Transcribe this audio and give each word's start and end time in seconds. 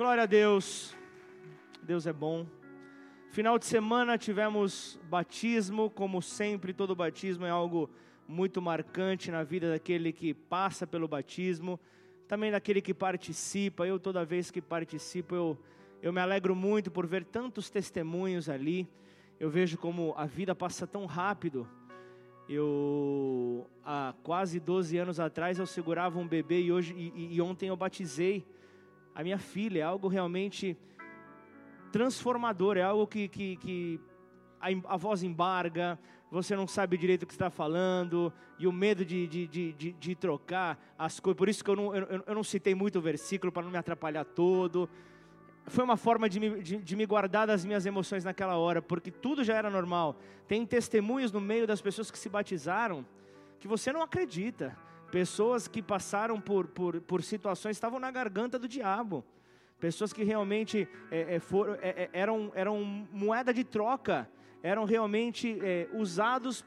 Glória 0.00 0.22
a 0.22 0.26
Deus. 0.26 0.96
Deus 1.82 2.06
é 2.06 2.12
bom. 2.14 2.46
Final 3.32 3.58
de 3.58 3.66
semana 3.66 4.16
tivemos 4.16 4.98
batismo, 5.10 5.90
como 5.90 6.22
sempre, 6.22 6.72
todo 6.72 6.96
batismo 6.96 7.44
é 7.44 7.50
algo 7.50 7.90
muito 8.26 8.62
marcante 8.62 9.30
na 9.30 9.42
vida 9.42 9.68
daquele 9.68 10.10
que 10.10 10.32
passa 10.32 10.86
pelo 10.86 11.06
batismo, 11.06 11.78
também 12.26 12.50
daquele 12.50 12.80
que 12.80 12.94
participa. 12.94 13.86
Eu 13.86 14.00
toda 14.00 14.24
vez 14.24 14.50
que 14.50 14.62
participo, 14.62 15.34
eu 15.34 15.58
eu 16.00 16.14
me 16.14 16.20
alegro 16.22 16.56
muito 16.56 16.90
por 16.90 17.06
ver 17.06 17.22
tantos 17.26 17.68
testemunhos 17.68 18.48
ali. 18.48 18.88
Eu 19.38 19.50
vejo 19.50 19.76
como 19.76 20.14
a 20.16 20.24
vida 20.24 20.54
passa 20.54 20.86
tão 20.86 21.04
rápido. 21.04 21.68
Eu 22.48 23.68
há 23.84 24.14
quase 24.22 24.58
12 24.58 24.96
anos 24.96 25.20
atrás 25.20 25.58
eu 25.58 25.66
segurava 25.66 26.18
um 26.18 26.26
bebê 26.26 26.62
e 26.62 26.72
hoje 26.72 26.94
e, 26.96 27.36
e 27.36 27.42
ontem 27.42 27.68
eu 27.68 27.76
batizei 27.76 28.46
a 29.14 29.22
minha 29.22 29.38
filha. 29.38 29.80
É 29.80 29.82
algo 29.82 30.08
realmente 30.08 30.76
transformador, 31.90 32.76
é 32.76 32.82
algo 32.82 33.06
que, 33.06 33.28
que, 33.28 33.56
que 33.56 34.00
a, 34.60 34.68
a, 34.94 34.96
voz 34.96 35.22
embarga, 35.22 35.98
você 36.30 36.54
não 36.54 36.66
sabe 36.66 36.96
direito 36.96 37.24
o 37.24 37.26
que 37.26 37.32
está 37.32 37.50
falando, 37.50 38.32
e 38.58 38.66
o 38.66 38.72
medo 38.72 39.04
de, 39.04 39.26
de, 39.26 39.46
de, 39.46 39.92
de, 39.92 40.14
trocar 40.14 40.78
as 40.98 41.18
coisas. 41.18 41.36
Por 41.36 41.48
isso 41.48 41.64
que 41.64 41.70
eu 41.70 41.76
não, 41.76 41.94
eu, 41.94 42.22
eu 42.26 42.34
não 42.34 42.44
citei 42.44 42.74
muito 42.74 42.98
o 42.98 43.02
versículo, 43.02 43.50
para 43.50 43.62
não 43.62 43.70
me 43.70 43.78
atrapalhar 43.78 44.24
todo. 44.24 44.88
Foi 45.66 45.84
uma 45.84 45.96
forma 45.96 46.28
de 46.28 46.40
me, 46.40 46.62
de 46.62 46.96
me 46.96 47.06
guardar 47.06 47.46
das 47.46 47.64
minhas 47.64 47.84
emoções 47.86 48.24
naquela 48.24 48.56
hora, 48.56 48.80
porque 48.80 49.10
tudo 49.10 49.44
já 49.44 49.54
era 49.54 49.70
normal. 49.70 50.16
Tem 50.46 50.64
testemunhos 50.64 51.32
no 51.32 51.40
meio 51.40 51.66
das 51.66 51.80
pessoas 51.80 52.10
que 52.10 52.18
se 52.18 52.28
batizaram 52.28 53.04
que 53.58 53.68
você 53.68 53.92
não 53.92 54.02
acredita. 54.02 54.76
Pessoas 55.10 55.66
que 55.66 55.82
passaram 55.82 56.40
por, 56.40 56.68
por, 56.68 57.00
por 57.00 57.22
situações, 57.22 57.76
estavam 57.76 57.98
na 57.98 58.10
garganta 58.10 58.58
do 58.58 58.68
diabo 58.68 59.24
pessoas 59.80 60.12
que 60.12 60.22
realmente 60.22 60.86
é, 61.10 61.36
é, 61.36 61.40
foram, 61.40 61.74
é, 61.76 61.88
é, 61.88 62.10
eram, 62.12 62.52
eram 62.54 62.84
moeda 63.10 63.52
de 63.52 63.64
troca, 63.64 64.30
eram 64.62 64.84
realmente 64.84 65.58
é, 65.62 65.88
usados 65.94 66.64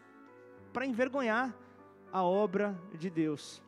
para 0.74 0.86
envergonhar 0.86 1.56
a 2.12 2.24
obra 2.24 2.76
de 2.98 3.10
Deus. 3.10 3.62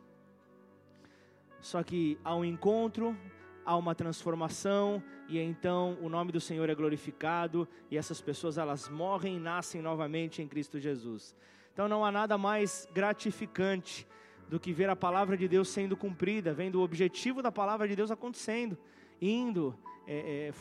Só 1.61 1.83
que 1.83 2.17
há 2.23 2.35
um 2.35 2.43
encontro, 2.43 3.15
há 3.63 3.77
uma 3.77 3.93
transformação, 3.93 5.01
e 5.27 5.39
então 5.39 5.97
o 6.01 6.09
nome 6.09 6.31
do 6.31 6.41
Senhor 6.41 6.67
é 6.69 6.75
glorificado, 6.75 7.67
e 7.89 7.97
essas 7.97 8.19
pessoas 8.19 8.57
elas 8.57 8.89
morrem 8.89 9.37
e 9.37 9.39
nascem 9.39 9.81
novamente 9.81 10.41
em 10.41 10.47
Cristo 10.47 10.79
Jesus. 10.79 11.35
Então 11.71 11.87
não 11.87 12.03
há 12.03 12.11
nada 12.11 12.37
mais 12.37 12.87
gratificante 12.93 14.07
do 14.49 14.59
que 14.59 14.71
ver 14.73 14.89
a 14.89 14.95
palavra 14.95 15.35
de 15.35 15.47
Deus 15.47 15.69
sendo 15.69 15.97
cumprida, 15.97 16.53
vendo 16.53 16.79
o 16.79 16.83
objetivo 16.83 17.41
da 17.41 17.51
palavra 17.51 17.87
de 17.87 17.95
Deus 17.95 18.11
acontecendo 18.11 18.77
indo, 19.21 19.77
é, 20.07 20.51
é, 20.51 20.53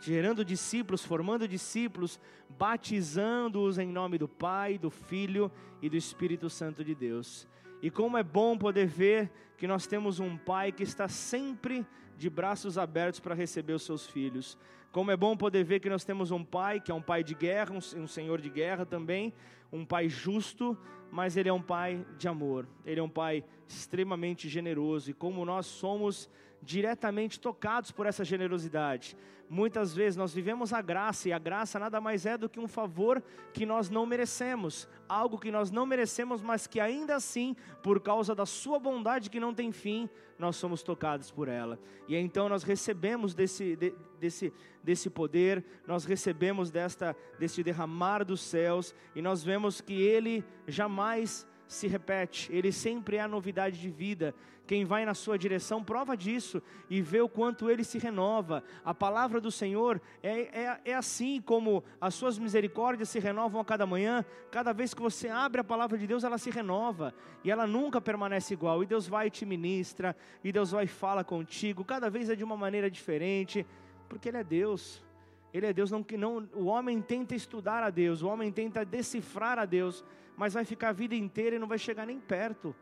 gerando 0.00 0.44
discípulos, 0.44 1.04
formando 1.04 1.48
discípulos, 1.48 2.20
batizando-os 2.50 3.78
em 3.78 3.88
nome 3.88 4.18
do 4.18 4.28
Pai, 4.28 4.78
do 4.78 4.90
Filho 4.90 5.50
e 5.80 5.88
do 5.88 5.96
Espírito 5.96 6.50
Santo 6.50 6.84
de 6.84 6.94
Deus. 6.94 7.46
E 7.82 7.90
como 7.90 8.16
é 8.16 8.22
bom 8.22 8.56
poder 8.56 8.86
ver 8.86 9.30
que 9.56 9.66
nós 9.66 9.86
temos 9.86 10.20
um 10.20 10.36
Pai 10.36 10.72
que 10.72 10.82
está 10.82 11.08
sempre 11.08 11.86
de 12.16 12.30
braços 12.30 12.78
abertos 12.78 13.20
para 13.20 13.34
receber 13.34 13.72
os 13.72 13.82
seus 13.82 14.06
filhos. 14.06 14.58
Como 14.94 15.10
é 15.10 15.16
bom 15.16 15.36
poder 15.36 15.64
ver 15.64 15.80
que 15.80 15.90
nós 15.90 16.04
temos 16.04 16.30
um 16.30 16.44
Pai 16.44 16.78
que 16.78 16.92
é 16.92 16.94
um 16.94 17.02
Pai 17.02 17.24
de 17.24 17.34
guerra, 17.34 17.74
um, 17.74 18.06
Senhor 18.06 18.40
de 18.40 18.48
guerra 18.48 18.86
também, 18.86 19.34
um 19.72 19.84
Pai 19.84 20.08
justo, 20.08 20.78
mas 21.10 21.36
Ele 21.36 21.48
é 21.48 21.52
um 21.52 21.60
Pai 21.60 22.06
de 22.16 22.28
amor, 22.28 22.68
Ele 22.86 23.00
é 23.00 23.02
um 23.02 23.08
Pai 23.08 23.42
extremamente 23.66 24.48
generoso. 24.48 25.10
E 25.10 25.12
como 25.12 25.44
nós 25.44 25.66
somos 25.66 26.30
diretamente 26.64 27.38
tocados 27.38 27.90
por 27.90 28.06
essa 28.06 28.24
generosidade. 28.24 29.16
Muitas 29.48 29.94
vezes 29.94 30.16
nós 30.16 30.32
vivemos 30.32 30.72
a 30.72 30.80
graça 30.80 31.28
e 31.28 31.32
a 31.32 31.38
graça 31.38 31.78
nada 31.78 32.00
mais 32.00 32.24
é 32.24 32.36
do 32.36 32.48
que 32.48 32.58
um 32.58 32.66
favor 32.66 33.22
que 33.52 33.66
nós 33.66 33.90
não 33.90 34.06
merecemos, 34.06 34.88
algo 35.08 35.38
que 35.38 35.50
nós 35.50 35.70
não 35.70 35.84
merecemos, 35.84 36.42
mas 36.42 36.66
que 36.66 36.80
ainda 36.80 37.14
assim, 37.14 37.54
por 37.82 38.00
causa 38.00 38.34
da 38.34 38.46
sua 38.46 38.78
bondade 38.78 39.28
que 39.28 39.38
não 39.38 39.54
tem 39.54 39.70
fim, 39.70 40.08
nós 40.38 40.56
somos 40.56 40.82
tocados 40.82 41.30
por 41.30 41.46
ela. 41.46 41.78
E 42.08 42.16
então 42.16 42.48
nós 42.48 42.62
recebemos 42.62 43.34
desse, 43.34 43.76
de, 43.76 43.94
desse, 44.18 44.52
desse 44.82 45.10
poder, 45.10 45.64
nós 45.86 46.04
recebemos 46.04 46.70
desta, 46.70 47.14
desse 47.38 47.62
derramar 47.62 48.24
dos 48.24 48.40
céus, 48.40 48.94
e 49.14 49.20
nós 49.20 49.44
vemos 49.44 49.80
que 49.80 49.92
ele 49.92 50.42
jamais 50.66 51.46
se 51.66 51.86
repete, 51.86 52.52
ele 52.52 52.70
sempre 52.70 53.16
é 53.16 53.20
a 53.20 53.28
novidade 53.28 53.80
de 53.80 53.90
vida. 53.90 54.34
Quem 54.66 54.84
vai 54.84 55.04
na 55.04 55.12
sua 55.12 55.38
direção 55.38 55.84
prova 55.84 56.16
disso 56.16 56.62
e 56.88 57.02
vê 57.02 57.20
o 57.20 57.28
quanto 57.28 57.70
ele 57.70 57.84
se 57.84 57.98
renova. 57.98 58.64
A 58.82 58.94
palavra 58.94 59.40
do 59.40 59.50
Senhor 59.50 60.00
é, 60.22 60.62
é, 60.62 60.80
é 60.86 60.94
assim 60.94 61.40
como 61.40 61.84
as 62.00 62.14
suas 62.14 62.38
misericórdias 62.38 63.10
se 63.10 63.18
renovam 63.18 63.60
a 63.60 63.64
cada 63.64 63.86
manhã. 63.86 64.24
Cada 64.50 64.72
vez 64.72 64.94
que 64.94 65.02
você 65.02 65.28
abre 65.28 65.60
a 65.60 65.64
palavra 65.64 65.98
de 65.98 66.06
Deus, 66.06 66.24
ela 66.24 66.38
se 66.38 66.50
renova 66.50 67.14
e 67.42 67.50
ela 67.50 67.66
nunca 67.66 68.00
permanece 68.00 68.54
igual. 68.54 68.82
E 68.82 68.86
Deus 68.86 69.06
vai 69.06 69.26
e 69.26 69.30
te 69.30 69.44
ministra, 69.44 70.16
e 70.42 70.50
Deus 70.50 70.70
vai 70.70 70.84
e 70.84 70.88
fala 70.88 71.22
contigo. 71.22 71.84
Cada 71.84 72.08
vez 72.08 72.30
é 72.30 72.34
de 72.34 72.44
uma 72.44 72.56
maneira 72.56 72.90
diferente, 72.90 73.66
porque 74.08 74.30
Ele 74.30 74.38
é 74.38 74.44
Deus. 74.44 75.04
Ele 75.52 75.66
é 75.66 75.72
Deus, 75.72 75.90
não, 75.90 76.04
não, 76.18 76.48
o 76.54 76.64
homem 76.64 77.00
tenta 77.00 77.34
estudar 77.34 77.82
a 77.84 77.90
Deus, 77.90 78.22
o 78.22 78.28
homem 78.28 78.50
tenta 78.50 78.84
decifrar 78.84 79.56
a 79.56 79.64
Deus, 79.64 80.04
mas 80.36 80.54
vai 80.54 80.64
ficar 80.64 80.88
a 80.90 80.92
vida 80.92 81.14
inteira 81.14 81.56
e 81.56 81.58
não 81.58 81.68
vai 81.68 81.78
chegar 81.78 82.06
nem 82.06 82.18
perto. 82.18 82.74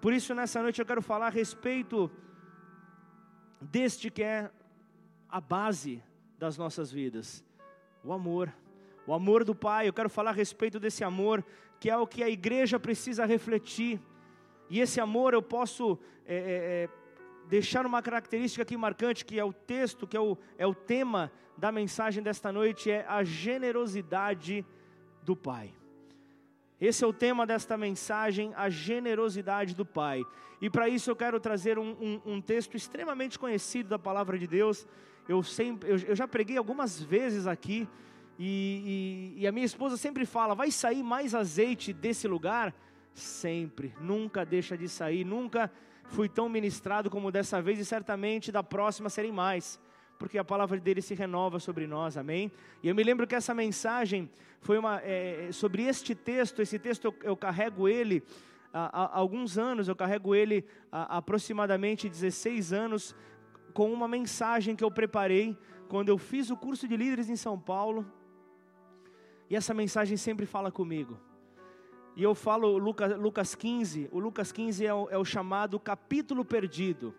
Por 0.00 0.12
isso, 0.12 0.34
nessa 0.34 0.62
noite 0.62 0.80
eu 0.80 0.86
quero 0.86 1.02
falar 1.02 1.26
a 1.26 1.30
respeito 1.30 2.10
deste 3.60 4.10
que 4.10 4.22
é 4.22 4.50
a 5.28 5.40
base 5.40 6.02
das 6.38 6.56
nossas 6.56 6.90
vidas: 6.90 7.44
o 8.02 8.12
amor. 8.12 8.52
O 9.06 9.14
amor 9.14 9.44
do 9.44 9.54
Pai. 9.54 9.88
Eu 9.88 9.92
quero 9.92 10.08
falar 10.08 10.30
a 10.30 10.34
respeito 10.34 10.78
desse 10.78 11.02
amor, 11.02 11.44
que 11.78 11.90
é 11.90 11.96
o 11.96 12.06
que 12.06 12.22
a 12.22 12.28
igreja 12.28 12.78
precisa 12.78 13.24
refletir. 13.24 14.00
E 14.68 14.80
esse 14.80 15.00
amor 15.00 15.34
eu 15.34 15.42
posso 15.42 15.98
é, 16.24 16.36
é, 16.36 16.38
é 16.84 16.88
deixar 17.48 17.84
uma 17.84 18.00
característica 18.00 18.62
aqui 18.62 18.76
marcante, 18.76 19.24
que 19.24 19.38
é 19.38 19.44
o 19.44 19.52
texto, 19.52 20.06
que 20.06 20.16
é 20.16 20.20
o, 20.20 20.38
é 20.56 20.66
o 20.66 20.74
tema 20.74 21.32
da 21.56 21.72
mensagem 21.72 22.22
desta 22.22 22.52
noite, 22.52 22.90
é 22.90 23.04
a 23.08 23.24
generosidade 23.24 24.64
do 25.22 25.34
Pai. 25.34 25.74
Esse 26.80 27.04
é 27.04 27.06
o 27.06 27.12
tema 27.12 27.46
desta 27.46 27.76
mensagem, 27.76 28.54
a 28.56 28.70
generosidade 28.70 29.74
do 29.74 29.84
Pai. 29.84 30.24
E 30.62 30.70
para 30.70 30.88
isso 30.88 31.10
eu 31.10 31.16
quero 31.16 31.38
trazer 31.38 31.78
um, 31.78 31.90
um, 32.00 32.34
um, 32.34 32.40
texto 32.40 32.74
extremamente 32.74 33.38
conhecido 33.38 33.90
da 33.90 33.98
palavra 33.98 34.38
de 34.38 34.46
Deus. 34.46 34.86
Eu, 35.28 35.42
sempre, 35.42 35.90
eu, 35.90 35.98
eu 35.98 36.16
já 36.16 36.26
preguei 36.26 36.56
algumas 36.56 37.00
vezes 37.00 37.46
aqui, 37.46 37.86
e, 38.38 39.34
e, 39.36 39.42
e 39.42 39.46
a 39.46 39.52
minha 39.52 39.66
esposa 39.66 39.98
sempre 39.98 40.24
fala: 40.24 40.54
vai 40.54 40.70
sair 40.70 41.02
mais 41.02 41.34
azeite 41.34 41.92
desse 41.92 42.26
lugar? 42.26 42.74
Sempre, 43.12 43.94
nunca 44.00 44.46
deixa 44.46 44.78
de 44.78 44.88
sair, 44.88 45.24
nunca 45.24 45.70
fui 46.04 46.28
tão 46.28 46.48
ministrado 46.48 47.10
como 47.10 47.30
dessa 47.30 47.60
vez, 47.60 47.78
e 47.78 47.84
certamente 47.84 48.50
da 48.50 48.62
próxima 48.62 49.10
serem 49.10 49.32
mais 49.32 49.78
porque 50.20 50.36
a 50.36 50.44
palavra 50.44 50.78
dele 50.78 51.00
se 51.00 51.14
renova 51.14 51.58
sobre 51.58 51.86
nós, 51.86 52.18
amém? 52.18 52.52
E 52.82 52.88
eu 52.88 52.94
me 52.94 53.02
lembro 53.02 53.26
que 53.26 53.34
essa 53.34 53.54
mensagem 53.54 54.30
foi 54.60 54.76
uma, 54.76 55.00
é, 55.00 55.46
é, 55.48 55.52
sobre 55.52 55.84
este 55.84 56.14
texto, 56.14 56.60
esse 56.60 56.78
texto 56.78 57.06
eu, 57.06 57.14
eu 57.22 57.34
carrego 57.34 57.88
ele 57.88 58.22
há, 58.70 59.04
há, 59.04 59.18
alguns 59.18 59.56
anos, 59.56 59.88
eu 59.88 59.96
carrego 59.96 60.34
ele 60.34 60.66
há 60.92 61.16
aproximadamente 61.16 62.06
16 62.06 62.70
anos, 62.70 63.16
com 63.72 63.90
uma 63.90 64.06
mensagem 64.06 64.76
que 64.76 64.84
eu 64.84 64.90
preparei 64.90 65.56
quando 65.88 66.10
eu 66.10 66.18
fiz 66.18 66.50
o 66.50 66.56
curso 66.56 66.86
de 66.86 66.98
líderes 66.98 67.30
em 67.30 67.36
São 67.36 67.58
Paulo, 67.58 68.04
e 69.48 69.56
essa 69.56 69.72
mensagem 69.72 70.18
sempre 70.18 70.44
fala 70.44 70.70
comigo. 70.70 71.18
E 72.14 72.22
eu 72.22 72.34
falo 72.34 72.76
Lucas, 72.76 73.18
Lucas 73.18 73.54
15, 73.54 74.10
o 74.12 74.18
Lucas 74.18 74.52
15 74.52 74.84
é 74.84 74.92
o, 74.92 75.08
é 75.08 75.16
o 75.16 75.24
chamado 75.24 75.80
capítulo 75.80 76.44
perdido. 76.44 77.14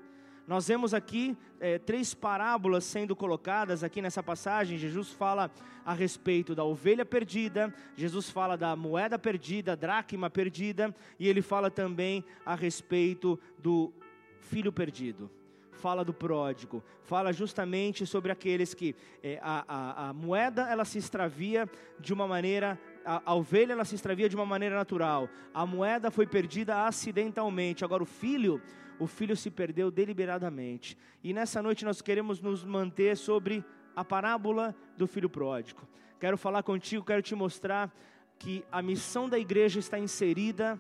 Nós 0.52 0.68
vemos 0.68 0.94
aqui 0.94 1.38
é, 1.62 1.80
três 1.80 2.14
parábolas 2.14 2.84
sendo 2.84 3.16
colocadas 3.16 3.86
aqui 3.86 4.02
nessa 4.02 4.22
passagem. 4.22 4.78
Jesus 4.78 5.10
fala 5.10 5.50
a 5.86 5.94
respeito 5.94 6.54
da 6.54 6.62
ovelha 6.62 7.06
perdida, 7.06 7.74
Jesus 7.96 8.30
fala 8.30 8.58
da 8.58 8.76
moeda 8.76 9.18
perdida, 9.18 9.78
dracma 9.78 10.30
perdida, 10.30 10.94
e 11.18 11.26
ele 11.30 11.42
fala 11.42 11.72
também 11.72 12.26
a 12.46 12.54
respeito 12.54 13.40
do 13.58 13.94
filho 14.42 14.74
perdido. 14.74 15.32
Fala 15.72 16.04
do 16.04 16.14
pródigo, 16.14 16.84
fala 17.04 17.32
justamente 17.32 18.06
sobre 18.06 18.30
aqueles 18.30 18.74
que 18.74 18.94
é, 19.24 19.40
a, 19.42 19.64
a, 19.66 20.10
a, 20.10 20.14
moeda 20.14 20.70
ela 20.70 20.84
se 20.84 20.98
extravia 20.98 21.68
de 21.98 22.14
uma 22.14 22.28
maneira, 22.28 22.78
a, 23.06 23.22
a, 23.26 23.34
ovelha 23.34 23.72
ela 23.72 23.86
se 23.86 23.96
extravia 23.96 24.28
de 24.28 24.36
uma 24.36 24.46
maneira 24.46 24.76
natural, 24.76 25.30
a 25.54 25.66
moeda 25.66 26.12
foi 26.12 26.28
perdida 26.28 26.86
acidentalmente, 26.86 27.86
agora 27.86 28.04
o 28.04 28.06
filho 28.06 28.62
o 29.02 29.08
filho 29.08 29.36
se 29.36 29.50
perdeu 29.50 29.90
deliberadamente. 29.90 30.96
E 31.24 31.34
nessa 31.34 31.60
noite 31.60 31.84
nós 31.84 32.04
queremos 32.04 32.40
nos 32.40 32.64
manter 32.64 33.18
sobre 33.18 33.66
a 33.96 34.06
parábola 34.06 34.76
do 34.96 35.08
filho 35.08 35.28
pródigo. 35.28 35.88
Quero 36.20 36.38
falar 36.38 36.62
contigo, 36.62 37.04
quero 37.04 37.24
te 37.24 37.34
mostrar 37.34 37.92
que 38.38 38.64
a 38.72 38.80
missão 38.80 39.28
da 39.28 39.40
igreja 39.40 39.80
está 39.80 39.98
inserida 39.98 40.80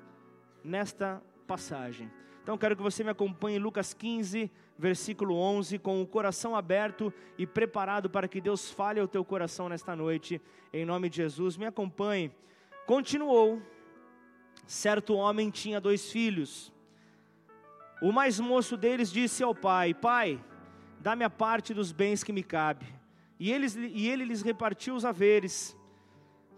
nesta 0.64 1.20
passagem. 1.48 2.12
Então 2.44 2.60
quero 2.60 2.76
que 2.76 2.84
você 2.84 3.04
me 3.04 3.10
acompanhe 3.10 3.58
em 3.58 3.60
Lucas 3.60 3.92
15, 3.92 4.52
versículo 4.78 5.36
11, 5.36 5.80
com 5.80 6.00
o 6.00 6.06
coração 6.06 6.56
aberto 6.56 7.12
e 7.40 7.48
preparado 7.48 8.08
para 8.08 8.28
que 8.28 8.40
Deus 8.40 8.70
fale 8.70 9.00
ao 9.00 9.08
teu 9.08 9.26
coração 9.26 9.68
nesta 9.68 9.96
noite, 9.96 10.40
em 10.72 10.86
nome 10.86 11.10
de 11.10 11.18
Jesus. 11.18 11.58
Me 11.58 11.66
acompanhe. 11.66 12.32
Continuou: 12.86 13.60
certo 14.68 15.16
homem 15.16 15.50
tinha 15.50 15.82
dois 15.82 16.12
filhos. 16.12 16.71
O 18.02 18.12
mais 18.12 18.40
moço 18.40 18.76
deles 18.76 19.12
disse 19.12 19.44
ao 19.44 19.54
pai: 19.54 19.94
Pai, 19.94 20.44
dá-me 21.00 21.24
a 21.24 21.30
parte 21.30 21.74
dos 21.74 21.92
bens 21.92 22.24
que 22.24 22.34
me 22.34 22.42
cabe. 22.42 22.86
E, 23.40 23.52
eles, 23.52 23.76
e 23.76 24.10
ele 24.10 24.26
lhes 24.26 24.42
repartiu 24.42 24.96
os 24.96 25.06
haveres. 25.06 25.78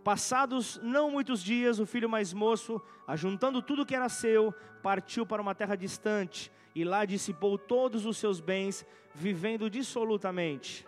Passados 0.04 0.80
não 0.82 1.12
muitos 1.12 1.44
dias, 1.44 1.80
o 1.80 1.86
filho 1.86 2.10
mais 2.10 2.34
moço, 2.34 2.82
ajuntando 3.08 3.62
tudo 3.62 3.86
que 3.86 3.96
era 3.96 4.10
seu, 4.10 4.54
partiu 4.82 5.26
para 5.26 5.42
uma 5.42 5.56
terra 5.56 5.76
distante 5.76 6.52
e 6.76 6.84
lá 6.84 7.06
dissipou 7.06 7.58
todos 7.58 8.06
os 8.06 8.18
seus 8.18 8.40
bens, 8.40 8.86
vivendo 9.14 9.70
dissolutamente. 9.70 10.86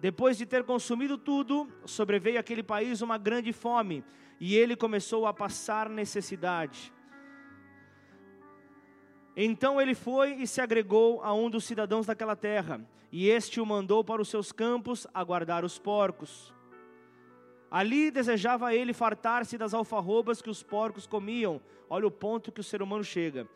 Depois 0.00 0.36
de 0.36 0.46
ter 0.46 0.64
consumido 0.64 1.16
tudo, 1.16 1.68
sobreveio 1.84 2.40
àquele 2.40 2.62
país 2.62 3.02
uma 3.02 3.18
grande 3.18 3.52
fome 3.52 4.04
e 4.40 4.56
ele 4.56 4.74
começou 4.74 5.26
a 5.26 5.32
passar 5.32 5.88
necessidade. 5.88 6.92
Então 9.36 9.80
ele 9.80 9.94
foi 9.94 10.34
e 10.34 10.46
se 10.46 10.60
agregou 10.60 11.22
a 11.22 11.32
um 11.32 11.48
dos 11.48 11.64
cidadãos 11.64 12.06
daquela 12.06 12.36
terra, 12.36 12.80
e 13.10 13.28
este 13.28 13.60
o 13.60 13.66
mandou 13.66 14.04
para 14.04 14.20
os 14.20 14.28
seus 14.28 14.52
campos 14.52 15.06
a 15.12 15.24
guardar 15.24 15.64
os 15.64 15.78
porcos. 15.78 16.52
Ali 17.70 18.10
desejava 18.10 18.74
ele 18.74 18.92
fartar-se 18.92 19.56
das 19.56 19.72
alfarrobas 19.72 20.42
que 20.42 20.50
os 20.50 20.62
porcos 20.62 21.06
comiam. 21.06 21.58
Olha 21.88 22.06
o 22.06 22.10
ponto 22.10 22.52
que 22.52 22.60
o 22.60 22.64
ser 22.64 22.82
humano 22.82 23.02
chega. 23.02 23.48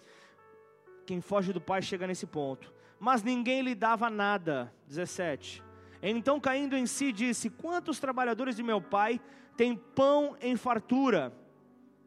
Quem 1.05 1.21
foge 1.21 1.53
do 1.53 1.61
pai 1.61 1.83
chega 1.83 2.07
nesse 2.07 2.27
ponto. 2.27 2.73
Mas 2.99 3.23
ninguém 3.23 3.61
lhe 3.61 3.75
dava 3.75 4.09
nada. 4.09 4.73
17. 4.87 5.63
Então, 6.03 6.41
caindo 6.41 6.77
em 6.77 6.87
si, 6.87 7.13
disse: 7.13 7.51
Quantos 7.51 8.01
trabalhadores 8.01 8.57
de 8.57 8.63
meu 8.63 8.81
pai 8.81 9.21
têm 9.55 9.77
pão 9.77 10.35
em 10.41 10.57
fartura, 10.57 11.33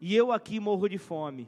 e 0.01 0.15
eu 0.15 0.31
aqui 0.31 0.59
morro 0.59 0.87
de 0.87 0.97
fome? 0.97 1.47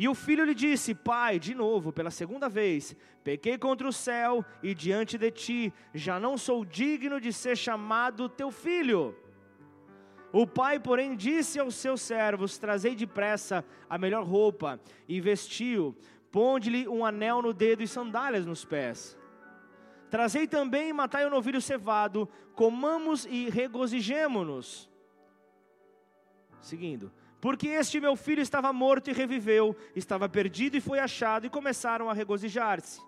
E 0.00 0.08
o 0.08 0.14
filho 0.14 0.44
lhe 0.44 0.54
disse: 0.54 0.94
Pai, 0.94 1.38
de 1.38 1.54
novo, 1.54 1.92
pela 1.92 2.10
segunda 2.10 2.48
vez, 2.48 2.96
pequei 3.22 3.58
contra 3.58 3.86
o 3.86 3.92
céu 3.92 4.42
e 4.62 4.74
diante 4.74 5.18
de 5.18 5.30
ti, 5.30 5.74
já 5.92 6.18
não 6.18 6.38
sou 6.38 6.64
digno 6.64 7.20
de 7.20 7.30
ser 7.30 7.54
chamado 7.54 8.26
teu 8.26 8.50
filho. 8.50 9.14
O 10.32 10.46
pai, 10.46 10.80
porém, 10.80 11.14
disse 11.14 11.60
aos 11.60 11.74
seus 11.74 12.00
servos: 12.00 12.56
Trazei 12.56 12.96
depressa 12.96 13.62
a 13.90 13.98
melhor 13.98 14.24
roupa, 14.24 14.80
e 15.06 15.20
vestiu, 15.20 15.94
ponde-lhe 16.32 16.88
um 16.88 17.04
anel 17.04 17.42
no 17.42 17.52
dedo 17.52 17.82
e 17.82 17.86
sandálias 17.86 18.46
nos 18.46 18.64
pés. 18.64 19.18
Trazei 20.10 20.46
também 20.46 20.88
e 20.88 20.94
matai 20.94 21.26
o 21.26 21.30
novilho 21.30 21.60
cevado, 21.60 22.26
comamos 22.54 23.26
e 23.26 23.50
regozijemo-nos. 23.50 24.88
Seguindo. 26.62 27.12
Porque 27.40 27.68
este 27.68 28.00
meu 28.00 28.16
filho 28.16 28.42
estava 28.42 28.72
morto 28.72 29.08
e 29.08 29.14
reviveu, 29.14 29.74
estava 29.96 30.28
perdido 30.28 30.76
e 30.76 30.80
foi 30.80 30.98
achado, 30.98 31.46
e 31.46 31.50
começaram 31.50 32.10
a 32.10 32.12
regozijar-se. 32.12 33.00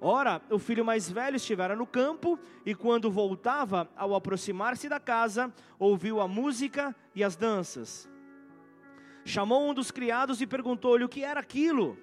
Ora, 0.00 0.42
o 0.50 0.58
filho 0.58 0.84
mais 0.84 1.10
velho 1.10 1.36
estivera 1.36 1.74
no 1.76 1.86
campo, 1.86 2.38
e 2.66 2.74
quando 2.74 3.10
voltava, 3.10 3.88
ao 3.96 4.14
aproximar-se 4.14 4.88
da 4.88 5.00
casa, 5.00 5.52
ouviu 5.78 6.20
a 6.20 6.28
música 6.28 6.94
e 7.14 7.22
as 7.22 7.36
danças. 7.36 8.06
Chamou 9.24 9.70
um 9.70 9.72
dos 9.72 9.90
criados 9.90 10.42
e 10.42 10.46
perguntou-lhe 10.46 11.04
o 11.04 11.08
que 11.08 11.24
era 11.24 11.40
aquilo. 11.40 11.96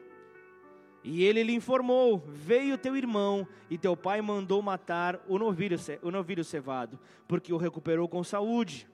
E 1.04 1.24
ele 1.24 1.44
lhe 1.44 1.54
informou: 1.54 2.24
Veio 2.26 2.78
teu 2.78 2.96
irmão, 2.96 3.48
e 3.70 3.78
teu 3.78 3.96
pai 3.96 4.22
mandou 4.22 4.62
matar 4.62 5.20
o 5.28 5.38
novilho, 5.38 5.78
o 6.02 6.10
novilho 6.10 6.44
cevado, 6.44 7.00
porque 7.28 7.54
o 7.54 7.58
recuperou 7.58 8.08
com 8.08 8.24
saúde. 8.24 8.88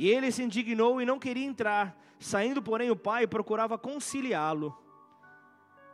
E 0.00 0.08
ele 0.08 0.32
se 0.32 0.42
indignou 0.42 0.98
e 0.98 1.04
não 1.04 1.18
queria 1.18 1.44
entrar. 1.44 1.94
Saindo, 2.18 2.62
porém, 2.62 2.90
o 2.90 2.96
pai 2.96 3.26
procurava 3.26 3.76
conciliá-lo. 3.76 4.74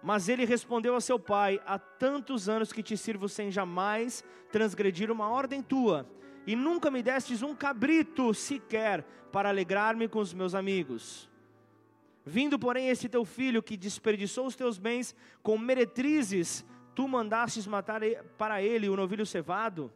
Mas 0.01 0.29
ele 0.29 0.45
respondeu 0.45 0.95
a 0.95 1.01
seu 1.01 1.19
pai: 1.19 1.61
Há 1.67 1.77
tantos 1.77 2.49
anos 2.49 2.73
que 2.73 2.85
te 2.85 2.97
sirvo 2.97 3.29
sem 3.29 3.51
jamais 3.51 4.23
transgredir 4.53 5.11
uma 5.11 5.29
ordem 5.29 5.61
tua, 5.61 6.09
e 6.47 6.55
nunca 6.55 6.89
me 6.89 7.03
destes 7.03 7.43
um 7.43 7.53
cabrito 7.53 8.33
sequer 8.33 9.05
para 9.33 9.49
alegrar-me 9.49 10.07
com 10.07 10.21
os 10.21 10.33
meus 10.33 10.55
amigos. 10.55 11.29
Vindo, 12.25 12.61
porém, 12.61 12.89
esse 12.89 13.09
teu 13.09 13.25
filho 13.25 13.61
que 13.61 13.77
desperdiçou 13.77 14.47
os 14.47 14.55
teus 14.55 14.79
bens 14.79 15.17
com 15.43 15.59
meretrizes, 15.59 16.65
tu 16.95 17.09
mandastes 17.09 17.67
matar 17.67 18.03
para 18.39 18.63
ele 18.63 18.89
o 18.89 18.95
novilho 18.95 19.27
cevado? 19.27 19.93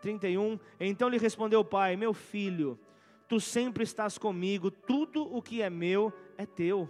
31. 0.00 0.58
Então 0.80 1.10
lhe 1.10 1.18
respondeu 1.18 1.60
o 1.60 1.64
pai: 1.66 1.96
Meu 1.96 2.14
filho, 2.14 2.80
tu 3.32 3.40
sempre 3.40 3.82
estás 3.82 4.18
comigo, 4.18 4.70
tudo 4.70 5.24
o 5.34 5.40
que 5.40 5.62
é 5.62 5.70
meu 5.70 6.12
é 6.36 6.44
teu. 6.44 6.86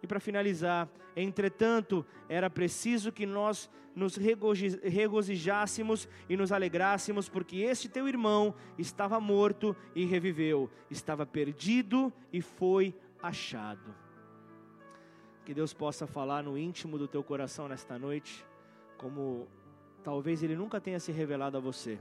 E 0.00 0.06
para 0.06 0.20
finalizar, 0.20 0.88
entretanto, 1.16 2.06
era 2.28 2.48
preciso 2.48 3.10
que 3.10 3.26
nós 3.26 3.68
nos 3.92 4.16
regozijássemos 4.16 6.08
e 6.28 6.36
nos 6.36 6.52
alegrássemos, 6.52 7.28
porque 7.28 7.56
este 7.56 7.88
teu 7.88 8.06
irmão 8.06 8.54
estava 8.78 9.18
morto 9.18 9.74
e 9.92 10.04
reviveu, 10.04 10.70
estava 10.88 11.26
perdido 11.26 12.12
e 12.32 12.40
foi 12.40 12.94
achado. 13.20 13.92
Que 15.44 15.52
Deus 15.52 15.74
possa 15.74 16.06
falar 16.06 16.44
no 16.44 16.56
íntimo 16.56 16.96
do 16.96 17.08
teu 17.08 17.24
coração 17.24 17.66
nesta 17.66 17.98
noite, 17.98 18.46
como 18.96 19.48
talvez 20.04 20.44
Ele 20.44 20.54
nunca 20.54 20.80
tenha 20.80 21.00
se 21.00 21.10
revelado 21.10 21.56
a 21.56 21.60
você. 21.60 21.98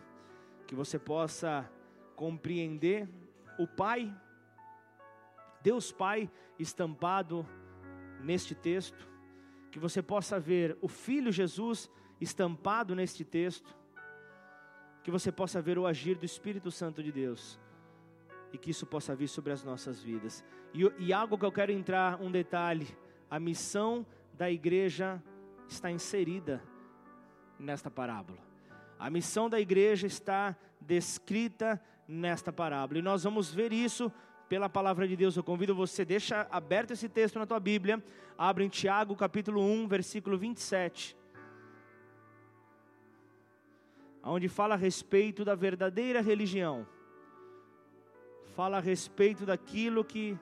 Que 0.67 0.75
você 0.75 0.99
possa 0.99 1.67
compreender 2.15 3.09
o 3.57 3.67
Pai, 3.67 4.13
Deus 5.61 5.91
Pai 5.91 6.29
estampado 6.59 7.45
neste 8.21 8.55
texto, 8.55 9.07
que 9.71 9.79
você 9.79 10.01
possa 10.01 10.39
ver 10.39 10.77
o 10.81 10.87
Filho 10.87 11.31
Jesus 11.31 11.89
estampado 12.19 12.95
neste 12.95 13.23
texto, 13.23 13.75
que 15.03 15.11
você 15.11 15.31
possa 15.31 15.61
ver 15.61 15.77
o 15.77 15.85
agir 15.85 16.17
do 16.17 16.25
Espírito 16.25 16.71
Santo 16.71 17.03
de 17.03 17.11
Deus 17.11 17.59
e 18.51 18.57
que 18.57 18.71
isso 18.71 18.85
possa 18.85 19.15
vir 19.15 19.27
sobre 19.27 19.51
as 19.51 19.63
nossas 19.63 20.01
vidas. 20.01 20.43
E, 20.73 20.81
e 20.97 21.13
algo 21.13 21.37
que 21.37 21.45
eu 21.45 21.51
quero 21.51 21.71
entrar, 21.71 22.21
um 22.21 22.31
detalhe: 22.31 22.87
a 23.29 23.39
missão 23.39 24.05
da 24.33 24.49
igreja 24.49 25.21
está 25.67 25.91
inserida 25.91 26.63
nesta 27.59 27.91
parábola. 27.91 28.39
A 28.97 29.09
missão 29.09 29.49
da 29.49 29.59
igreja 29.59 30.07
está 30.07 30.55
descrita 30.79 31.81
nesta 32.07 32.51
parábola. 32.51 32.99
E 32.99 33.01
nós 33.01 33.23
vamos 33.23 33.53
ver 33.53 33.73
isso 33.73 34.11
pela 34.47 34.69
palavra 34.69 35.07
de 35.07 35.15
Deus. 35.15 35.35
Eu 35.35 35.43
convido 35.43 35.75
você, 35.75 36.05
deixa 36.05 36.47
aberto 36.51 36.91
esse 36.91 37.09
texto 37.09 37.39
na 37.39 37.45
tua 37.45 37.59
Bíblia, 37.59 38.03
abre 38.37 38.63
em 38.63 38.69
Tiago 38.69 39.15
capítulo 39.15 39.61
1, 39.61 39.87
versículo 39.87 40.37
27. 40.37 41.15
Onde 44.23 44.47
fala 44.47 44.73
a 44.73 44.77
respeito 44.77 45.45
da 45.45 45.55
verdadeira 45.55 46.21
religião. 46.21 46.87
Fala 48.55 48.77
a 48.77 48.81
respeito 48.81 49.45
daquilo 49.45 50.03
que 50.03 50.37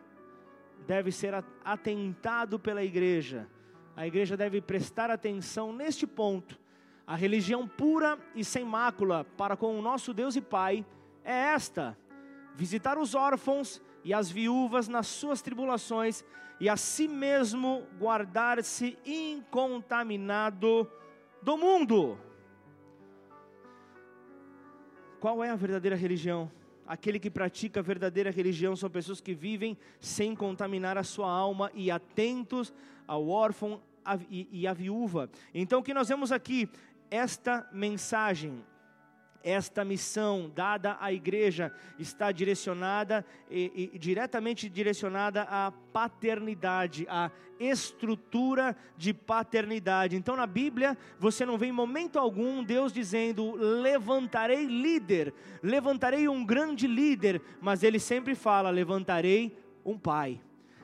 deve 0.85 1.11
ser 1.11 1.33
atentado 1.63 2.59
pela 2.59 2.83
igreja. 2.83 3.47
A 3.95 4.07
igreja 4.07 4.37
deve 4.37 4.61
prestar 4.61 5.09
atenção 5.09 5.73
neste 5.73 6.07
ponto. 6.07 6.59
A 7.05 7.15
religião 7.15 7.67
pura 7.67 8.17
e 8.33 8.43
sem 8.45 8.63
mácula 8.63 9.25
para 9.37 9.57
com 9.57 9.77
o 9.77 9.81
nosso 9.81 10.13
Deus 10.13 10.35
e 10.35 10.41
Pai 10.41 10.85
é 11.23 11.33
esta: 11.33 11.97
visitar 12.55 12.97
os 12.97 13.15
órfãos 13.15 13.81
e 14.03 14.13
as 14.13 14.29
viúvas 14.29 14.87
nas 14.87 15.07
suas 15.07 15.41
tribulações, 15.41 16.23
e 16.59 16.69
a 16.69 16.77
si 16.77 17.07
mesmo 17.07 17.87
guardar-se 17.97 18.97
incontaminado 19.05 20.89
do 21.41 21.57
mundo. 21.57 22.17
Qual 25.19 25.43
é 25.43 25.49
a 25.49 25.55
verdadeira 25.55 25.95
religião? 25.95 26.51
Aquele 26.85 27.17
que 27.17 27.29
pratica 27.29 27.79
a 27.79 27.83
verdadeira 27.83 28.29
religião 28.29 28.75
são 28.75 28.89
pessoas 28.89 29.21
que 29.21 29.33
vivem 29.33 29.77
sem 29.99 30.35
contaminar 30.35 30.97
a 30.97 31.03
sua 31.03 31.31
alma 31.31 31.71
e 31.73 31.89
atentos 31.89 32.73
ao 33.07 33.29
órfão 33.29 33.81
e 34.29 34.67
à 34.67 34.73
viúva. 34.73 35.29
Então, 35.53 35.79
o 35.79 35.83
que 35.83 35.93
nós 35.93 36.09
vemos 36.09 36.31
aqui 36.31 36.69
esta 37.09 37.67
mensagem, 37.71 38.63
esta 39.43 39.83
missão 39.83 40.49
dada 40.55 40.97
à 40.99 41.11
igreja 41.11 41.71
está 41.99 42.31
direcionada 42.31 43.25
e, 43.51 43.91
e, 43.93 43.99
diretamente 43.99 44.69
direcionada 44.69 45.43
à 45.43 45.71
paternidade, 45.91 47.05
à 47.09 47.29
estrutura 47.59 48.75
de 48.97 49.13
paternidade. 49.13 50.15
Então 50.15 50.35
na 50.35 50.47
Bíblia 50.47 50.97
você 51.19 51.45
não 51.45 51.57
vê 51.57 51.67
em 51.67 51.71
momento 51.71 52.17
algum 52.17 52.63
Deus 52.63 52.93
dizendo 52.93 53.53
levantarei 53.55 54.65
líder, 54.65 55.33
levantarei 55.61 56.27
um 56.29 56.45
grande 56.45 56.87
líder, 56.87 57.41
mas 57.61 57.83
ele 57.83 57.99
sempre 57.99 58.35
fala 58.35 58.69
levantarei 58.69 59.55
um 59.85 59.97
pai. 59.97 60.39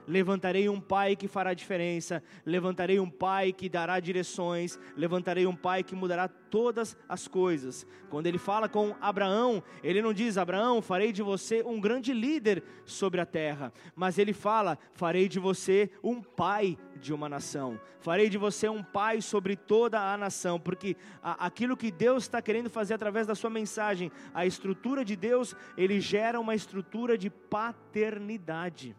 Levantarei 0.10 0.68
um 0.68 0.82
pai 0.82 1.16
que 1.16 1.28
fará 1.28 1.54
diferença, 1.54 2.24
levantarei 2.44 3.00
um 3.00 3.08
pai 3.08 3.54
que 3.54 3.70
dará 3.70 4.00
direções, 4.00 4.80
levantarei 4.98 5.46
um 5.46 5.56
pai 5.56 5.84
que 5.84 5.94
mudará 5.94 6.28
todas 6.28 6.98
as 7.08 7.28
coisas. 7.28 7.86
Quando 8.10 8.26
ele 8.26 8.40
fala 8.40 8.68
com 8.68 8.96
Abraão, 9.00 9.62
ele 9.84 10.02
não 10.02 10.12
diz: 10.12 10.36
Abraão, 10.36 10.82
farei 10.82 11.12
de 11.12 11.22
você 11.22 11.62
um 11.62 11.80
grande 11.80 12.12
líder 12.12 12.64
sobre 12.86 13.22
a 13.22 13.26
terra, 13.26 13.72
mas 13.96 14.18
ele 14.18 14.34
fala: 14.34 14.80
farei 14.94 15.30
de 15.30 15.38
você 15.38 15.92
um 16.04 16.24
pai 16.24 16.76
de 16.96 17.14
uma 17.14 17.30
nação, 17.30 17.80
farei 18.00 18.30
de 18.30 18.38
você 18.40 18.68
um 18.68 18.82
pai 18.82 19.22
sobre 19.22 19.56
toda 19.56 20.12
a 20.12 20.18
nação, 20.18 20.60
porque 20.60 20.98
aquilo 21.22 21.78
que 21.78 21.92
Deus 21.92 22.24
está 22.24 22.42
querendo 22.42 22.68
fazer 22.68 22.96
através 22.96 23.28
da 23.28 23.36
sua 23.36 23.52
mensagem, 23.52 24.12
a 24.34 24.44
estrutura 24.44 25.06
de 25.06 25.16
Deus, 25.16 25.56
ele 25.78 26.02
gera 26.02 26.40
uma 26.40 26.56
estrutura 26.56 27.16
de 27.16 27.30
paternidade 27.30 28.96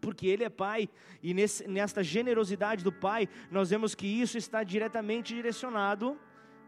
porque 0.00 0.26
Ele 0.26 0.44
é 0.44 0.48
Pai, 0.48 0.88
e 1.22 1.34
nesse, 1.34 1.66
nesta 1.68 2.02
generosidade 2.02 2.82
do 2.84 2.92
Pai, 2.92 3.28
nós 3.50 3.70
vemos 3.70 3.94
que 3.94 4.06
isso 4.06 4.38
está 4.38 4.62
diretamente 4.62 5.34
direcionado 5.34 6.18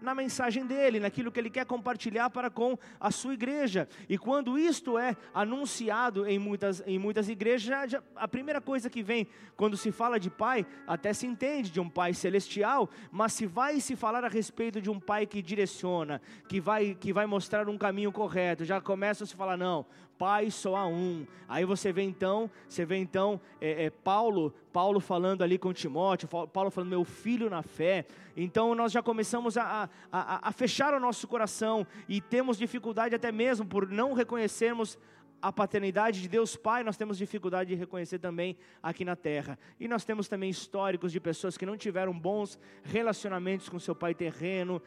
na 0.01 0.15
mensagem 0.15 0.67
dele, 0.67 1.01
naquilo 1.01 1.31
que 1.31 1.39
ele 1.39 1.51
quer 1.51 1.67
compartilhar 1.67 2.31
para 2.31 2.51
com 2.51 2.79
a 2.99 3.11
sua 3.11 3.35
igreja. 3.35 3.89
E 4.09 4.17
quando 4.17 4.59
isto 4.59 4.99
é 4.99 5.17
anunciado 5.33 6.27
em 6.27 6.39
muitas, 6.39 6.83
em 6.87 6.99
muitas 6.99 7.29
igrejas, 7.29 7.95
a 8.17 8.29
primeira 8.29 8.61
coisa 8.61 8.89
que 8.89 9.03
vem 9.03 9.27
quando 9.57 9.77
se 9.77 9.93
fala 9.93 10.19
de 10.19 10.31
pai, 10.31 10.67
até 10.87 11.13
se 11.13 11.27
entende 11.27 11.71
de 11.71 11.81
um 11.81 11.89
pai 11.89 12.15
celestial, 12.15 12.89
mas 13.11 13.33
se 13.33 13.47
vai 13.47 13.81
se 13.81 13.95
falar 13.95 14.25
a 14.25 14.29
respeito 14.29 14.81
de 14.81 14.91
um 14.91 14.99
pai 14.99 15.27
que 15.27 15.43
direciona, 15.43 16.21
que 16.49 16.61
vai, 16.61 16.95
que 16.95 17.13
vai 17.13 17.27
mostrar 17.27 17.69
um 17.69 17.77
caminho 17.77 18.13
correto, 18.13 18.65
já 18.65 18.81
começa 18.81 19.25
a 19.25 19.27
se 19.27 19.35
falar, 19.35 19.57
não, 19.57 19.87
Pai 20.21 20.51
só 20.51 20.77
há 20.77 20.87
um. 20.87 21.27
Aí 21.49 21.65
você 21.65 21.95
vê 21.95 22.03
então, 22.03 22.51
você 22.69 22.85
vê 22.85 22.97
então 22.99 23.41
é, 23.59 23.87
é, 23.87 23.91
Paulo, 23.91 24.53
Paulo 24.73 25.01
falando 25.01 25.43
ali 25.43 25.59
com 25.59 25.73
Timóteo, 25.73 26.29
Paulo 26.29 26.71
falando 26.71 26.91
meu 26.91 27.05
filho 27.05 27.51
na 27.51 27.63
fé. 27.63 28.07
Então 28.37 28.75
nós 28.75 28.93
já 28.93 29.03
começamos 29.03 29.57
a, 29.57 29.89
a, 30.11 30.49
a 30.49 30.53
fechar 30.53 30.95
o 30.95 31.01
nosso 31.01 31.27
coração 31.27 31.87
e 32.09 32.21
temos 32.21 32.57
dificuldade 32.57 33.15
até 33.15 33.33
mesmo 33.33 33.67
por 33.67 33.89
não 33.89 34.13
reconhecermos 34.13 34.99
a 35.43 35.51
paternidade 35.51 36.21
de 36.21 36.29
Deus 36.29 36.55
Pai, 36.55 36.85
nós 36.85 36.97
temos 36.97 37.17
dificuldade 37.17 37.71
de 37.71 37.75
reconhecer 37.75 38.19
também 38.19 38.57
aqui 38.83 39.05
na 39.05 39.17
terra. 39.17 39.59
E 39.79 39.89
nós 39.89 40.05
temos 40.05 40.29
também 40.29 40.51
históricos 40.51 41.13
de 41.13 41.21
pessoas 41.21 41.57
que 41.57 41.65
não 41.65 41.77
tiveram 41.77 42.13
bons 42.19 42.59
relacionamentos 42.83 43.69
com 43.69 43.79
seu 43.79 43.95
pai 43.95 44.15
terreno 44.15 44.83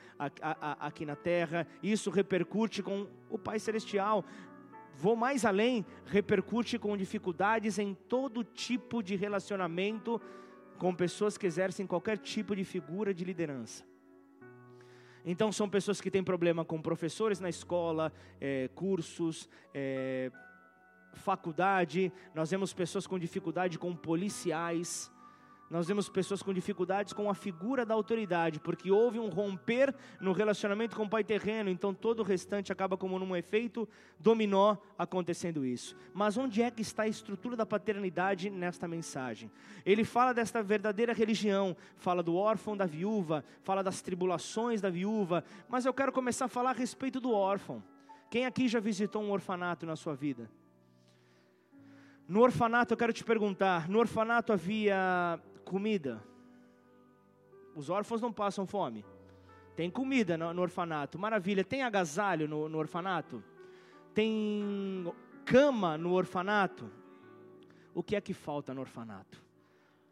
aqui 0.79 1.05
na 1.05 1.15
terra. 1.15 1.67
Isso 1.81 2.11
repercute 2.11 2.83
com 2.83 3.07
o 3.29 3.37
Pai 3.37 3.59
celestial 3.59 4.23
vou 4.95 5.15
mais 5.15 5.45
além, 5.45 5.85
repercute 6.05 6.79
com 6.79 6.95
dificuldades 6.95 7.79
em 7.79 7.93
todo 7.93 8.43
tipo 8.43 9.01
de 9.01 9.15
relacionamento 9.15 10.21
com 10.77 10.93
pessoas 10.93 11.38
que 11.38 11.45
exercem 11.45 11.88
qualquer 11.88 12.17
tipo 12.17 12.55
de 12.55 12.63
figura 12.63 13.13
de 13.13 13.23
liderança. 13.23 13.85
Então, 15.25 15.51
são 15.51 15.69
pessoas 15.69 16.01
que 16.01 16.12
têm 16.12 16.23
problema 16.23 16.65
com 16.65 16.81
professores 16.81 17.39
na 17.39 17.47
escola, 17.47 18.12
é, 18.41 18.67
cursos, 18.75 19.50
é, 19.73 20.29
faculdade. 21.13 22.12
Nós 22.35 22.51
vemos 22.51 22.73
pessoas 22.73 23.07
com 23.07 23.17
dificuldade 23.17 23.79
com 23.79 23.95
policiais. 23.95 25.09
Nós 25.73 25.87
vemos 25.87 26.07
pessoas 26.07 26.43
com 26.43 26.53
dificuldades 26.53 27.13
com 27.13 27.31
a 27.31 27.33
figura 27.33 27.83
da 27.83 27.95
autoridade, 27.95 28.59
porque 28.59 28.91
houve 28.91 29.17
um 29.17 29.27
romper 29.27 29.91
no 30.21 30.31
relacionamento 30.31 30.95
com 30.95 31.01
o 31.01 31.09
pai 31.09 31.23
terreno, 31.23 31.67
então 31.67 31.95
todo 31.95 32.19
o 32.19 32.23
restante 32.23 32.71
acaba 32.71 32.95
como 32.95 33.17
num 33.17 33.35
efeito 33.35 33.89
dominó 34.19 34.77
acontecendo 34.99 35.65
isso. 35.65 35.95
Mas 36.13 36.37
onde 36.37 36.61
é 36.61 36.69
que 36.69 36.83
está 36.83 37.03
a 37.03 37.07
estrutura 37.07 37.55
da 37.55 37.65
paternidade 37.65 38.51
nesta 38.51 38.87
mensagem? 38.87 39.49
Ele 39.83 40.03
fala 40.03 40.31
desta 40.31 40.61
verdadeira 40.61 41.11
religião, 41.11 41.75
fala 41.97 42.21
do 42.21 42.35
órfão 42.35 42.77
da 42.77 42.85
viúva, 42.85 43.43
fala 43.63 43.81
das 43.81 43.99
tribulações 43.99 44.79
da 44.79 44.91
viúva, 44.91 45.43
mas 45.67 45.87
eu 45.87 45.93
quero 45.93 46.11
começar 46.11 46.45
a 46.45 46.49
falar 46.49 46.69
a 46.69 46.73
respeito 46.73 47.19
do 47.19 47.31
órfão. 47.31 47.83
Quem 48.29 48.45
aqui 48.45 48.67
já 48.67 48.79
visitou 48.79 49.23
um 49.23 49.31
orfanato 49.31 49.87
na 49.87 49.95
sua 49.95 50.13
vida? 50.13 50.47
No 52.27 52.41
orfanato, 52.41 52.93
eu 52.93 52.97
quero 52.97 53.11
te 53.11 53.23
perguntar: 53.23 53.89
no 53.89 53.97
orfanato 53.97 54.53
havia 54.53 55.41
comida. 55.63 56.24
Os 57.75 57.89
órfãos 57.89 58.22
não 58.22 58.32
passam 58.32 58.67
fome. 58.67 59.05
Tem 59.75 59.89
comida 59.89 60.38
no, 60.38 60.53
no 60.53 60.62
orfanato. 60.62 61.17
Maravilha. 61.17 61.63
Tem 61.63 61.82
agasalho 61.82 62.48
no, 62.48 62.70
no 62.70 62.77
orfanato? 62.77 63.43
Tem 64.13 65.12
cama 65.46 65.98
no 65.98 66.13
orfanato? 66.13 66.91
O 67.93 68.03
que 68.03 68.15
é 68.15 68.22
que 68.22 68.34
falta 68.34 68.74
no 68.74 68.82
orfanato? 68.82 69.41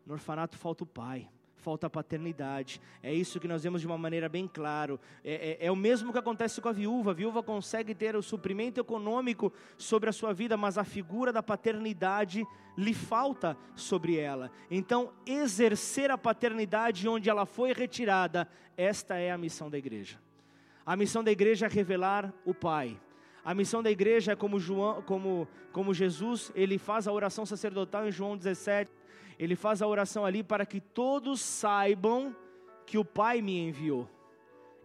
No 0.06 0.14
orfanato 0.14 0.58
falta 0.58 0.84
o 0.84 0.88
pai 0.88 1.30
falta 1.62 1.90
paternidade. 1.90 2.82
É 3.04 3.14
isso 3.14 3.40
que 3.40 3.48
nós 3.48 3.64
vemos 3.64 3.82
de 3.82 3.88
uma 3.88 3.98
maneira 3.98 4.28
bem 4.28 4.48
clara. 4.48 5.00
É, 5.24 5.60
é, 5.62 5.68
é, 5.68 5.72
o 5.72 5.76
mesmo 5.76 6.12
que 6.12 6.18
acontece 6.18 6.60
com 6.60 6.68
a 6.68 6.72
viúva. 6.72 7.12
A 7.12 7.14
viúva 7.14 7.44
consegue 7.44 7.94
ter 7.94 8.16
o 8.16 8.24
suprimento 8.24 8.80
econômico 8.80 9.54
sobre 9.78 10.10
a 10.10 10.14
sua 10.14 10.34
vida, 10.34 10.58
mas 10.58 10.78
a 10.78 10.84
figura 10.84 11.32
da 11.32 11.44
paternidade 11.44 12.46
lhe 12.76 12.94
falta 12.94 13.56
sobre 13.76 14.18
ela. 14.18 14.52
Então, 14.70 15.14
exercer 15.26 16.10
a 16.10 16.18
paternidade 16.18 17.08
onde 17.08 17.30
ela 17.30 17.46
foi 17.46 17.74
retirada, 17.74 18.48
esta 18.76 19.16
é 19.16 19.32
a 19.32 19.38
missão 19.38 19.70
da 19.70 19.78
igreja. 19.78 20.20
A 20.84 20.96
missão 20.96 21.24
da 21.24 21.32
igreja 21.32 21.68
é 21.68 21.70
revelar 21.70 22.34
o 22.44 22.54
Pai. 22.56 23.00
A 23.46 23.54
missão 23.54 23.84
da 23.84 23.92
igreja 23.92 24.32
é 24.32 24.36
como, 24.36 24.60
João, 24.60 25.02
como, 25.04 25.48
como 25.72 25.94
Jesus, 25.94 26.52
ele 26.56 26.78
faz 26.78 27.08
a 27.08 27.12
oração 27.12 27.46
sacerdotal 27.46 28.08
em 28.08 28.12
João 28.12 28.36
17 28.36 28.92
ele 29.38 29.56
faz 29.56 29.82
a 29.82 29.88
oração 29.88 30.26
ali 30.26 30.44
para 30.44 30.66
que 30.66 30.80
todos 30.80 31.42
saibam 31.42 32.36
que 32.86 32.98
o 32.98 33.06
Pai 33.06 33.42
me 33.42 33.58
enviou. 33.58 34.10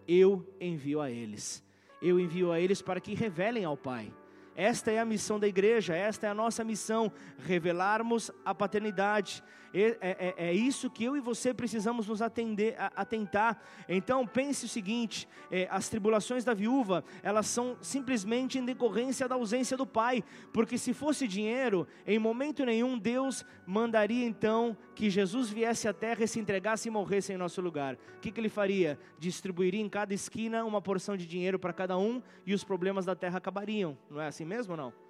Eu 0.07 0.47
envio 0.61 1.00
a 1.00 1.11
eles. 1.11 1.65
Eu 2.00 2.21
envio 2.21 2.53
a 2.53 2.61
eles 2.61 2.81
para 2.81 3.00
que 3.00 3.15
revelem 3.15 3.65
ao 3.65 3.76
Pai. 3.76 4.12
Esta 4.55 4.91
é 4.91 4.99
a 4.99 5.05
missão 5.05 5.38
da 5.38 5.47
igreja, 5.47 5.95
esta 5.95 6.26
é 6.26 6.31
a 6.31 6.35
nossa 6.35 6.65
missão, 6.65 7.12
revelarmos 7.38 8.31
a 8.43 8.55
paternidade. 8.55 9.43
É, 9.73 9.97
é, 10.01 10.35
é, 10.49 10.53
isso 10.53 10.91
que 10.91 11.05
eu 11.05 11.17
e 11.17 11.21
você 11.21 11.53
precisamos 11.53 12.07
nos 12.07 12.23
atender, 12.23 12.75
atentar. 12.95 13.61
Então 13.89 14.27
pense 14.27 14.65
o 14.65 14.69
seguinte: 14.69 15.29
é, 15.51 15.67
as 15.71 15.89
tribulações 15.89 16.45
da 16.45 16.55
viúva, 16.55 17.05
elas 17.23 17.47
são 17.47 17.77
simplesmente 17.81 18.59
em 18.59 18.65
decorrência 18.65 19.29
da 19.29 19.35
ausência 19.35 19.77
do 19.77 19.87
pai, 19.87 20.23
porque 20.53 20.79
se 20.79 20.93
fosse 20.93 21.27
dinheiro, 21.27 21.87
em 22.07 22.19
momento 22.19 22.65
nenhum 22.65 22.99
Deus 22.99 23.45
mandaria 23.67 24.25
então 24.25 24.77
que 24.95 25.11
Jesus 25.11 25.51
viesse 25.51 25.87
à 25.87 25.93
terra 25.93 26.25
e 26.25 26.29
se 26.29 26.41
entregasse 26.41 26.89
e 26.89 26.91
morresse 26.91 27.33
em 27.33 27.37
nosso 27.37 27.61
lugar. 27.61 27.95
O 28.17 28.21
que, 28.21 28.31
que 28.31 28.41
ele 28.41 28.49
faria? 28.49 28.99
Distribuiria 29.19 29.81
em 29.81 29.89
cada 29.89 30.15
esquina 30.15 30.65
uma 30.65 30.81
porção 30.81 31.17
de 31.17 31.27
dinheiro 31.27 31.59
para 31.59 31.73
cada 31.73 31.99
um 31.99 32.23
e 32.47 32.55
os 32.55 32.65
problemas 32.65 33.05
da 33.05 33.15
terra 33.15 33.39
acabariam. 33.39 33.97
Não 34.11 34.21
é 34.21 34.27
assim 34.27 34.45
mesmo, 34.45 34.77
não? 34.77 35.06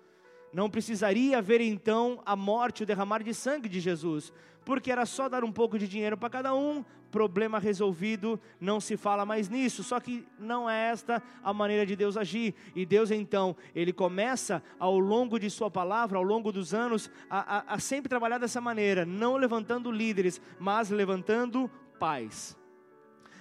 Não 0.57 0.71
precisaria 0.71 1.37
haver 1.37 1.61
então 1.61 2.23
a 2.25 2.35
morte, 2.35 2.83
o 2.83 2.87
derramar 2.87 3.23
de 3.23 3.35
sangue 3.35 3.69
de 3.69 3.79
Jesus, 3.79 4.33
porque 4.65 4.91
era 4.91 5.05
só 5.05 5.29
dar 5.29 5.45
um 5.45 5.53
pouco 5.53 5.79
de 5.79 5.87
dinheiro 5.87 6.17
para 6.17 6.31
cada 6.31 6.55
um, 6.55 6.83
problema 7.11 7.59
resolvido, 7.59 8.41
não 8.59 8.81
se 8.81 8.97
fala 8.97 9.27
mais 9.27 9.51
nisso. 9.51 9.85
Só 9.85 10.01
que 10.01 10.27
não 10.39 10.69
é 10.69 10.89
esta 10.89 11.23
a 11.45 11.53
maneira 11.53 11.85
de 11.85 11.95
Deus 11.95 12.17
agir. 12.17 12.55
E 12.75 12.87
Deus 12.87 13.11
então, 13.11 13.55
ele 13.75 13.93
começa 13.93 14.63
ao 14.79 14.99
longo 14.99 15.39
de 15.39 15.51
Sua 15.51 15.71
palavra, 15.71 16.17
ao 16.17 16.25
longo 16.25 16.51
dos 16.51 16.73
anos, 16.73 17.11
a, 17.29 17.59
a, 17.59 17.75
a 17.75 17.79
sempre 17.79 18.09
trabalhar 18.09 18.39
dessa 18.39 18.59
maneira, 18.59 19.05
não 19.05 19.37
levantando 19.37 19.93
líderes, 19.93 20.41
mas 20.59 20.89
levantando 20.89 21.71
pais. 21.99 22.57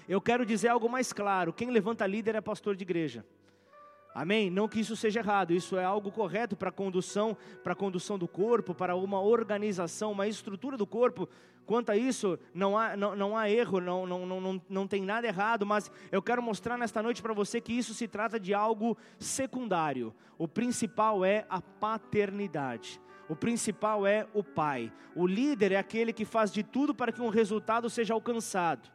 Eu 0.05 0.19
quero 0.19 0.45
dizer 0.45 0.67
algo 0.67 0.89
mais 0.89 1.13
claro: 1.13 1.53
quem 1.53 1.71
levanta 1.71 2.05
líder 2.05 2.35
é 2.35 2.41
pastor 2.41 2.75
de 2.75 2.83
igreja. 2.83 3.25
Amém? 4.15 4.49
Não 4.49 4.65
que 4.69 4.79
isso 4.79 4.95
seja 4.95 5.19
errado, 5.19 5.51
isso 5.51 5.75
é 5.75 5.83
algo 5.83 6.09
correto 6.09 6.55
para 6.55 6.69
a 6.69 6.71
condução, 6.71 7.35
para 7.61 7.75
condução 7.75 8.17
do 8.17 8.29
corpo, 8.29 8.73
para 8.73 8.95
uma 8.95 9.19
organização, 9.19 10.13
uma 10.13 10.25
estrutura 10.25 10.77
do 10.77 10.87
corpo. 10.87 11.27
Quanto 11.65 11.89
a 11.89 11.97
isso, 11.97 12.39
não 12.53 12.77
há, 12.77 12.95
não, 12.95 13.13
não 13.13 13.35
há 13.35 13.49
erro, 13.49 13.81
não, 13.81 14.07
não, 14.07 14.25
não, 14.25 14.61
não 14.69 14.87
tem 14.87 15.01
nada 15.01 15.27
errado, 15.27 15.65
mas 15.65 15.91
eu 16.13 16.21
quero 16.21 16.41
mostrar 16.41 16.77
nesta 16.77 17.03
noite 17.03 17.21
para 17.21 17.33
você 17.33 17.59
que 17.59 17.73
isso 17.73 17.93
se 17.93 18.07
trata 18.07 18.39
de 18.39 18.53
algo 18.53 18.97
secundário. 19.19 20.15
O 20.37 20.47
principal 20.47 21.25
é 21.25 21.45
a 21.49 21.59
paternidade. 21.59 23.01
O 23.27 23.35
principal 23.35 24.07
é 24.07 24.25
o 24.33 24.41
pai. 24.41 24.93
O 25.13 25.27
líder 25.27 25.73
é 25.73 25.77
aquele 25.77 26.13
que 26.13 26.23
faz 26.23 26.53
de 26.53 26.63
tudo 26.63 26.95
para 26.95 27.11
que 27.11 27.21
um 27.21 27.27
resultado 27.27 27.89
seja 27.89 28.13
alcançado. 28.13 28.94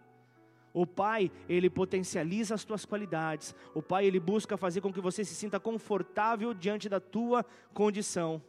O 0.73 0.87
pai, 0.87 1.31
ele 1.49 1.69
potencializa 1.69 2.55
as 2.55 2.65
tuas 2.65 2.85
qualidades. 2.85 3.55
O 3.75 3.83
pai, 3.83 4.07
ele 4.07 4.21
busca 4.21 4.57
fazer 4.57 4.81
com 4.81 4.93
que 4.93 5.01
você 5.01 5.25
se 5.25 5.35
sinta 5.35 5.59
confortável 5.59 6.55
diante 6.55 6.89
da 6.89 7.01
tua 7.01 7.45
condição. 7.75 8.43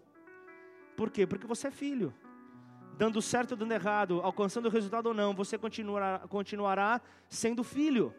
Por 0.95 1.09
quê? 1.09 1.25
Porque 1.25 1.47
você 1.47 1.67
é 1.67 1.71
filho. 1.71 2.13
Dando 2.97 3.21
certo 3.21 3.51
ou 3.51 3.57
dando 3.57 3.71
errado, 3.71 4.21
alcançando 4.21 4.67
o 4.67 4.71
resultado 4.71 5.07
ou 5.07 5.13
não, 5.13 5.33
você 5.33 5.57
continuará, 5.57 6.19
continuará 6.29 7.01
sendo 7.27 7.63
filho. 7.63 8.13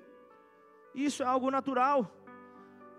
Isso 0.93 1.23
é 1.23 1.27
algo 1.27 1.51
natural. 1.51 2.11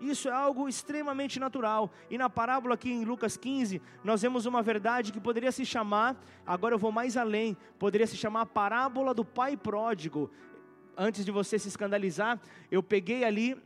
Isso 0.00 0.28
é 0.28 0.32
algo 0.32 0.68
extremamente 0.68 1.38
natural. 1.38 1.90
E 2.08 2.16
na 2.16 2.30
parábola 2.30 2.74
aqui 2.74 2.90
em 2.90 3.04
Lucas 3.04 3.36
15, 3.36 3.80
nós 4.02 4.22
vemos 4.22 4.46
uma 4.46 4.62
verdade 4.62 5.12
que 5.12 5.20
poderia 5.20 5.52
se 5.52 5.66
chamar, 5.66 6.16
agora 6.46 6.74
eu 6.74 6.78
vou 6.78 6.90
mais 6.90 7.16
além, 7.16 7.56
poderia 7.78 8.06
se 8.06 8.16
chamar 8.16 8.42
a 8.42 8.46
parábola 8.46 9.12
do 9.12 9.24
pai 9.24 9.56
pródigo 9.56 10.30
antes 10.96 11.24
de 11.24 11.30
você 11.30 11.58
se 11.58 11.68
escandalizar, 11.68 12.40
eu 12.70 12.82
peguei 12.82 13.24
ali 13.24 13.56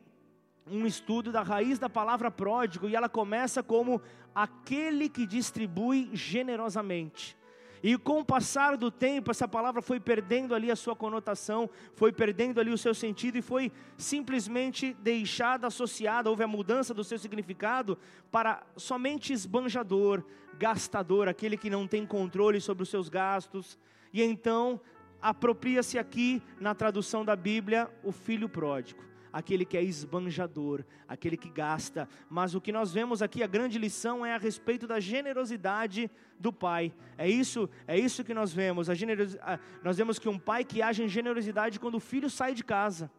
um 0.71 0.87
estudo 0.87 1.33
da 1.33 1.43
raiz 1.43 1.79
da 1.79 1.89
palavra 1.89 2.31
pródigo 2.31 2.89
e 2.89 2.95
ela 2.95 3.09
começa 3.09 3.63
como 3.63 4.01
aquele 4.35 5.09
que 5.09 5.27
distribui 5.27 6.11
generosamente. 6.13 7.37
E 7.83 7.97
com 7.97 8.21
o 8.21 8.25
passar 8.25 8.77
do 8.77 8.91
tempo, 8.91 9.31
essa 9.31 9.47
palavra 9.47 9.81
foi 9.81 10.01
perdendo 10.01 10.55
ali 10.55 10.71
a 10.71 10.77
sua 10.77 10.97
conotação, 10.97 11.71
foi 11.95 12.11
perdendo 12.11 12.61
ali 12.61 12.73
o 12.73 12.79
seu 12.79 12.93
sentido 12.93 13.39
e 13.39 13.43
foi 13.43 13.71
simplesmente 13.97 14.95
deixada 14.95 15.69
associada, 15.69 16.29
houve 16.29 16.43
a 16.43 16.49
mudança 16.49 16.93
do 16.93 17.05
seu 17.05 17.19
significado 17.19 17.97
para 18.33 18.63
somente 18.77 19.33
esbanjador, 19.33 20.25
gastador, 20.59 21.29
aquele 21.29 21.57
que 21.57 21.71
não 21.71 21.87
tem 21.87 22.05
controle 22.05 22.61
sobre 22.61 22.83
os 22.83 22.89
seus 22.89 23.09
gastos. 23.09 23.79
E 24.13 24.23
então 24.23 24.81
apropria-se 25.21 25.99
aqui 25.99 26.43
na 26.61 26.75
tradução 26.75 27.25
da 27.25 27.37
Bíblia 27.37 27.91
o 28.03 28.13
filho 28.13 28.49
pródigo, 28.49 29.03
aquele 29.33 29.65
que 29.65 29.77
é 29.77 29.83
esbanjador, 29.83 30.85
aquele 31.07 31.37
que 31.37 31.51
gasta. 31.51 32.09
Mas 32.29 32.55
o 32.55 32.61
que 32.61 32.73
nós 32.73 32.93
vemos 32.93 33.23
aqui, 33.23 33.43
a 33.43 33.47
grande 33.47 33.79
lição 33.79 34.25
é 34.25 34.35
a 34.35 34.39
respeito 34.39 34.87
da 34.87 35.01
generosidade 35.01 36.11
do 36.39 36.53
pai. 36.53 36.93
É 37.17 37.29
isso, 37.29 37.69
é 37.87 37.99
isso 37.99 38.25
que 38.25 38.35
nós 38.35 38.53
vemos. 38.53 38.89
A 38.89 38.95
generos... 38.95 39.37
nós 39.83 39.97
vemos 39.97 40.19
que 40.19 40.29
um 40.29 40.39
pai 40.39 40.65
que 40.65 40.83
age 40.83 41.03
em 41.03 41.09
generosidade 41.09 41.81
quando 41.81 41.97
o 41.97 42.01
filho 42.01 42.31
sai 42.31 42.55
de 42.55 42.65
casa. 42.65 43.11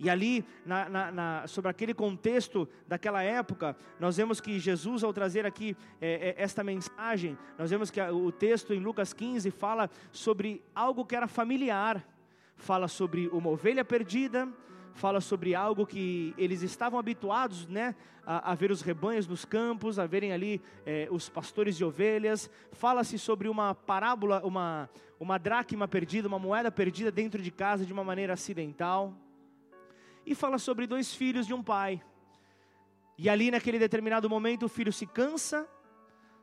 E 0.00 0.08
ali, 0.08 0.42
na, 0.64 0.88
na, 0.88 1.12
na, 1.12 1.46
sobre 1.46 1.70
aquele 1.70 1.92
contexto 1.92 2.66
daquela 2.88 3.22
época, 3.22 3.76
nós 4.00 4.16
vemos 4.16 4.40
que 4.40 4.58
Jesus, 4.58 5.04
ao 5.04 5.12
trazer 5.12 5.44
aqui 5.44 5.76
é, 6.00 6.34
é, 6.38 6.42
esta 6.42 6.64
mensagem, 6.64 7.36
nós 7.58 7.68
vemos 7.68 7.90
que 7.90 8.00
o 8.00 8.32
texto 8.32 8.72
em 8.72 8.80
Lucas 8.80 9.12
15 9.12 9.50
fala 9.50 9.90
sobre 10.10 10.64
algo 10.74 11.04
que 11.04 11.14
era 11.14 11.28
familiar, 11.28 12.02
fala 12.56 12.88
sobre 12.88 13.28
uma 13.28 13.50
ovelha 13.50 13.84
perdida, 13.84 14.48
fala 14.94 15.20
sobre 15.20 15.54
algo 15.54 15.86
que 15.86 16.34
eles 16.38 16.62
estavam 16.62 16.98
habituados, 16.98 17.68
né, 17.68 17.94
a, 18.24 18.52
a 18.52 18.54
ver 18.54 18.70
os 18.70 18.80
rebanhos 18.80 19.26
nos 19.26 19.44
campos, 19.44 19.98
a 19.98 20.06
verem 20.06 20.32
ali 20.32 20.62
é, 20.86 21.08
os 21.10 21.28
pastores 21.28 21.76
de 21.76 21.84
ovelhas. 21.84 22.50
Fala-se 22.72 23.18
sobre 23.18 23.50
uma 23.50 23.74
parábola, 23.74 24.40
uma, 24.46 24.88
uma 25.18 25.36
dracma 25.36 25.86
perdida, 25.86 26.26
uma 26.26 26.38
moeda 26.38 26.72
perdida 26.72 27.12
dentro 27.12 27.42
de 27.42 27.50
casa 27.50 27.84
de 27.84 27.92
uma 27.92 28.02
maneira 28.02 28.32
acidental 28.32 29.14
e 30.24 30.34
fala 30.34 30.58
sobre 30.58 30.86
dois 30.86 31.14
filhos 31.14 31.46
de 31.46 31.54
um 31.54 31.62
pai. 31.62 32.02
E 33.16 33.28
ali, 33.28 33.50
naquele 33.50 33.78
determinado 33.78 34.28
momento, 34.30 34.64
o 34.64 34.68
filho 34.68 34.92
se 34.92 35.06
cansa 35.06 35.68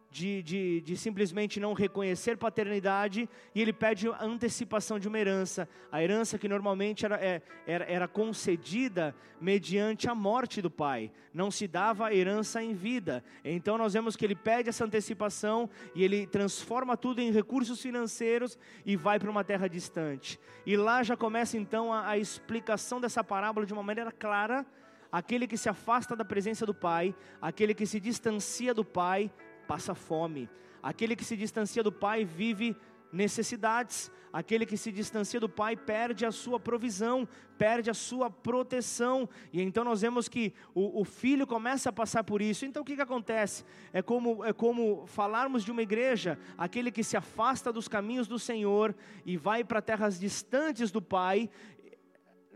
de, 0.10 0.42
de, 0.42 0.82
de, 0.82 0.98
simplesmente 0.98 1.60
não 1.60 1.74
reconhecer 1.74 2.38
paternidade 2.38 3.30
e 3.54 3.62
ele 3.62 3.74
pede 3.74 4.08
a 4.08 4.24
antecipação 4.24 4.98
de 4.98 5.08
uma 5.08 5.20
herança. 5.20 5.68
A 5.92 6.02
herança 6.02 6.38
que 6.38 6.48
normalmente 6.48 7.06
era, 7.06 7.16
é, 7.16 7.42
era, 7.66 7.86
era 7.86 8.08
concedida 8.08 9.14
mediante 9.40 10.10
a 10.10 10.16
morte 10.16 10.62
do 10.62 10.72
pai, 10.72 11.12
não 11.34 11.52
se 11.52 11.68
dava 11.68 12.14
herança 12.14 12.64
em 12.64 12.74
vida. 12.74 13.24
Então 13.44 13.78
nós 13.78 13.94
vemos 13.94 14.16
que 14.16 14.26
ele 14.26 14.36
pede 14.36 14.70
essa 14.70 14.86
antecipação 14.86 15.70
e 15.94 16.04
ele 16.04 16.26
transforma 16.26 16.98
tudo 16.98 17.22
em 17.22 17.32
recursos 17.32 17.82
financeiros 17.82 18.58
e 18.86 18.96
vai 18.96 19.20
para 19.20 19.30
uma 19.30 19.44
terra 19.44 19.68
distante. 19.68 20.40
E 20.66 20.76
lá 20.76 21.04
já 21.04 21.16
começa 21.16 21.58
então 21.58 21.94
a, 21.94 22.10
a 22.10 22.18
explicação 22.18 23.00
dessa 23.00 23.24
parábola 23.24 23.66
de 23.66 23.74
uma 23.74 23.84
maneira 23.84 24.12
clara. 24.12 24.66
Aquele 25.10 25.48
que 25.48 25.58
se 25.58 25.70
afasta 25.70 26.18
da 26.18 26.26
presença 26.26 26.66
do 26.66 26.74
pai, 26.74 27.16
aquele 27.42 27.74
que 27.74 27.86
se 27.86 27.98
distancia 27.98 28.74
do 28.74 28.84
pai, 28.84 29.32
passa 29.68 29.94
fome. 29.94 30.50
Aquele 30.82 31.16
que 31.16 31.26
se 31.26 31.36
distancia 31.36 31.84
do 31.84 31.92
pai 31.92 32.24
vive 32.24 32.76
necessidades. 33.12 34.12
Aquele 34.32 34.66
que 34.66 34.78
se 34.78 34.92
distancia 34.92 35.40
do 35.40 35.50
pai 35.50 35.76
perde 35.76 36.26
a 36.26 36.32
sua 36.32 36.60
provisão, 36.60 37.28
perde 37.58 37.90
a 37.90 37.94
sua 37.94 38.30
proteção. 38.30 39.28
E 39.52 39.62
então 39.62 39.84
nós 39.84 40.02
vemos 40.02 40.28
que 40.28 40.54
o, 40.76 41.02
o, 41.02 41.04
filho 41.06 41.48
começa 41.48 41.90
a 41.90 41.94
passar 41.94 42.24
por 42.24 42.42
isso. 42.42 42.66
Então 42.66 42.84
o 42.84 42.86
que, 42.86 42.96
que 42.96 43.02
acontece? 43.02 43.64
É 43.92 44.02
como, 44.02 44.44
é 44.44 44.54
como 44.54 45.08
falarmos 45.08 45.64
de 45.64 45.72
uma 45.72 45.82
igreja, 45.82 46.38
aquele 46.58 46.92
que 46.92 47.04
se 47.04 47.18
afasta 47.18 47.72
dos 47.72 47.88
caminhos 47.88 48.28
do 48.28 48.38
Senhor 48.38 48.94
e 49.26 49.38
vai 49.38 49.64
para 49.64 49.82
terras 49.82 50.20
distantes 50.20 50.92
do 50.92 51.02
pai, 51.02 51.50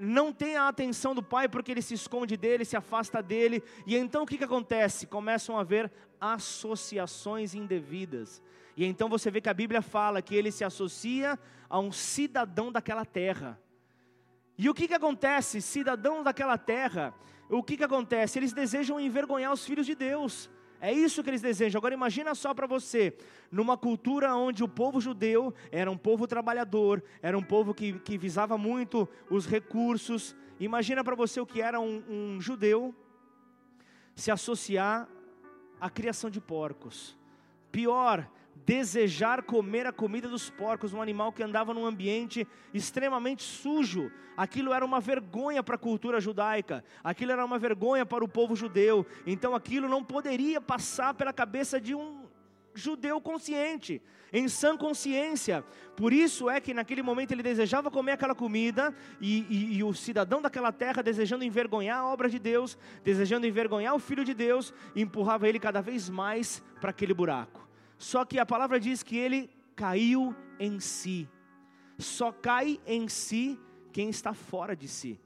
não 0.02 0.34
tem 0.34 0.58
a 0.58 0.68
atenção 0.68 1.14
do 1.14 1.22
pai 1.22 1.48
porque 1.48 1.72
ele 1.72 1.82
se 1.82 1.94
esconde 1.94 2.36
dele, 2.36 2.66
se 2.66 2.76
afasta 2.76 3.22
dele, 3.22 3.64
e 3.86 3.96
então 3.96 4.24
o 4.24 4.26
que, 4.26 4.38
que 4.38 4.44
acontece? 4.44 5.06
Começam 5.06 5.56
a 5.56 5.62
haver 5.62 5.92
associações 6.20 7.54
indevidas. 7.54 8.42
E 8.76 8.84
então 8.84 9.08
você 9.08 9.30
vê 9.30 9.40
que 9.40 9.50
a 9.50 9.54
Bíblia 9.54 9.82
fala 9.82 10.22
que 10.22 10.36
ele 10.36 10.52
se 10.52 10.64
associa 10.64 11.38
a 11.70 11.80
um 11.80 11.92
cidadão 11.92 12.72
daquela 12.72 13.06
terra. 13.06 13.62
E 14.58 14.68
o 14.70 14.74
que, 14.74 14.88
que 14.88 14.94
acontece? 14.94 15.62
Cidadão 15.62 16.24
daquela 16.24 16.58
terra, 16.58 17.14
o 17.48 17.62
que, 17.62 17.78
que 17.78 17.84
acontece? 17.84 18.40
Eles 18.40 18.54
desejam 18.54 19.00
envergonhar 19.00 19.54
os 19.54 19.64
filhos 19.66 19.86
de 19.86 19.94
Deus. 19.94 20.50
É 20.82 20.91
isso 20.91 21.24
que 21.24 21.30
eles 21.30 21.41
desejam. 21.41 21.78
Agora 21.78 21.94
imagina 21.94 22.34
só 22.34 22.56
para 22.56 22.65
você, 22.65 23.15
numa 23.52 23.78
cultura 23.78 24.36
onde 24.36 24.63
o 24.63 24.67
povo 24.67 25.00
judeu 25.00 25.54
era 25.72 25.91
um 25.91 25.98
povo 25.98 26.26
trabalhador, 26.26 27.04
era 27.22 27.38
um 27.38 27.44
povo 27.44 27.72
que, 27.72 28.00
que 28.00 28.17
visava 28.17 28.58
muito 28.58 29.08
os 29.30 29.46
recursos. 29.46 30.36
Imagina 30.60 31.04
para 31.04 31.15
você 31.15 31.39
o 31.39 31.46
que 31.46 31.62
era 31.62 31.80
um, 31.80 32.04
um 32.10 32.41
judeu 32.41 32.96
se 34.15 34.32
associar 34.32 35.08
à 35.80 35.88
criação 35.88 36.32
de 36.32 36.41
porcos. 36.41 37.15
Pior, 37.72 38.28
desejar 38.66 39.44
comer 39.44 39.86
a 39.86 39.92
comida 39.92 40.28
dos 40.28 40.50
porcos, 40.50 40.94
um 40.94 41.02
animal 41.02 41.32
que 41.32 41.44
andava 41.44 41.74
num 41.74 41.86
ambiente 41.86 42.48
extremamente 42.74 43.44
sujo. 43.44 44.12
Aquilo 44.38 44.74
era 44.74 44.86
uma 44.86 45.00
vergonha 45.00 45.62
para 45.62 45.76
a 45.76 45.80
cultura 45.80 46.22
judaica, 46.22 46.84
aquilo 47.04 47.32
era 47.32 47.44
uma 47.46 47.60
vergonha 47.60 48.06
para 48.06 48.24
o 48.24 48.28
povo 48.28 48.56
judeu. 48.56 49.06
Então 49.26 49.56
aquilo 49.56 49.90
não 49.90 50.04
poderia 50.04 50.62
passar 50.62 51.14
pela 51.14 51.34
cabeça 51.34 51.82
de 51.82 51.94
um 51.94 52.22
judeu 52.74 53.20
consciente, 53.20 54.02
em 54.32 54.48
sã 54.48 54.78
consciência. 54.78 55.64
Por 55.96 56.14
isso 56.14 56.50
é 56.50 56.62
que 56.62 56.74
naquele 56.74 57.02
momento 57.02 57.32
ele 57.34 57.44
desejava 57.44 57.92
comer 57.92 58.14
aquela 58.14 58.34
comida, 58.34 58.96
e, 59.20 59.46
e, 59.50 59.78
e, 59.78 59.84
o 59.84 59.94
cidadão 59.94 60.42
daquela 60.42 60.72
terra, 60.72 61.04
desejando 61.04 61.44
envergonhar 61.44 62.00
a 62.00 62.06
obra 62.06 62.30
de 62.30 62.40
Deus, 62.40 62.78
desejando 63.04 63.46
envergonhar 63.46 63.94
o 63.94 64.00
Filho 64.00 64.24
de 64.24 64.34
Deus, 64.34 64.74
empurrava 64.96 65.50
ele 65.50 65.60
cada 65.60 65.82
vez 65.82 66.10
mais 66.10 66.64
para 66.80 66.92
aquele 66.92 67.14
buraco. 67.14 67.71
Só 68.02 68.26
que 68.26 68.40
a 68.40 68.46
palavra 68.48 68.80
diz 68.80 69.04
que 69.04 69.16
ele 69.16 69.48
caiu 69.76 70.36
em 70.60 70.80
si. 70.80 71.30
Só 72.00 72.32
cai 72.32 72.80
em 72.84 73.08
si 73.08 73.60
quem 73.94 74.10
está 74.10 74.34
fora 74.34 74.76
de 74.76 74.88
si. 74.88 75.20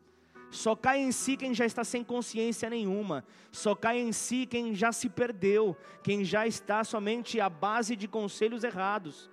Só 0.51 0.75
cai 0.75 0.99
em 0.99 1.09
si 1.09 1.37
quem 1.37 1.53
já 1.53 1.65
está 1.65 1.85
sem 1.85 2.03
consciência 2.03 2.69
nenhuma. 2.69 3.23
Só 3.49 3.73
cai 3.75 3.99
em 3.99 4.11
si 4.11 4.45
quem 4.45 4.75
já 4.75 4.91
se 4.91 5.07
perdeu, 5.07 5.73
quem 6.03 6.25
já 6.25 6.45
está 6.45 6.83
somente 6.83 7.39
à 7.39 7.47
base 7.47 7.95
de 7.95 8.09
conselhos 8.09 8.61
errados. 8.65 9.31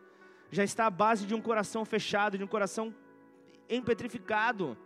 Já 0.49 0.63
está 0.63 0.87
à 0.87 0.91
base 0.91 1.27
de 1.27 1.35
um 1.35 1.41
coração 1.41 1.85
fechado, 1.85 2.39
de 2.39 2.45
um 2.45 2.47
coração 2.47 2.95
empetrificado. 3.69 4.79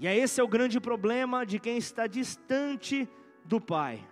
E 0.00 0.08
é 0.08 0.16
esse 0.16 0.40
é 0.40 0.42
o 0.42 0.48
grande 0.48 0.80
problema 0.80 1.46
de 1.46 1.60
quem 1.60 1.78
está 1.78 2.08
distante 2.08 3.08
do 3.44 3.60
Pai. 3.60 4.04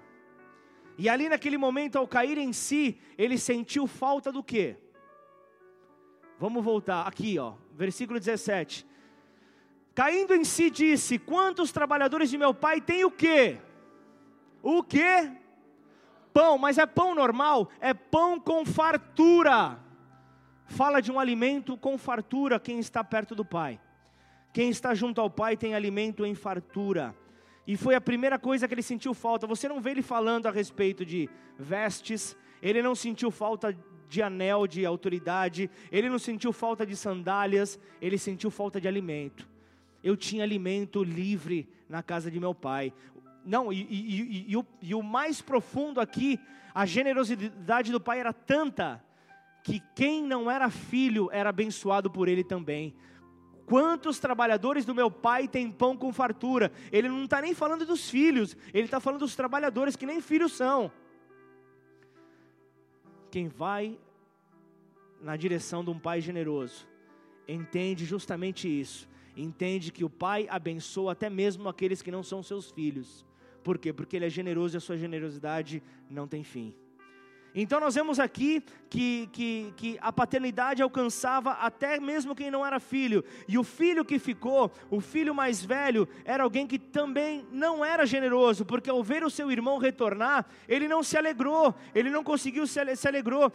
E 1.02 1.08
ali 1.08 1.28
naquele 1.28 1.58
momento, 1.58 1.98
ao 1.98 2.06
cair 2.06 2.38
em 2.38 2.52
si, 2.52 2.96
ele 3.18 3.36
sentiu 3.36 3.88
falta 3.88 4.30
do 4.30 4.40
quê? 4.40 4.76
Vamos 6.38 6.62
voltar 6.62 7.08
aqui, 7.08 7.40
ó, 7.40 7.54
versículo 7.72 8.20
17. 8.20 8.86
Caindo 9.96 10.32
em 10.32 10.44
si, 10.44 10.70
disse: 10.70 11.18
Quantos 11.18 11.72
trabalhadores 11.72 12.30
de 12.30 12.38
meu 12.38 12.54
pai 12.54 12.80
têm 12.80 13.04
o 13.04 13.10
quê? 13.10 13.58
O 14.62 14.80
quê? 14.80 15.32
Pão, 16.32 16.56
mas 16.56 16.78
é 16.78 16.86
pão 16.86 17.16
normal? 17.16 17.68
É 17.80 17.92
pão 17.92 18.38
com 18.38 18.64
fartura. 18.64 19.80
Fala 20.66 21.02
de 21.02 21.10
um 21.10 21.18
alimento 21.18 21.76
com 21.76 21.98
fartura 21.98 22.60
quem 22.60 22.78
está 22.78 23.02
perto 23.02 23.34
do 23.34 23.44
pai. 23.44 23.80
Quem 24.52 24.70
está 24.70 24.94
junto 24.94 25.20
ao 25.20 25.28
pai 25.28 25.56
tem 25.56 25.74
alimento 25.74 26.24
em 26.24 26.36
fartura. 26.36 27.12
E 27.66 27.76
foi 27.76 27.94
a 27.94 28.00
primeira 28.00 28.38
coisa 28.38 28.66
que 28.66 28.74
ele 28.74 28.82
sentiu 28.82 29.14
falta. 29.14 29.46
Você 29.46 29.68
não 29.68 29.80
vê 29.80 29.90
ele 29.92 30.02
falando 30.02 30.46
a 30.46 30.50
respeito 30.50 31.04
de 31.04 31.28
vestes, 31.58 32.36
ele 32.60 32.82
não 32.82 32.94
sentiu 32.94 33.30
falta 33.30 33.76
de 34.08 34.20
anel 34.20 34.66
de 34.66 34.84
autoridade, 34.84 35.70
ele 35.90 36.10
não 36.10 36.18
sentiu 36.18 36.52
falta 36.52 36.84
de 36.84 36.94
sandálias, 36.94 37.78
ele 38.00 38.18
sentiu 38.18 38.50
falta 38.50 38.80
de 38.80 38.86
alimento. 38.86 39.48
eu 40.02 40.16
tinha 40.16 40.42
alimento 40.42 41.04
livre 41.04 41.68
na 41.88 42.02
casa 42.02 42.30
de 42.30 42.40
meu 42.40 42.54
pai. 42.54 42.92
Não, 43.44 43.72
e, 43.72 43.86
e, 43.88 44.50
e, 44.50 44.56
o, 44.56 44.66
e 44.80 44.94
o 44.94 45.02
mais 45.02 45.40
profundo 45.40 46.00
aqui, 46.00 46.38
a 46.74 46.84
generosidade 46.84 47.92
do 47.92 48.00
pai 48.00 48.18
era 48.20 48.32
tanta 48.32 49.02
que 49.62 49.80
quem 49.94 50.22
não 50.22 50.50
era 50.50 50.68
filho 50.70 51.28
era 51.32 51.50
abençoado 51.50 52.10
por 52.10 52.28
ele 52.28 52.42
também. 52.42 52.94
Quantos 53.66 54.18
trabalhadores 54.18 54.84
do 54.84 54.94
meu 54.94 55.10
pai 55.10 55.48
têm 55.48 55.70
pão 55.70 55.96
com 55.96 56.12
fartura? 56.12 56.72
Ele 56.90 57.08
não 57.08 57.24
está 57.24 57.40
nem 57.40 57.54
falando 57.54 57.86
dos 57.86 58.10
filhos, 58.10 58.56
ele 58.72 58.84
está 58.84 59.00
falando 59.00 59.20
dos 59.20 59.36
trabalhadores 59.36 59.96
que 59.96 60.06
nem 60.06 60.20
filhos 60.20 60.52
são. 60.52 60.90
Quem 63.30 63.48
vai 63.48 63.98
na 65.20 65.36
direção 65.36 65.84
de 65.84 65.90
um 65.90 65.98
pai 65.98 66.20
generoso 66.20 66.86
entende 67.48 68.04
justamente 68.04 68.68
isso. 68.68 69.08
Entende 69.36 69.90
que 69.90 70.04
o 70.04 70.10
pai 70.10 70.46
abençoa 70.50 71.12
até 71.12 71.30
mesmo 71.30 71.68
aqueles 71.68 72.02
que 72.02 72.10
não 72.10 72.22
são 72.22 72.42
seus 72.42 72.70
filhos. 72.70 73.24
Por 73.62 73.78
quê? 73.78 73.92
Porque 73.92 74.16
ele 74.16 74.26
é 74.26 74.30
generoso 74.30 74.76
e 74.76 74.78
a 74.78 74.80
sua 74.80 74.96
generosidade 74.96 75.82
não 76.10 76.26
tem 76.28 76.42
fim. 76.42 76.74
Então 77.54 77.78
nós 77.78 77.94
vemos 77.94 78.18
aqui 78.18 78.62
que, 78.88 79.28
que, 79.30 79.74
que 79.76 79.98
a 80.00 80.10
paternidade 80.10 80.82
alcançava 80.82 81.52
até 81.52 82.00
mesmo 82.00 82.34
quem 82.34 82.50
não 82.50 82.64
era 82.64 82.80
filho. 82.80 83.22
E 83.46 83.58
o 83.58 83.64
filho 83.64 84.04
que 84.04 84.18
ficou, 84.18 84.72
o 84.90 85.00
filho 85.00 85.34
mais 85.34 85.62
velho, 85.62 86.08
era 86.24 86.44
alguém 86.44 86.66
que 86.66 86.78
também 86.78 87.46
não 87.52 87.84
era 87.84 88.06
generoso, 88.06 88.64
porque 88.64 88.88
ao 88.88 89.02
ver 89.04 89.22
o 89.22 89.30
seu 89.30 89.50
irmão 89.50 89.76
retornar, 89.76 90.46
ele 90.66 90.88
não 90.88 91.02
se 91.02 91.16
alegrou, 91.16 91.74
ele 91.94 92.08
não 92.08 92.24
conseguiu 92.24 92.66
se, 92.66 92.96
se 92.96 93.06
alegrou, 93.06 93.52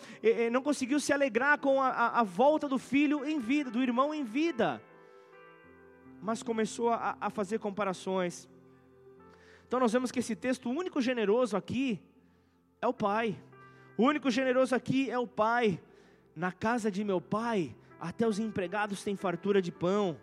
não 0.51 0.61
conseguiu 0.61 0.99
se 0.99 1.11
alegrar 1.11 1.57
com 1.57 1.81
a, 1.81 1.89
a, 1.89 2.19
a, 2.19 2.23
volta 2.23 2.67
do 2.67 2.77
filho 2.77 3.25
em 3.25 3.39
vida, 3.39 3.71
do 3.71 3.81
irmão 3.81 4.13
em 4.13 4.23
vida. 4.23 4.79
Mas 6.21 6.43
começou 6.43 6.91
a, 6.91 7.17
a 7.19 7.29
fazer 7.31 7.57
comparações. 7.57 8.47
Então 9.67 9.79
nós 9.79 9.91
vemos 9.91 10.11
que 10.11 10.19
esse 10.19 10.35
texto, 10.35 10.69
único 10.69 11.01
generoso 11.01 11.57
aqui, 11.57 11.99
é 12.79 12.87
o 12.87 12.93
pai. 12.93 13.35
O 13.97 14.03
único 14.03 14.29
generoso 14.29 14.75
aqui 14.75 15.09
é 15.09 15.17
o 15.17 15.25
pai. 15.25 15.79
Na 16.35 16.51
casa 16.51 16.91
de 16.91 17.03
meu 17.03 17.19
pai, 17.19 17.75
até 17.99 18.27
os 18.27 18.37
empregados 18.37 19.03
têm 19.03 19.15
fartura 19.15 19.59
de 19.59 19.71
pão. 19.71 20.15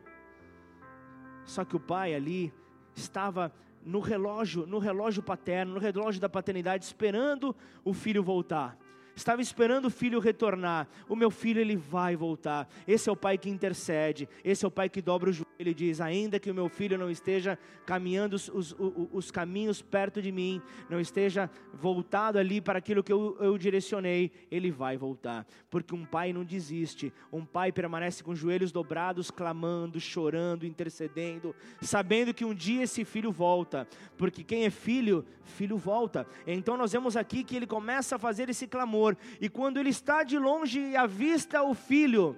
Só 1.44 1.64
que 1.64 1.74
o 1.74 1.80
pai 1.80 2.14
ali 2.14 2.54
estava 2.94 3.52
no 3.84 3.98
relógio, 3.98 4.64
no 4.64 4.78
relógio 4.78 5.22
paterno, 5.22 5.74
no 5.74 5.80
relógio 5.80 6.20
da 6.20 6.28
paternidade, 6.28 6.84
esperando 6.84 7.54
o 7.84 7.92
filho 7.92 8.22
voltar. 8.22 8.78
Estava 9.16 9.40
esperando 9.40 9.86
o 9.86 9.90
filho 9.90 10.18
retornar. 10.18 10.88
O 11.08 11.16
meu 11.16 11.30
filho 11.30 11.60
ele 11.60 11.76
vai 11.76 12.16
voltar. 12.16 12.68
Esse 12.86 13.08
é 13.08 13.12
o 13.12 13.16
pai 13.16 13.38
que 13.38 13.48
intercede. 13.48 14.28
Esse 14.44 14.64
é 14.64 14.68
o 14.68 14.70
pai 14.70 14.88
que 14.88 15.00
dobra 15.02 15.30
o 15.30 15.32
joelho 15.32 15.54
ele 15.58 15.74
diz: 15.74 16.00
Ainda 16.00 16.38
que 16.38 16.50
o 16.50 16.54
meu 16.54 16.68
filho 16.68 16.98
não 16.98 17.10
esteja 17.10 17.58
caminhando 17.86 18.34
os, 18.34 18.48
os, 18.48 18.74
os, 19.12 19.30
caminhos 19.30 19.82
perto 19.82 20.22
de 20.22 20.32
mim, 20.32 20.60
não 20.88 21.00
esteja 21.00 21.50
voltado 21.72 22.38
ali 22.38 22.60
para 22.60 22.78
aquilo 22.78 23.02
que 23.02 23.12
eu, 23.12 23.36
eu 23.40 23.58
direcionei, 23.58 24.30
ele 24.50 24.70
vai 24.70 24.96
voltar. 24.96 25.46
Porque 25.70 25.94
um 25.94 26.04
pai 26.04 26.32
não 26.32 26.44
desiste, 26.44 27.12
um 27.32 27.44
pai 27.44 27.70
permanece 27.72 28.22
com 28.22 28.32
os 28.32 28.38
joelhos 28.38 28.72
dobrados, 28.72 29.30
clamando, 29.30 30.00
chorando, 30.00 30.66
intercedendo, 30.66 31.54
sabendo 31.80 32.32
que 32.32 32.44
um 32.44 32.54
dia 32.54 32.84
esse 32.84 33.04
filho 33.04 33.30
volta. 33.30 33.86
Porque 34.16 34.42
quem 34.42 34.64
é 34.64 34.70
filho, 34.70 35.24
filho 35.42 35.76
volta. 35.76 36.26
Então 36.46 36.76
nós 36.76 36.92
vemos 36.92 37.16
aqui 37.16 37.44
que 37.44 37.56
ele 37.56 37.66
começa 37.66 38.16
a 38.16 38.18
fazer 38.18 38.48
esse 38.48 38.66
clamor, 38.66 39.03
e 39.40 39.48
quando 39.48 39.78
ele 39.78 39.90
está 39.90 40.22
de 40.22 40.38
longe 40.38 40.80
e 40.80 40.96
avista 40.96 41.62
o 41.62 41.74
filho, 41.74 42.36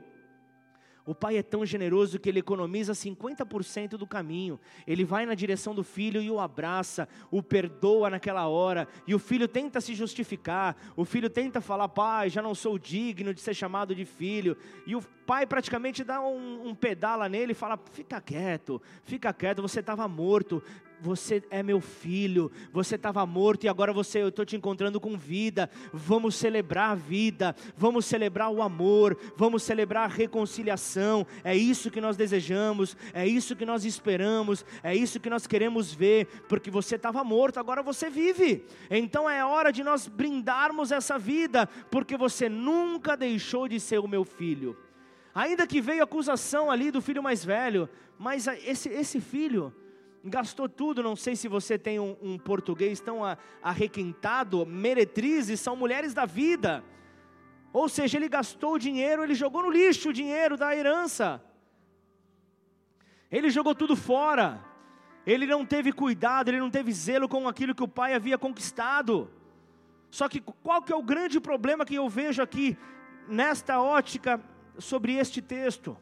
o 1.06 1.14
pai 1.14 1.36
é 1.36 1.42
tão 1.42 1.64
generoso 1.64 2.18
que 2.18 2.28
ele 2.28 2.40
economiza 2.40 2.92
50% 2.92 3.90
do 3.90 4.08
caminho. 4.08 4.58
Ele 4.84 5.04
vai 5.04 5.24
na 5.24 5.34
direção 5.34 5.72
do 5.72 5.84
filho 5.84 6.20
e 6.20 6.28
o 6.28 6.40
abraça, 6.40 7.08
o 7.30 7.40
perdoa 7.40 8.10
naquela 8.10 8.48
hora. 8.48 8.88
E 9.06 9.14
o 9.14 9.18
filho 9.18 9.46
tenta 9.46 9.80
se 9.80 9.94
justificar. 9.94 10.76
O 10.96 11.04
filho 11.04 11.30
tenta 11.30 11.60
falar: 11.60 11.88
pai, 11.88 12.28
já 12.28 12.42
não 12.42 12.56
sou 12.56 12.76
digno 12.76 13.32
de 13.32 13.40
ser 13.40 13.54
chamado 13.54 13.94
de 13.94 14.04
filho. 14.04 14.56
E 14.84 14.96
o 14.96 15.02
pai 15.24 15.46
praticamente 15.46 16.02
dá 16.02 16.20
um, 16.20 16.66
um 16.66 16.74
pedala 16.74 17.28
nele 17.28 17.52
e 17.52 17.54
fala: 17.54 17.78
fica 17.92 18.20
quieto, 18.20 18.82
fica 19.04 19.32
quieto, 19.32 19.62
você 19.62 19.78
estava 19.78 20.08
morto 20.08 20.60
você 21.06 21.40
é 21.50 21.62
meu 21.62 21.80
filho, 21.80 22.50
você 22.72 22.96
estava 22.96 23.24
morto 23.24 23.64
e 23.64 23.68
agora 23.68 23.92
você, 23.92 24.20
eu 24.20 24.28
estou 24.28 24.44
te 24.44 24.56
encontrando 24.56 25.00
com 25.00 25.16
vida. 25.16 25.70
Vamos 25.92 26.34
celebrar 26.34 26.90
a 26.90 26.94
vida, 26.96 27.54
vamos 27.76 28.04
celebrar 28.06 28.50
o 28.50 28.60
amor, 28.60 29.16
vamos 29.36 29.62
celebrar 29.62 30.04
a 30.04 30.12
reconciliação. 30.12 31.24
É 31.44 31.54
isso 31.56 31.92
que 31.92 32.00
nós 32.00 32.16
desejamos, 32.16 32.96
é 33.14 33.24
isso 33.24 33.54
que 33.54 33.64
nós 33.64 33.84
esperamos, 33.84 34.64
é 34.82 34.96
isso 34.96 35.20
que 35.20 35.30
nós 35.30 35.46
queremos 35.46 35.94
ver, 35.94 36.26
porque 36.48 36.72
você 36.72 36.96
estava 36.96 37.22
morto, 37.22 37.60
agora 37.60 37.84
você 37.84 38.10
vive. 38.10 38.64
Então 38.90 39.30
é 39.30 39.44
hora 39.44 39.72
de 39.72 39.84
nós 39.84 40.08
brindarmos 40.08 40.90
essa 40.90 41.16
vida, 41.16 41.68
porque 41.88 42.16
você 42.16 42.48
nunca 42.48 43.16
deixou 43.16 43.68
de 43.68 43.78
ser 43.78 44.00
o 44.00 44.08
meu 44.08 44.24
filho. 44.24 44.76
Ainda 45.32 45.66
que 45.68 45.80
veio 45.80 46.02
acusação 46.02 46.68
ali 46.68 46.90
do 46.90 47.00
filho 47.00 47.22
mais 47.22 47.44
velho, 47.44 47.88
mas 48.18 48.48
esse, 48.48 48.88
esse 48.88 49.20
filho 49.20 49.72
gastou 50.26 50.68
tudo. 50.68 51.02
Não 51.02 51.16
sei 51.16 51.36
se 51.36 51.48
você 51.48 51.78
tem 51.78 51.98
um, 51.98 52.16
um 52.20 52.38
português 52.38 53.00
tão 53.00 53.20
arrequentado. 53.62 54.66
Meretrizes 54.66 55.60
são 55.60 55.76
mulheres 55.76 56.12
da 56.12 56.26
vida. 56.26 56.84
Ou 57.72 57.88
seja, 57.88 58.16
ele 58.16 58.28
gastou 58.28 58.74
o 58.74 58.78
dinheiro, 58.78 59.22
ele 59.22 59.34
jogou 59.34 59.62
no 59.62 59.70
lixo 59.70 60.10
o 60.10 60.12
dinheiro 60.12 60.56
da 60.56 60.74
herança. 60.74 61.42
Ele 63.30 63.50
jogou 63.50 63.74
tudo 63.74 63.96
fora. 63.96 64.64
Ele 65.26 65.44
não 65.46 65.66
teve 65.66 65.92
cuidado, 65.92 66.48
ele 66.48 66.60
não 66.60 66.70
teve 66.70 66.92
zelo 66.92 67.28
com 67.28 67.48
aquilo 67.48 67.74
que 67.74 67.82
o 67.82 67.88
pai 67.88 68.14
havia 68.14 68.38
conquistado. 68.38 69.30
Só 70.10 70.28
que 70.28 70.40
qual 70.40 70.80
que 70.80 70.92
é 70.92 70.96
o 70.96 71.02
grande 71.02 71.40
problema 71.40 71.84
que 71.84 71.96
eu 71.96 72.08
vejo 72.08 72.40
aqui 72.40 72.78
nesta 73.28 73.80
ótica 73.80 74.40
sobre 74.78 75.14
este 75.14 75.42
texto? 75.42 75.98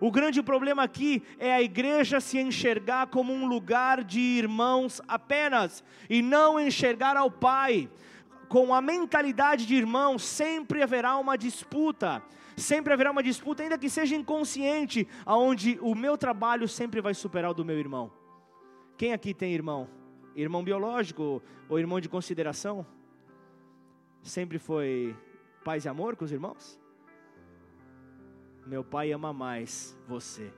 O 0.00 0.10
grande 0.12 0.42
problema 0.42 0.84
aqui 0.84 1.22
é 1.38 1.52
a 1.52 1.60
igreja 1.60 2.20
se 2.20 2.38
enxergar 2.38 3.08
como 3.08 3.32
um 3.32 3.46
lugar 3.46 4.04
de 4.04 4.20
irmãos 4.20 5.00
apenas 5.08 5.82
e 6.08 6.22
não 6.22 6.58
enxergar 6.58 7.16
ao 7.16 7.30
Pai. 7.30 7.90
Com 8.48 8.72
a 8.72 8.80
mentalidade 8.80 9.66
de 9.66 9.74
irmão, 9.74 10.18
sempre 10.18 10.82
haverá 10.82 11.16
uma 11.18 11.36
disputa. 11.36 12.22
Sempre 12.56 12.92
haverá 12.92 13.10
uma 13.10 13.22
disputa, 13.22 13.62
ainda 13.62 13.76
que 13.76 13.90
seja 13.90 14.16
inconsciente, 14.16 15.06
aonde 15.26 15.78
o 15.80 15.94
meu 15.94 16.16
trabalho 16.16 16.66
sempre 16.66 17.00
vai 17.00 17.14
superar 17.14 17.50
o 17.50 17.54
do 17.54 17.64
meu 17.64 17.78
irmão. 17.78 18.10
Quem 18.96 19.12
aqui 19.12 19.34
tem 19.34 19.52
irmão? 19.52 19.88
Irmão 20.34 20.62
biológico 20.62 21.42
ou 21.68 21.78
irmão 21.78 22.00
de 22.00 22.08
consideração? 22.08 22.86
Sempre 24.22 24.58
foi 24.58 25.16
paz 25.64 25.84
e 25.84 25.88
amor 25.88 26.16
com 26.16 26.24
os 26.24 26.32
irmãos? 26.32 26.77
Meu 28.68 28.84
pai 28.84 29.12
ama 29.12 29.32
mais 29.32 29.96
você. 30.06 30.52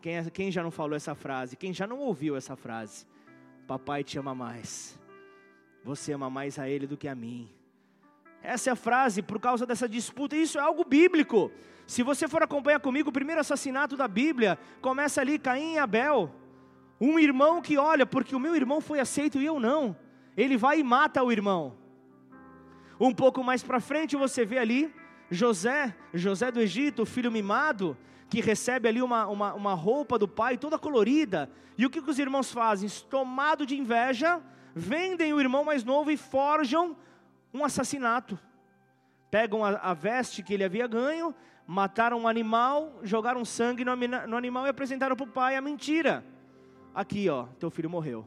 Quem, 0.00 0.16
é, 0.16 0.30
quem 0.30 0.50
já 0.50 0.64
não 0.64 0.70
falou 0.72 0.96
essa 0.96 1.14
frase? 1.14 1.56
Quem 1.56 1.72
já 1.72 1.86
não 1.86 2.00
ouviu 2.00 2.34
essa 2.34 2.56
frase? 2.56 3.06
Papai 3.68 4.02
te 4.02 4.18
ama 4.18 4.34
mais. 4.34 4.98
Você 5.84 6.12
ama 6.12 6.28
mais 6.28 6.58
a 6.58 6.68
ele 6.68 6.88
do 6.88 6.96
que 6.96 7.06
a 7.06 7.14
mim. 7.14 7.48
Essa 8.42 8.70
é 8.70 8.72
a 8.72 8.76
frase 8.76 9.22
por 9.22 9.38
causa 9.38 9.64
dessa 9.64 9.88
disputa. 9.88 10.34
Isso 10.34 10.58
é 10.58 10.60
algo 10.60 10.84
bíblico. 10.84 11.52
Se 11.86 12.02
você 12.02 12.26
for 12.26 12.42
acompanhar 12.42 12.80
comigo, 12.80 13.10
o 13.10 13.12
primeiro 13.12 13.40
assassinato 13.40 13.96
da 13.96 14.08
Bíblia 14.08 14.58
começa 14.80 15.20
ali, 15.20 15.38
Caim 15.38 15.74
e 15.74 15.78
Abel. 15.78 16.34
Um 17.00 17.16
irmão 17.16 17.62
que 17.62 17.78
olha, 17.78 18.04
porque 18.04 18.34
o 18.34 18.40
meu 18.40 18.56
irmão 18.56 18.80
foi 18.80 18.98
aceito 18.98 19.38
e 19.38 19.46
eu 19.46 19.60
não. 19.60 19.96
Ele 20.36 20.56
vai 20.56 20.80
e 20.80 20.82
mata 20.82 21.22
o 21.22 21.30
irmão. 21.30 21.78
Um 22.98 23.14
pouco 23.14 23.44
mais 23.44 23.62
para 23.62 23.78
frente 23.78 24.16
você 24.16 24.44
vê 24.44 24.58
ali 24.58 24.92
José, 25.30 25.94
José 26.12 26.50
do 26.50 26.60
Egito, 26.60 27.06
filho 27.06 27.30
mimado, 27.30 27.96
que 28.28 28.40
recebe 28.40 28.88
ali 28.88 29.00
uma, 29.00 29.26
uma, 29.26 29.54
uma 29.54 29.74
roupa 29.74 30.18
do 30.18 30.26
pai 30.26 30.58
toda 30.58 30.78
colorida. 30.78 31.50
E 31.78 31.86
o 31.86 31.90
que, 31.90 32.02
que 32.02 32.10
os 32.10 32.18
irmãos 32.18 32.52
fazem? 32.52 32.88
Tomado 33.08 33.64
de 33.64 33.78
inveja, 33.78 34.40
vendem 34.74 35.32
o 35.32 35.40
irmão 35.40 35.64
mais 35.64 35.84
novo 35.84 36.10
e 36.10 36.16
forjam 36.16 36.96
um 37.54 37.64
assassinato. 37.64 38.38
Pegam 39.30 39.64
a, 39.64 39.70
a 39.70 39.94
veste 39.94 40.42
que 40.42 40.52
ele 40.52 40.64
havia 40.64 40.86
ganho, 40.86 41.34
mataram 41.66 42.20
um 42.20 42.28
animal, 42.28 42.98
jogaram 43.02 43.44
sangue 43.44 43.84
no, 43.84 43.94
no 43.96 44.36
animal 44.36 44.66
e 44.66 44.70
apresentaram 44.70 45.14
para 45.14 45.24
o 45.24 45.32
pai 45.32 45.56
a 45.56 45.60
mentira. 45.60 46.24
Aqui, 46.92 47.28
ó, 47.28 47.44
teu 47.58 47.70
filho 47.70 47.88
morreu 47.88 48.26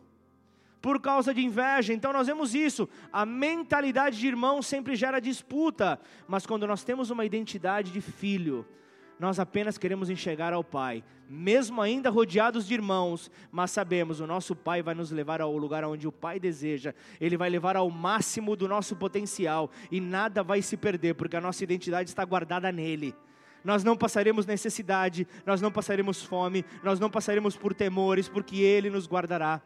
por 0.83 0.99
causa 0.99 1.33
de 1.33 1.41
inveja. 1.41 1.93
Então 1.93 2.11
nós 2.11 2.27
vemos 2.27 2.53
isso. 2.53 2.89
A 3.11 3.25
mentalidade 3.25 4.19
de 4.19 4.27
irmão 4.27 4.61
sempre 4.61 4.97
gera 4.97 5.21
disputa, 5.21 5.97
mas 6.27 6.45
quando 6.45 6.67
nós 6.67 6.83
temos 6.83 7.09
uma 7.09 7.23
identidade 7.23 7.89
de 7.89 8.01
filho, 8.01 8.67
nós 9.17 9.39
apenas 9.39 9.77
queremos 9.77 10.09
enxergar 10.09 10.51
ao 10.51 10.61
Pai, 10.61 11.01
mesmo 11.29 11.81
ainda 11.81 12.09
rodeados 12.09 12.67
de 12.67 12.73
irmãos, 12.73 13.31
mas 13.49 13.71
sabemos 13.71 14.19
o 14.19 14.27
nosso 14.27 14.57
Pai 14.57 14.81
vai 14.81 14.93
nos 14.93 15.09
levar 15.09 15.39
ao 15.39 15.55
lugar 15.55 15.85
onde 15.85 16.05
o 16.05 16.11
Pai 16.11 16.37
deseja, 16.37 16.93
Ele 17.21 17.37
vai 17.37 17.49
levar 17.49 17.77
ao 17.77 17.89
máximo 17.89 18.53
do 18.53 18.67
nosso 18.67 18.93
potencial 18.93 19.71
e 19.89 20.01
nada 20.01 20.43
vai 20.43 20.61
se 20.61 20.75
perder, 20.75 21.15
porque 21.15 21.37
a 21.37 21.41
nossa 21.41 21.63
identidade 21.63 22.09
está 22.09 22.25
guardada 22.25 22.69
nele. 22.73 23.15
nós 23.63 23.85
não 23.85 23.95
passaremos 23.95 24.45
necessidade, 24.45 25.25
nós 25.45 25.61
não 25.61 25.71
passaremos 25.71 26.21
fome, 26.21 26.65
nós 26.83 26.99
não 26.99 27.09
passaremos 27.09 27.55
por 27.55 27.73
temores, 27.73 28.27
porque 28.27 28.57
Ele 28.57 28.89
nos 28.89 29.07
guardará. 29.07 29.61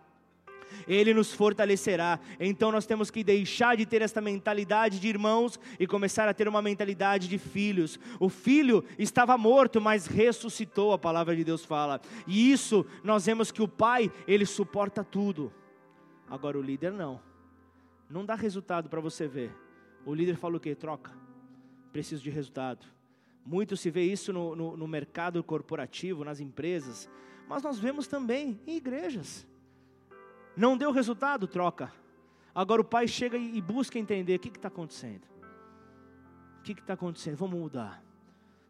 Ele 0.88 1.13
nos 1.13 1.34
fortalecerá. 1.34 2.19
Então 2.39 2.71
nós 2.71 2.86
temos 2.86 3.12
que 3.12 3.23
deixar 3.23 3.75
de 3.77 3.86
ter 3.86 4.01
esta 4.01 4.21
mentalidade 4.21 4.99
de 4.99 5.08
irmãos 5.08 5.60
e 5.80 5.88
começar 5.88 6.27
a 6.27 6.34
ter 6.34 6.47
uma 6.47 6.62
mentalidade 6.62 7.27
de 7.27 7.38
filhos. 7.38 7.99
O 8.19 8.30
filho 8.30 8.84
estava 8.97 9.38
morto, 9.38 9.82
mas 9.82 10.08
ressuscitou, 10.08 10.93
a 10.93 10.97
palavra 10.97 11.36
de 11.36 11.43
Deus 11.43 11.63
fala. 11.63 12.01
E 12.25 12.51
isso 12.51 12.86
nós 13.03 13.25
vemos 13.25 13.51
que 13.51 13.62
o 13.62 13.67
pai, 13.67 14.12
ele 14.27 14.45
suporta 14.45 15.03
tudo. 15.03 15.51
Agora 16.30 16.58
o 16.58 16.62
líder 16.62 16.91
não. 16.91 17.19
Não 18.10 18.25
dá 18.25 18.36
resultado 18.36 18.89
para 18.89 19.01
você 19.01 19.27
ver. 19.27 19.51
O 20.06 20.13
líder 20.13 20.38
fala 20.38 20.58
o 20.58 20.60
quê? 20.60 20.73
Troca. 20.73 21.12
Preciso 21.91 22.23
de 22.23 22.30
resultado. 22.30 22.86
Muito 23.45 23.77
se 23.77 23.89
vê 23.89 24.03
isso 24.03 24.34
no, 24.34 24.56
no, 24.56 24.77
no 24.77 24.88
mercado 24.88 25.41
corporativo, 25.41 26.25
nas 26.25 26.41
empresas, 26.41 27.10
mas 27.47 27.63
nós 27.63 27.80
vemos 27.80 28.06
também 28.06 28.60
em 28.67 28.75
igrejas. 28.75 29.47
Não 30.57 30.75
deu 30.75 30.91
resultado, 30.91 31.47
troca. 31.47 31.93
Agora 32.53 32.81
o 32.81 32.83
pai 32.83 33.07
chega 33.07 33.37
e 33.37 33.61
busca 33.61 33.99
entender 33.99 34.35
o 34.35 34.39
que 34.39 34.47
está 34.47 34.67
acontecendo. 34.67 35.21
O 36.59 36.63
que 36.63 36.71
está 36.71 36.93
acontecendo? 36.93 37.37
Vamos 37.37 37.59
mudar. 37.59 38.03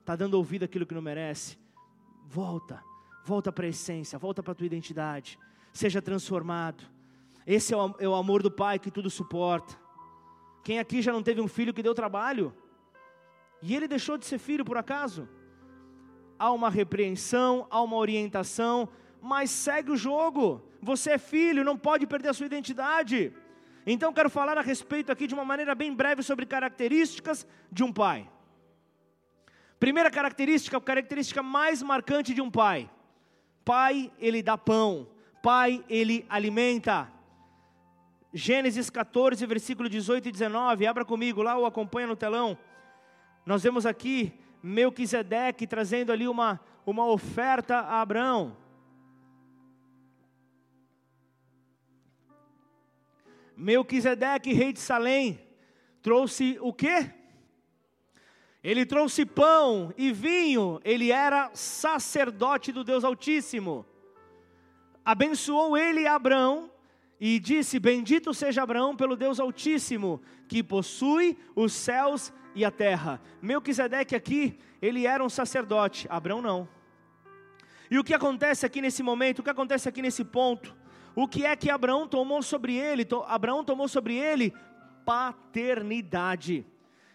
Está 0.02 0.13
dando 0.13 0.34
ouvido 0.34 0.65
àquilo 0.65 0.86
que 0.86 0.93
não 0.93 1.02
merece? 1.02 1.58
Volta. 2.26 2.84
Volta 3.23 3.54
para 3.54 3.65
a 3.65 3.69
essência, 3.69 4.19
volta 4.19 4.43
para 4.43 4.52
a 4.52 4.56
tua 4.56 4.65
identidade. 4.65 5.39
Seja 5.71 6.02
transformado. 6.02 6.84
Esse 7.45 7.73
é 7.73 7.78
o, 7.78 7.95
é 8.00 8.08
o 8.08 8.15
amor 8.15 8.43
do 8.43 8.52
pai 8.52 8.78
que 8.78 8.91
tudo 8.91 9.10
suporta. 9.10 9.73
Quem 10.65 10.80
aqui 10.80 11.02
já 11.02 11.13
não 11.13 11.23
teve 11.23 11.39
um 11.39 11.47
filho 11.47 11.73
que 11.73 11.82
deu 11.82 11.95
trabalho? 11.95 12.54
E 13.62 13.73
ele 13.73 13.88
deixou 13.88 14.17
de 14.17 14.26
ser 14.26 14.39
filho 14.39 14.65
por 14.65 14.78
acaso? 14.78 15.28
Há 16.38 16.52
uma 16.52 16.69
repreensão, 16.69 17.65
há 17.69 17.82
uma 17.82 17.95
orientação, 17.95 18.89
mas 19.22 19.50
segue 19.50 19.92
o 19.92 19.98
jogo. 19.98 20.64
Você 20.82 21.12
é 21.12 21.18
filho, 21.18 21.64
não 21.64 21.78
pode 21.78 22.06
perder 22.06 22.30
a 22.30 22.34
sua 22.34 22.46
identidade. 22.46 23.34
Então 23.86 24.12
quero 24.12 24.30
falar 24.30 24.58
a 24.58 24.62
respeito 24.62 25.12
aqui 25.12 25.28
de 25.28 25.34
uma 25.34 25.46
maneira 25.46 25.74
bem 25.74 25.94
breve 25.94 26.22
sobre 26.22 26.46
características 26.46 27.48
de 27.72 27.84
um 27.84 27.92
pai. 27.92 28.30
Primeira 29.80 30.10
característica, 30.10 30.78
a 30.78 30.82
característica 30.82 31.44
mais 31.44 31.82
marcante 31.82 32.34
de 32.34 32.42
um 32.42 32.50
pai. 32.50 32.90
Pai, 33.64 34.12
ele 34.20 34.42
dá 34.42 34.58
pão. 34.58 35.08
Pai, 35.42 35.84
ele 35.88 36.26
alimenta. 36.30 37.12
Gênesis 38.34 38.90
14, 38.90 39.46
versículo 39.46 39.88
18 39.88 40.30
e 40.30 40.32
19. 40.32 40.86
Abra 40.86 41.06
comigo 41.06 41.42
lá 41.42 41.58
ou 41.58 41.66
acompanha 41.66 42.08
no 42.08 42.16
telão. 42.16 42.58
Nós 43.46 43.64
vemos 43.64 43.86
aqui 43.86 44.34
Melquisedeque 44.62 45.66
trazendo 45.66 46.12
ali 46.12 46.28
uma, 46.28 46.60
uma 46.86 47.06
oferta 47.06 47.78
a 47.78 48.02
Abraão. 48.02 48.58
Melquisedeque, 53.58 54.54
rei 54.54 54.72
de 54.72 54.80
Salém, 54.80 55.39
trouxe 56.04 56.60
o 56.62 56.72
quê? 56.72 57.12
Ele 58.63 58.86
trouxe 58.86 59.26
pão 59.26 59.91
e 59.98 60.12
vinho, 60.12 60.80
ele 60.84 61.12
era 61.12 61.50
sacerdote 61.56 62.72
do 62.72 62.84
Deus 62.84 63.04
Altíssimo. 63.04 63.84
Abençoou 65.04 65.76
ele 65.76 66.06
Abraão 66.06 66.70
e 67.20 67.39
disse: 67.39 67.80
Bendito 67.80 68.32
seja 68.32 68.62
Abraão 68.62 68.96
pelo 68.96 69.15
Deus 69.15 69.39
Altíssimo, 69.39 70.22
que 70.48 70.62
possui 70.62 71.36
os 71.56 71.74
céus 71.74 72.32
e 72.54 72.63
a 72.63 72.70
terra. 72.70 73.20
Melquisedeque 73.41 74.15
aqui, 74.15 74.60
ele 74.80 75.08
era 75.08 75.24
um 75.24 75.30
sacerdote, 75.30 76.08
Abraão 76.12 76.41
não. 76.43 76.70
E 77.89 77.98
o 77.98 78.04
que 78.04 78.13
acontece 78.13 78.65
aqui 78.65 78.82
nesse 78.82 79.02
momento, 79.02 79.39
o 79.39 79.43
que 79.43 79.50
acontece 79.50 79.88
aqui 79.89 80.02
nesse 80.02 80.24
ponto? 80.24 80.76
O 81.18 81.28
que 81.28 81.48
é 81.48 81.56
que 81.56 81.68
Abraão 81.68 82.08
tomou 82.08 82.44
sobre 82.44 82.76
ele? 82.76 83.04
Abraão 83.26 83.64
tomou 83.64 83.88
sobre 83.88 84.14
ele 84.16 84.54
paternidade. 85.04 86.64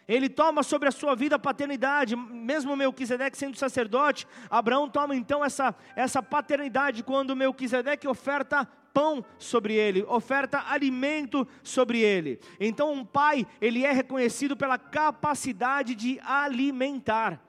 Ele 0.09 0.29
toma 0.29 0.65
sobre 0.65 0.89
a 0.89 0.91
sua 0.91 1.15
vida 1.15 1.39
paternidade, 1.39 2.17
mesmo 2.17 2.75
Melquisedeque 2.75 3.39
sendo 3.39 3.57
sacerdote, 3.57 4.27
Abraão 4.51 4.89
toma 4.89 5.15
então 5.15 5.45
essa, 5.45 5.73
essa 5.95 6.21
paternidade 6.21 7.05
quando 7.05 7.37
Melquisedeque 7.37 8.09
oferta 8.09 8.67
pão 8.93 9.25
sobre 9.39 9.75
ele, 9.75 10.03
oferta 10.09 10.65
alimento 10.69 11.47
sobre 11.63 12.01
ele. 12.01 12.41
Então 12.59 12.93
um 12.93 13.05
pai, 13.05 13.47
ele 13.61 13.85
é 13.85 13.93
reconhecido 13.93 14.57
pela 14.57 14.79
capacidade 14.79 15.95
de 15.95 16.19
alimentar 16.25 17.41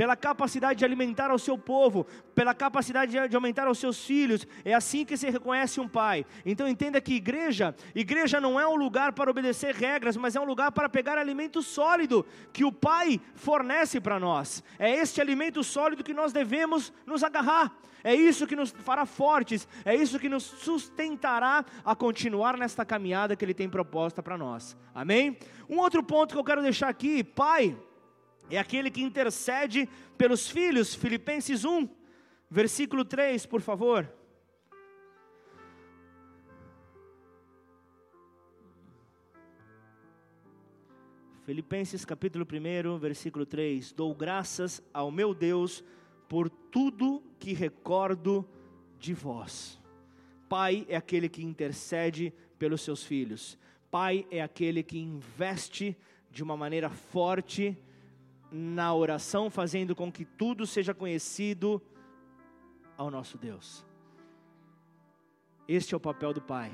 pela 0.00 0.16
capacidade 0.16 0.78
de 0.78 0.84
alimentar 0.86 1.30
ao 1.30 1.38
seu 1.38 1.58
povo, 1.58 2.06
pela 2.34 2.54
capacidade 2.54 3.12
de 3.28 3.36
aumentar 3.36 3.66
aos 3.66 3.76
seus 3.76 4.02
filhos. 4.02 4.46
É 4.64 4.72
assim 4.72 5.04
que 5.04 5.14
se 5.14 5.28
reconhece 5.28 5.78
um 5.78 5.86
pai. 5.86 6.24
Então 6.42 6.66
entenda 6.66 7.02
que 7.02 7.12
igreja, 7.12 7.76
igreja 7.94 8.40
não 8.40 8.58
é 8.58 8.66
um 8.66 8.76
lugar 8.76 9.12
para 9.12 9.30
obedecer 9.30 9.74
regras, 9.74 10.16
mas 10.16 10.34
é 10.34 10.40
um 10.40 10.46
lugar 10.46 10.72
para 10.72 10.88
pegar 10.88 11.18
alimento 11.18 11.62
sólido 11.62 12.24
que 12.50 12.64
o 12.64 12.72
pai 12.72 13.20
fornece 13.34 14.00
para 14.00 14.18
nós. 14.18 14.64
É 14.78 14.90
este 14.90 15.20
alimento 15.20 15.62
sólido 15.62 16.02
que 16.02 16.14
nós 16.14 16.32
devemos 16.32 16.90
nos 17.04 17.22
agarrar. 17.22 17.70
É 18.02 18.14
isso 18.14 18.46
que 18.46 18.56
nos 18.56 18.70
fará 18.70 19.04
fortes, 19.04 19.68
é 19.84 19.94
isso 19.94 20.18
que 20.18 20.30
nos 20.30 20.44
sustentará 20.44 21.62
a 21.84 21.94
continuar 21.94 22.56
nesta 22.56 22.86
caminhada 22.86 23.36
que 23.36 23.44
ele 23.44 23.52
tem 23.52 23.68
proposta 23.68 24.22
para 24.22 24.38
nós. 24.38 24.74
Amém? 24.94 25.36
Um 25.68 25.76
outro 25.76 26.02
ponto 26.02 26.32
que 26.32 26.40
eu 26.40 26.44
quero 26.44 26.62
deixar 26.62 26.88
aqui, 26.88 27.22
pai, 27.22 27.76
é 28.50 28.58
aquele 28.58 28.90
que 28.90 29.02
intercede 29.02 29.88
pelos 30.18 30.48
filhos. 30.48 30.94
Filipenses 30.94 31.64
1, 31.64 31.88
versículo 32.50 33.04
3, 33.04 33.46
por 33.46 33.60
favor. 33.60 34.12
Filipenses 41.44 42.04
capítulo 42.04 42.46
1, 42.46 42.98
versículo 42.98 43.44
3: 43.44 43.92
Dou 43.92 44.14
graças 44.14 44.82
ao 44.92 45.10
meu 45.10 45.34
Deus 45.34 45.82
por 46.28 46.48
tudo 46.48 47.22
que 47.38 47.52
recordo 47.52 48.48
de 48.98 49.12
vós. 49.12 49.80
Pai 50.48 50.86
é 50.88 50.96
aquele 50.96 51.28
que 51.28 51.42
intercede 51.42 52.32
pelos 52.58 52.82
seus 52.82 53.02
filhos. 53.04 53.58
Pai 53.90 54.26
é 54.30 54.40
aquele 54.40 54.82
que 54.82 54.98
investe 54.98 55.96
de 56.30 56.42
uma 56.42 56.56
maneira 56.56 56.88
forte 56.88 57.76
na 58.50 58.92
oração, 58.94 59.48
fazendo 59.50 59.94
com 59.94 60.10
que 60.10 60.24
tudo 60.24 60.66
seja 60.66 60.92
conhecido 60.92 61.80
ao 62.96 63.10
nosso 63.10 63.38
Deus. 63.38 63.84
Este 65.68 65.94
é 65.94 65.96
o 65.96 66.00
papel 66.00 66.32
do 66.32 66.42
pai. 66.42 66.72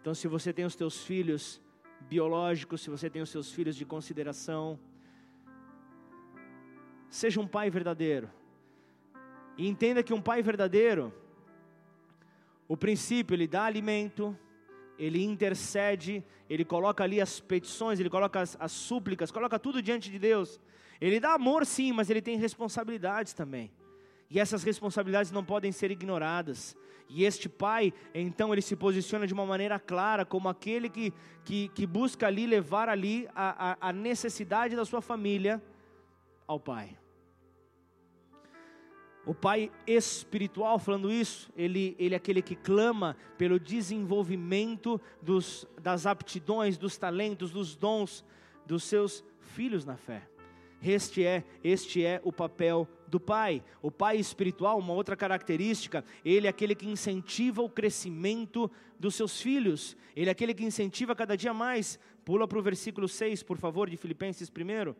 Então, 0.00 0.14
se 0.14 0.26
você 0.26 0.52
tem 0.52 0.64
os 0.64 0.74
teus 0.74 1.04
filhos 1.04 1.62
biológicos, 2.00 2.80
se 2.82 2.90
você 2.90 3.08
tem 3.08 3.22
os 3.22 3.30
seus 3.30 3.50
filhos 3.52 3.76
de 3.76 3.84
consideração, 3.84 4.78
seja 7.08 7.40
um 7.40 7.46
pai 7.46 7.70
verdadeiro. 7.70 8.28
E 9.56 9.68
entenda 9.68 10.02
que 10.02 10.12
um 10.12 10.20
pai 10.20 10.42
verdadeiro, 10.42 11.12
o 12.66 12.76
princípio, 12.76 13.34
ele 13.34 13.46
dá 13.46 13.64
alimento, 13.64 14.36
ele 14.98 15.22
intercede, 15.22 16.24
ele 16.48 16.64
coloca 16.64 17.02
ali 17.02 17.20
as 17.20 17.40
petições, 17.40 17.98
ele 17.98 18.10
coloca 18.10 18.40
as, 18.40 18.56
as, 18.60 18.72
súplicas, 18.72 19.30
coloca 19.30 19.58
tudo 19.58 19.82
diante 19.82 20.10
de 20.10 20.18
Deus. 20.18 20.60
Ele 21.00 21.18
dá 21.18 21.34
amor 21.34 21.66
sim, 21.66 21.92
mas 21.92 22.10
ele 22.10 22.22
tem 22.22 22.36
responsabilidades 22.36 23.32
também. 23.32 23.70
E 24.30 24.40
essas 24.40 24.62
responsabilidades 24.62 25.30
não 25.30 25.44
podem 25.44 25.72
ser 25.72 25.90
ignoradas. 25.90 26.76
E 27.08 27.24
este 27.24 27.48
pai, 27.48 27.92
então, 28.14 28.52
ele 28.52 28.62
se 28.62 28.74
posiciona 28.74 29.26
de 29.26 29.34
uma 29.34 29.44
maneira 29.44 29.78
clara, 29.78 30.24
como 30.24 30.48
aquele 30.48 30.88
que, 30.88 31.12
que, 31.44 31.68
que 31.68 31.86
busca 31.86 32.26
ali 32.26 32.46
levar 32.46 32.88
ali 32.88 33.28
a, 33.34 33.72
a, 33.72 33.88
a 33.88 33.92
necessidade 33.92 34.74
da 34.74 34.84
sua 34.84 35.02
família 35.02 35.62
ao 36.46 36.58
pai. 36.58 36.96
O 39.26 39.34
pai 39.34 39.70
espiritual, 39.86 40.78
falando 40.78 41.10
isso, 41.10 41.50
ele, 41.56 41.96
ele 41.98 42.14
é 42.14 42.16
aquele 42.16 42.42
que 42.42 42.54
clama 42.54 43.16
pelo 43.38 43.58
desenvolvimento 43.58 45.00
dos, 45.22 45.66
das 45.80 46.04
aptidões, 46.04 46.76
dos 46.76 46.98
talentos, 46.98 47.50
dos 47.50 47.74
dons 47.74 48.24
dos 48.66 48.84
seus 48.84 49.24
filhos 49.40 49.84
na 49.84 49.96
fé. 49.96 50.28
Este 50.82 51.24
é, 51.24 51.42
este 51.62 52.04
é 52.04 52.20
o 52.22 52.30
papel 52.30 52.86
do 53.08 53.18
pai. 53.18 53.62
O 53.80 53.90
pai 53.90 54.18
espiritual, 54.18 54.78
uma 54.78 54.92
outra 54.92 55.16
característica, 55.16 56.04
ele 56.22 56.46
é 56.46 56.50
aquele 56.50 56.74
que 56.74 56.86
incentiva 56.86 57.62
o 57.62 57.70
crescimento 57.70 58.70
dos 58.98 59.14
seus 59.14 59.40
filhos. 59.40 59.96
Ele 60.14 60.28
é 60.28 60.32
aquele 60.32 60.52
que 60.52 60.64
incentiva 60.64 61.14
cada 61.14 61.36
dia 61.36 61.54
mais. 61.54 61.98
Pula 62.24 62.46
para 62.46 62.58
o 62.58 62.62
versículo 62.62 63.08
6, 63.08 63.42
por 63.42 63.56
favor, 63.56 63.88
de 63.88 63.96
Filipenses 63.96 64.50
1. 64.50 64.94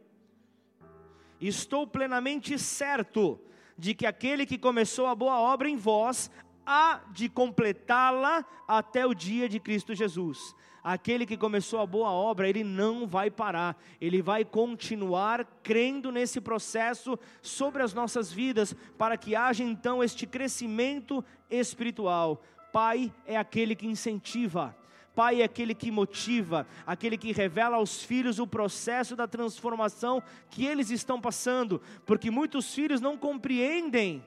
Estou 1.38 1.86
plenamente 1.86 2.58
certo 2.58 3.38
de 3.76 3.94
que 3.94 4.06
aquele 4.06 4.46
que 4.46 4.58
começou 4.58 5.06
a 5.06 5.14
boa 5.14 5.38
obra 5.40 5.68
em 5.68 5.76
vós 5.76 6.30
há 6.66 7.00
de 7.10 7.28
completá-la 7.28 8.44
até 8.66 9.06
o 9.06 9.14
dia 9.14 9.48
de 9.48 9.60
Cristo 9.60 9.94
Jesus. 9.94 10.54
aquele 10.84 11.24
que 11.24 11.38
começou 11.38 11.80
a 11.80 11.86
boa 11.86 12.10
obra, 12.10 12.46
ele 12.46 12.62
não 12.62 13.06
vai 13.06 13.30
parar, 13.30 13.74
ele 13.98 14.20
vai 14.20 14.44
continuar 14.44 15.46
crendo 15.62 16.12
nesse 16.12 16.42
processo 16.42 17.18
sobre 17.40 17.82
as 17.82 17.94
nossas 17.94 18.30
vidas, 18.30 18.76
para 18.98 19.16
que 19.16 19.34
haja 19.34 19.64
então 19.64 20.04
este 20.04 20.26
crescimento 20.26 21.24
espiritual. 21.48 22.42
Pai 22.70 23.10
é 23.24 23.34
aquele 23.34 23.74
que 23.74 23.86
incentiva, 23.86 24.76
Pai 25.14 25.42
é 25.42 25.44
aquele 25.44 25.74
que 25.74 25.90
motiva, 25.90 26.66
aquele 26.84 27.16
que 27.16 27.32
revela 27.32 27.76
aos 27.76 28.02
filhos 28.02 28.40
o 28.40 28.46
processo 28.46 29.14
da 29.14 29.28
transformação 29.28 30.22
que 30.50 30.64
eles 30.66 30.90
estão 30.90 31.20
passando, 31.20 31.80
porque 32.04 32.30
muitos 32.30 32.74
filhos 32.74 33.00
não 33.00 33.16
compreendem 33.16 34.24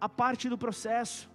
a 0.00 0.08
parte 0.08 0.48
do 0.48 0.56
processo. 0.56 1.30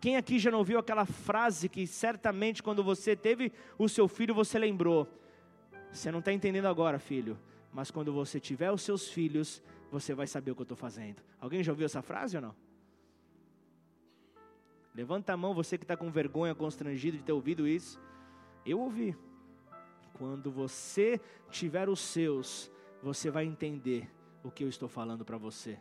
Quem 0.00 0.16
aqui 0.16 0.38
já 0.38 0.52
não 0.52 0.58
ouviu 0.58 0.78
aquela 0.78 1.04
frase 1.04 1.68
que 1.68 1.84
certamente 1.84 2.62
quando 2.62 2.84
você 2.84 3.16
teve 3.16 3.52
o 3.76 3.88
seu 3.88 4.06
filho 4.06 4.32
você 4.32 4.56
lembrou? 4.56 5.08
Você 5.92 6.12
não 6.12 6.20
está 6.20 6.32
entendendo 6.32 6.66
agora, 6.66 7.00
filho, 7.00 7.36
mas 7.72 7.90
quando 7.90 8.12
você 8.12 8.38
tiver 8.38 8.70
os 8.70 8.82
seus 8.82 9.08
filhos, 9.08 9.60
você 9.90 10.14
vai 10.14 10.28
saber 10.28 10.52
o 10.52 10.54
que 10.54 10.60
eu 10.60 10.64
estou 10.64 10.76
fazendo. 10.76 11.20
Alguém 11.40 11.64
já 11.64 11.72
ouviu 11.72 11.86
essa 11.86 12.02
frase 12.02 12.36
ou 12.36 12.42
não? 12.42 12.54
Levanta 14.94 15.32
a 15.32 15.36
mão, 15.36 15.54
você 15.54 15.76
que 15.76 15.84
está 15.84 15.96
com 15.96 16.10
vergonha, 16.10 16.54
constrangido 16.54 17.16
de 17.16 17.24
ter 17.24 17.32
ouvido 17.32 17.66
isso. 17.66 18.00
Eu 18.68 18.80
ouvi. 18.80 19.16
Quando 20.14 20.50
você 20.50 21.20
tiver 21.50 21.88
os 21.88 22.00
seus, 22.00 22.70
você 23.02 23.30
vai 23.30 23.44
entender 23.44 24.10
o 24.42 24.50
que 24.50 24.64
eu 24.64 24.68
estou 24.68 24.88
falando 24.88 25.24
para 25.24 25.38
você. 25.38 25.78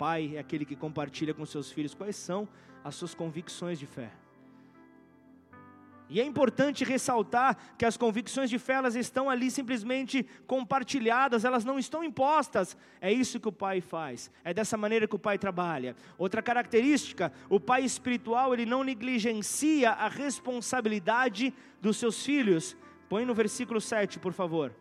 pai 0.00 0.34
é 0.34 0.38
aquele 0.38 0.64
que 0.64 0.74
compartilha 0.74 1.34
com 1.34 1.44
seus 1.44 1.70
filhos 1.70 1.92
quais 1.92 2.16
são 2.16 2.48
as 2.82 2.94
suas 2.94 3.14
convicções 3.14 3.78
de 3.78 3.84
fé. 3.84 4.10
E 6.10 6.20
é 6.20 6.24
importante 6.24 6.82
ressaltar 6.82 7.56
que 7.78 7.86
as 7.86 7.96
convicções 7.96 8.50
de 8.50 8.58
fé 8.58 8.74
elas 8.74 8.96
estão 8.96 9.30
ali 9.30 9.48
simplesmente 9.48 10.26
compartilhadas, 10.44 11.44
elas 11.44 11.64
não 11.64 11.78
estão 11.78 12.02
impostas. 12.02 12.76
É 13.00 13.12
isso 13.12 13.38
que 13.38 13.46
o 13.46 13.52
pai 13.52 13.80
faz. 13.80 14.28
É 14.42 14.52
dessa 14.52 14.76
maneira 14.76 15.06
que 15.06 15.14
o 15.14 15.20
pai 15.20 15.38
trabalha. 15.38 15.94
Outra 16.18 16.42
característica, 16.42 17.32
o 17.48 17.60
pai 17.60 17.84
espiritual, 17.84 18.52
ele 18.52 18.66
não 18.66 18.82
negligencia 18.82 19.90
a 19.92 20.08
responsabilidade 20.08 21.54
dos 21.80 21.96
seus 21.96 22.24
filhos. 22.24 22.76
Põe 23.08 23.24
no 23.24 23.32
versículo 23.32 23.80
7, 23.80 24.18
por 24.18 24.32
favor. 24.32 24.74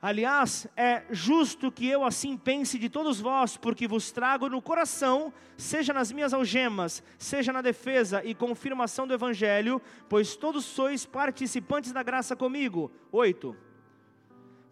Aliás, 0.00 0.66
é 0.76 1.04
justo 1.10 1.72
que 1.72 1.88
eu 1.88 2.04
assim 2.04 2.36
pense 2.36 2.78
de 2.78 2.88
todos 2.88 3.20
vós, 3.20 3.56
porque 3.56 3.88
vos 3.88 4.12
trago 4.12 4.48
no 4.48 4.60
coração, 4.60 5.32
seja 5.56 5.92
nas 5.92 6.12
minhas 6.12 6.34
algemas, 6.34 7.02
seja 7.16 7.52
na 7.52 7.62
defesa 7.62 8.22
e 8.22 8.34
confirmação 8.34 9.06
do 9.06 9.14
Evangelho, 9.14 9.80
pois 10.08 10.36
todos 10.36 10.64
sois 10.64 11.06
participantes 11.06 11.92
da 11.92 12.02
graça 12.02 12.36
comigo. 12.36 12.90
8. 13.10 13.56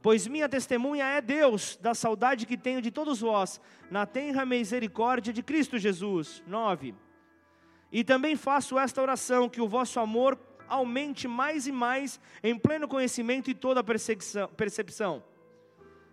Pois 0.02 0.26
minha 0.26 0.46
testemunha 0.46 1.06
é 1.06 1.22
Deus, 1.22 1.78
da 1.80 1.94
saudade 1.94 2.44
que 2.44 2.58
tenho 2.58 2.82
de 2.82 2.90
todos 2.90 3.20
vós, 3.20 3.58
na 3.90 4.04
tenra 4.04 4.44
misericórdia 4.44 5.32
de 5.32 5.42
Cristo 5.42 5.78
Jesus. 5.78 6.44
9. 6.46 6.94
E 7.90 8.04
também 8.04 8.36
faço 8.36 8.78
esta 8.78 9.00
oração, 9.00 9.48
que 9.48 9.62
o 9.62 9.68
vosso 9.68 9.98
amor 9.98 10.36
aumente 10.68 11.28
mais 11.28 11.66
e 11.66 11.72
mais 11.72 12.20
em 12.42 12.58
pleno 12.58 12.88
conhecimento 12.88 13.50
e 13.50 13.54
toda 13.54 13.84
percepção. 13.84 15.22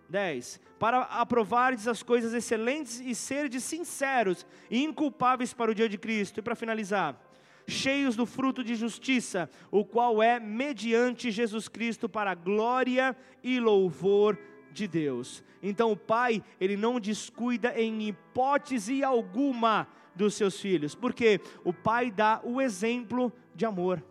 10. 0.08 0.60
Para 0.78 1.02
aprovardes 1.02 1.88
as 1.88 2.02
coisas 2.02 2.34
excelentes 2.34 3.00
e 3.00 3.14
serdes 3.14 3.64
sinceros 3.64 4.46
e 4.70 4.82
inculpáveis 4.82 5.54
para 5.54 5.70
o 5.70 5.74
dia 5.74 5.88
de 5.88 5.96
Cristo. 5.96 6.38
E 6.38 6.42
para 6.42 6.54
finalizar, 6.54 7.18
cheios 7.66 8.14
do 8.14 8.26
fruto 8.26 8.62
de 8.62 8.74
justiça, 8.74 9.48
o 9.70 9.84
qual 9.84 10.22
é 10.22 10.38
mediante 10.38 11.30
Jesus 11.30 11.66
Cristo 11.68 12.08
para 12.08 12.32
a 12.32 12.34
glória 12.34 13.16
e 13.42 13.58
louvor 13.58 14.38
de 14.70 14.86
Deus. 14.86 15.42
Então 15.62 15.92
o 15.92 15.96
pai, 15.96 16.42
ele 16.60 16.76
não 16.76 17.00
descuida 17.00 17.72
em 17.80 18.08
hipótese 18.08 19.02
alguma 19.02 19.88
dos 20.14 20.34
seus 20.34 20.60
filhos, 20.60 20.94
porque 20.94 21.40
o 21.64 21.72
pai 21.72 22.10
dá 22.10 22.40
o 22.44 22.60
exemplo 22.60 23.32
de 23.54 23.64
amor. 23.64 24.04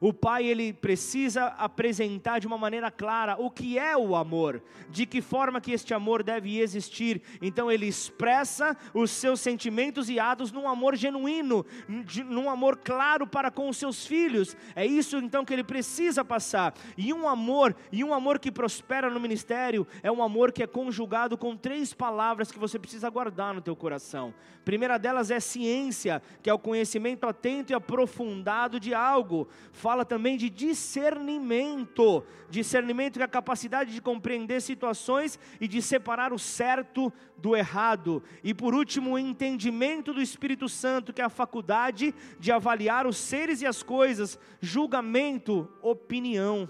O 0.00 0.14
pai 0.14 0.46
ele 0.46 0.72
precisa 0.72 1.48
apresentar 1.58 2.38
de 2.38 2.46
uma 2.46 2.56
maneira 2.56 2.90
clara 2.90 3.36
o 3.38 3.50
que 3.50 3.78
é 3.78 3.94
o 3.94 4.16
amor, 4.16 4.62
de 4.88 5.04
que 5.04 5.20
forma 5.20 5.60
que 5.60 5.72
este 5.72 5.92
amor 5.92 6.22
deve 6.22 6.58
existir. 6.58 7.20
Então 7.42 7.70
ele 7.70 7.86
expressa 7.86 8.74
os 8.94 9.10
seus 9.10 9.40
sentimentos 9.40 10.08
e 10.08 10.18
atos 10.18 10.50
num 10.52 10.66
amor 10.66 10.96
genuíno, 10.96 11.66
num 12.26 12.48
amor 12.48 12.78
claro 12.78 13.26
para 13.26 13.50
com 13.50 13.68
os 13.68 13.76
seus 13.76 14.06
filhos. 14.06 14.56
É 14.74 14.86
isso 14.86 15.18
então 15.18 15.44
que 15.44 15.52
ele 15.52 15.62
precisa 15.62 16.24
passar. 16.24 16.72
E 16.96 17.12
um 17.12 17.28
amor, 17.28 17.76
e 17.92 18.02
um 18.02 18.14
amor 18.14 18.38
que 18.38 18.50
prospera 18.50 19.10
no 19.10 19.20
ministério, 19.20 19.86
é 20.02 20.10
um 20.10 20.22
amor 20.22 20.50
que 20.50 20.62
é 20.62 20.66
conjugado 20.66 21.36
com 21.36 21.54
três 21.54 21.92
palavras 21.92 22.50
que 22.50 22.58
você 22.58 22.78
precisa 22.78 23.10
guardar 23.10 23.52
no 23.52 23.60
teu 23.60 23.76
coração. 23.76 24.32
A 24.60 24.64
primeira 24.64 24.98
delas 24.98 25.30
é 25.30 25.40
ciência, 25.40 26.22
que 26.42 26.48
é 26.48 26.54
o 26.54 26.58
conhecimento 26.58 27.26
atento 27.26 27.72
e 27.72 27.74
aprofundado 27.74 28.80
de 28.80 28.94
algo 28.94 29.46
também 30.04 30.36
de 30.36 30.48
discernimento. 30.48 32.24
Discernimento 32.48 33.20
é 33.20 33.22
a 33.22 33.28
capacidade 33.28 33.92
de 33.92 34.00
compreender 34.00 34.62
situações 34.62 35.38
e 35.60 35.68
de 35.68 35.82
separar 35.82 36.32
o 36.32 36.38
certo 36.38 37.12
do 37.36 37.56
errado. 37.56 38.22
E 38.42 38.54
por 38.54 38.74
último, 38.74 39.12
o 39.12 39.18
entendimento 39.18 40.14
do 40.14 40.22
Espírito 40.22 40.68
Santo, 40.68 41.12
que 41.12 41.20
é 41.20 41.24
a 41.24 41.28
faculdade 41.28 42.14
de 42.38 42.50
avaliar 42.50 43.06
os 43.06 43.16
seres 43.16 43.60
e 43.62 43.66
as 43.66 43.82
coisas, 43.82 44.38
julgamento, 44.60 45.68
opinião. 45.82 46.68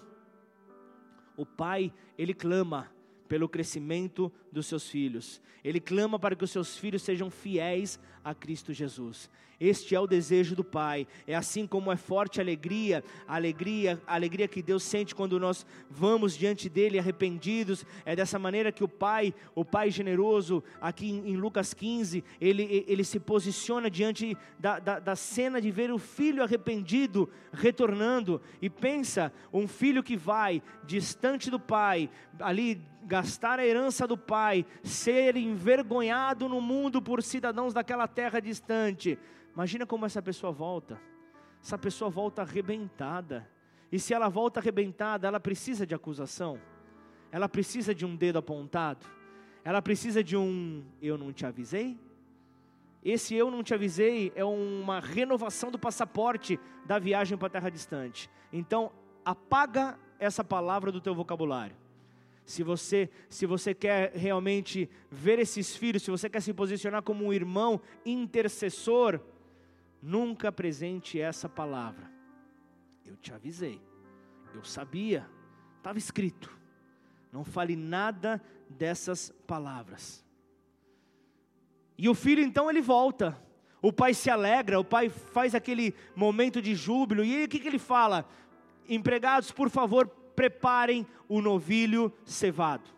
O 1.37 1.47
pai, 1.47 1.93
ele 2.19 2.35
clama 2.35 2.91
pelo 3.29 3.49
crescimento 3.49 4.33
dos 4.51 4.67
seus 4.67 4.91
filhos. 4.91 5.41
Ele 5.63 5.79
clama 5.79 6.19
para 6.19 6.35
que 6.35 6.43
os 6.43 6.51
seus 6.51 6.77
filhos 6.77 7.03
sejam 7.03 7.31
fiéis 7.31 8.01
a 8.25 8.35
Cristo 8.35 8.73
Jesus. 8.73 9.31
Este 9.61 9.95
é 9.95 10.01
o 10.01 10.07
desejo 10.07 10.57
do 10.57 10.65
Pai. 10.65 11.07
É 11.27 11.35
assim 11.35 11.67
como 11.67 11.93
é 11.93 11.97
forte 11.97 12.41
a 12.41 12.43
alegria, 12.43 13.05
a 13.29 13.35
alegria, 13.35 14.01
a 14.07 14.15
alegria 14.15 14.49
que 14.49 14.63
Deus 14.63 14.83
sente 14.83 15.15
quando 15.15 15.39
nós 15.39 15.67
vamos 15.91 16.35
diante 16.35 16.67
dele 16.67 16.99
arrependidos. 16.99 17.85
É 18.07 18.17
dessa 18.17 18.39
maneira 18.39 18.73
que 18.73 18.83
o 18.83 18.89
Pai, 18.89 19.35
o 19.55 19.63
Pai 19.63 19.91
generoso, 19.91 20.65
aqui 20.81 21.11
em, 21.11 21.37
Lucas 21.37 21.75
15, 21.75 22.25
ele, 22.41 22.87
ele 22.89 23.05
se 23.05 23.21
posiciona 23.21 23.91
diante 23.91 24.35
da, 24.59 24.79
da, 24.79 24.99
da 24.99 25.15
cena 25.15 25.61
de 25.61 25.71
ver 25.71 25.93
o 25.93 25.99
filho 25.99 26.43
arrependido 26.43 27.29
retornando. 27.53 28.41
E 28.63 28.71
pensa, 28.71 29.31
um 29.53 29.69
filho 29.69 30.03
que 30.03 30.17
vai 30.17 30.63
distante 30.87 31.51
do 31.51 31.61
Pai, 31.61 32.09
ali 32.41 32.81
gastar 33.05 33.59
a 33.59 33.67
herança 33.67 34.07
do 34.07 34.17
pai, 34.17 34.65
ser 34.83 35.37
envergonhado 35.37 36.49
no 36.49 36.61
mundo 36.61 37.01
por 37.01 37.23
cidadãos 37.23 37.75
daquela 37.75 38.07
terra 38.07 38.41
distante. 38.41 39.19
Imagina 39.55 39.87
como 39.87 40.07
essa 40.07 40.23
pessoa 40.23 40.53
volta. 40.53 41.01
Essa 41.63 41.77
pessoa 41.77 42.11
volta 42.11 42.43
arrebentada. 42.43 43.49
E 43.93 43.99
se 43.99 44.15
ela 44.15 44.29
volta 44.29 44.61
arrebentada, 44.61 45.27
ela 45.27 45.41
precisa 45.41 45.87
de 45.87 45.95
acusação. 45.95 46.59
Ela 47.33 47.49
precisa 47.49 47.95
de 47.95 48.07
um 48.07 48.17
dedo 48.17 48.39
apontado. 48.39 49.07
Ela 49.65 49.83
precisa 49.83 50.23
de 50.23 50.37
um 50.37 50.85
eu 51.03 51.19
não 51.19 51.33
te 51.33 51.45
avisei. 51.45 51.99
Esse 53.03 53.35
eu 53.35 53.51
não 53.51 53.63
te 53.63 53.73
avisei 53.73 54.31
é 54.35 54.45
uma 54.45 55.01
renovação 55.01 55.71
do 55.71 55.79
passaporte 55.79 56.61
da 56.87 56.99
viagem 56.99 57.37
para 57.37 57.47
a 57.47 57.51
terra 57.51 57.71
distante. 57.71 58.31
Então, 58.53 58.93
apaga 59.25 59.99
essa 60.19 60.45
palavra 60.45 60.93
do 60.93 61.01
teu 61.01 61.15
vocabulário. 61.15 61.77
Se 62.51 62.65
você, 62.65 63.09
se 63.29 63.47
você 63.47 63.73
quer 63.73 64.11
realmente 64.13 64.91
ver 65.09 65.39
esses 65.39 65.77
filhos, 65.77 66.03
se 66.03 66.11
você 66.11 66.29
quer 66.29 66.43
se 66.43 66.53
posicionar 66.53 67.01
como 67.01 67.25
um 67.25 67.33
irmão 67.33 67.81
intercessor, 68.05 69.21
nunca 70.03 70.49
apresente 70.49 71.21
essa 71.21 71.49
palavra. 71.49 72.11
Eu 73.07 73.17
te 73.17 73.33
avisei, 73.33 73.81
eu 74.53 74.65
sabia, 74.65 75.31
estava 75.77 75.97
escrito. 75.97 76.51
Não 77.33 77.45
fale 77.45 77.77
nada 77.77 78.43
dessas 78.69 79.33
palavras. 79.47 80.27
E 81.97 82.09
o 82.09 82.17
filho 82.17 82.43
então 82.43 82.69
ele 82.69 82.81
volta. 82.81 83.41
O 83.81 83.93
pai 83.93 84.13
se 84.13 84.29
alegra, 84.29 84.81
o 84.81 84.85
pai 84.85 85.09
faz 85.09 85.55
aquele 85.55 85.95
momento 86.17 86.61
de 86.61 86.75
júbilo. 86.75 87.25
E 87.25 87.33
aí 87.33 87.45
o 87.45 87.49
que, 87.49 87.61
que 87.61 87.69
ele 87.69 87.79
fala? 87.79 88.29
Empregados, 88.89 89.53
por 89.53 89.71
favor, 89.71 90.11
preparem 90.41 91.07
o 91.29 91.43
novilho 91.43 92.11
cevado. 92.25 92.89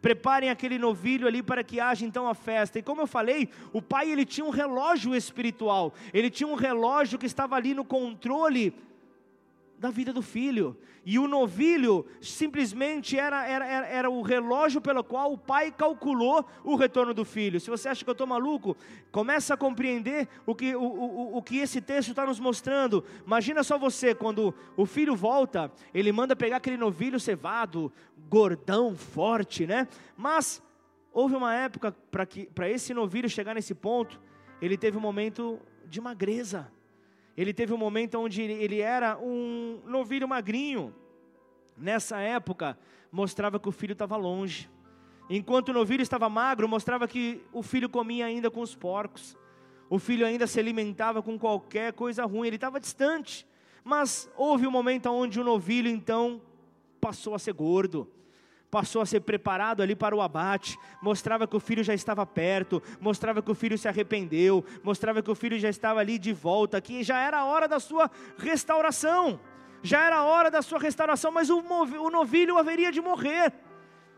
Preparem 0.00 0.50
aquele 0.50 0.80
novilho 0.80 1.28
ali 1.28 1.40
para 1.40 1.62
que 1.62 1.78
haja 1.78 2.04
então 2.04 2.26
a 2.26 2.34
festa. 2.34 2.76
E 2.76 2.82
como 2.82 3.02
eu 3.02 3.06
falei, 3.06 3.48
o 3.72 3.80
pai 3.80 4.10
ele 4.10 4.24
tinha 4.24 4.44
um 4.44 4.50
relógio 4.50 5.14
espiritual. 5.14 5.94
Ele 6.12 6.28
tinha 6.28 6.48
um 6.48 6.56
relógio 6.56 7.20
que 7.20 7.26
estava 7.26 7.54
ali 7.54 7.72
no 7.72 7.84
controle 7.84 8.74
da 9.82 9.90
vida 9.90 10.12
do 10.12 10.22
filho. 10.22 10.76
E 11.04 11.18
o 11.18 11.26
novilho 11.26 12.06
simplesmente 12.20 13.18
era, 13.18 13.44
era, 13.44 13.66
era, 13.66 14.08
o 14.08 14.22
relógio 14.22 14.80
pelo 14.80 15.02
qual 15.02 15.32
o 15.32 15.36
pai 15.36 15.72
calculou 15.72 16.46
o 16.62 16.76
retorno 16.76 17.12
do 17.12 17.24
filho. 17.24 17.60
Se 17.60 17.68
você 17.68 17.88
acha 17.88 18.04
que 18.04 18.08
eu 18.08 18.12
estou 18.12 18.24
maluco, 18.24 18.76
começa 19.10 19.54
a 19.54 19.56
compreender 19.56 20.28
o 20.46 20.54
que, 20.54 20.76
o, 20.76 20.80
o, 20.84 21.36
o 21.36 21.42
que 21.42 21.58
esse 21.58 21.80
texto 21.80 22.10
está 22.10 22.24
nos 22.24 22.38
mostrando. 22.38 23.04
Imagina 23.26 23.64
só 23.64 23.76
você, 23.76 24.14
quando 24.14 24.54
o 24.76 24.86
filho 24.86 25.16
volta, 25.16 25.72
ele 25.92 26.12
manda 26.12 26.36
pegar 26.36 26.58
aquele 26.58 26.76
novilho 26.76 27.18
cevado, 27.18 27.92
gordão, 28.30 28.94
forte, 28.94 29.66
né? 29.66 29.88
Mas 30.16 30.62
houve 31.12 31.34
uma 31.34 31.56
época 31.56 31.90
para 32.54 32.70
esse 32.70 32.94
novilho 32.94 33.28
chegar 33.28 33.52
nesse 33.52 33.74
ponto, 33.74 34.20
ele 34.60 34.76
teve 34.76 34.96
um 34.96 35.00
momento 35.00 35.58
de 35.86 36.00
magreza 36.00 36.70
ele 37.36 37.52
teve 37.52 37.72
um 37.72 37.78
momento 37.78 38.18
onde 38.18 38.42
ele 38.42 38.80
era 38.80 39.18
um 39.18 39.80
novilho 39.86 40.28
magrinho. 40.28 40.94
Nessa 41.76 42.20
época, 42.20 42.78
mostrava 43.10 43.58
que 43.58 43.68
o 43.68 43.72
filho 43.72 43.92
estava 43.92 44.16
longe. 44.16 44.70
Enquanto 45.30 45.70
o 45.70 45.72
novilho 45.72 46.02
estava 46.02 46.28
magro, 46.28 46.68
mostrava 46.68 47.08
que 47.08 47.42
o 47.52 47.62
filho 47.62 47.88
comia 47.88 48.26
ainda 48.26 48.50
com 48.50 48.60
os 48.60 48.74
porcos. 48.74 49.36
O 49.88 49.98
filho 49.98 50.26
ainda 50.26 50.46
se 50.46 50.60
alimentava 50.60 51.22
com 51.22 51.38
qualquer 51.38 51.92
coisa 51.92 52.24
ruim, 52.24 52.46
ele 52.46 52.56
estava 52.56 52.78
distante. 52.78 53.46
Mas 53.84 54.30
houve 54.36 54.66
um 54.66 54.70
momento 54.70 55.06
onde 55.10 55.40
o 55.40 55.44
novilho 55.44 55.88
então 55.88 56.40
passou 57.00 57.34
a 57.34 57.38
ser 57.38 57.52
gordo 57.52 58.08
passou 58.72 59.02
a 59.02 59.06
ser 59.06 59.20
preparado 59.20 59.82
ali 59.82 59.94
para 59.94 60.16
o 60.16 60.22
abate, 60.22 60.78
mostrava 61.02 61.46
que 61.46 61.54
o 61.54 61.60
filho 61.60 61.84
já 61.84 61.92
estava 61.92 62.24
perto, 62.24 62.82
mostrava 62.98 63.42
que 63.42 63.50
o 63.50 63.54
filho 63.54 63.76
se 63.76 63.86
arrependeu, 63.86 64.64
mostrava 64.82 65.22
que 65.22 65.30
o 65.30 65.34
filho 65.34 65.58
já 65.58 65.68
estava 65.68 66.00
ali 66.00 66.18
de 66.18 66.32
volta, 66.32 66.80
que 66.80 67.02
já 67.02 67.18
era 67.18 67.40
a 67.40 67.44
hora 67.44 67.68
da 67.68 67.78
sua 67.78 68.10
restauração, 68.38 69.38
já 69.82 70.06
era 70.06 70.16
a 70.16 70.24
hora 70.24 70.50
da 70.50 70.62
sua 70.62 70.78
restauração, 70.78 71.30
mas 71.30 71.50
o, 71.50 71.60
novilho 72.10 72.56
haveria 72.56 72.90
de 72.90 73.02
morrer. 73.02 73.52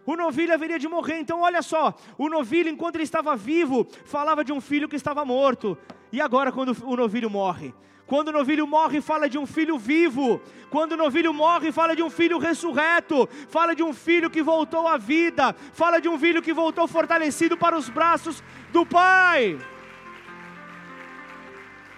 O 0.07 0.15
novilho 0.15 0.55
haveria 0.55 0.79
de 0.79 0.87
morrer, 0.87 1.19
então 1.19 1.41
olha 1.41 1.61
só, 1.61 1.93
o 2.17 2.29
novilho, 2.29 2.69
enquanto 2.69 2.95
ele 2.95 3.03
estava 3.03 3.35
vivo, 3.35 3.85
falava 4.05 4.45
de 4.45 4.53
um 4.53 4.61
filho 4.61 4.89
que 4.89 4.95
estava 4.95 5.25
morto, 5.25 5.77
e 6.13 6.21
agora, 6.21 6.53
quando 6.53 6.77
o 6.85 6.95
novilho 6.95 7.29
morre, 7.29 7.75
quando 8.07 8.29
o 8.29 8.33
novilho 8.33 8.67
morre, 8.67 9.01
fala 9.01 9.29
de 9.29 9.39
um 9.39 9.47
filho 9.47 9.79
vivo. 9.79 10.41
Quando 10.69 10.93
o 10.93 10.97
novilho 10.97 11.33
morre, 11.33 11.73
fala 11.73 11.97
de 11.97 12.03
um 12.03 12.11
filho 12.11 12.39
ressurreto. 12.39 13.27
Fala 13.49 13.75
de 13.75 13.83
um 13.83 13.95
filho 13.95 14.29
que 14.29 14.43
voltou 14.43 14.87
à 14.87 14.99
vida. 14.99 15.55
Fala 15.73 16.01
de 16.01 16.09
um 16.09 16.19
filho 16.19 16.43
que 16.43 16.53
voltou 16.53 16.87
fortalecido 16.87 17.57
para 17.57 17.77
os 17.77 17.89
braços 17.89 18.43
do 18.73 18.85
Pai. 18.85 19.59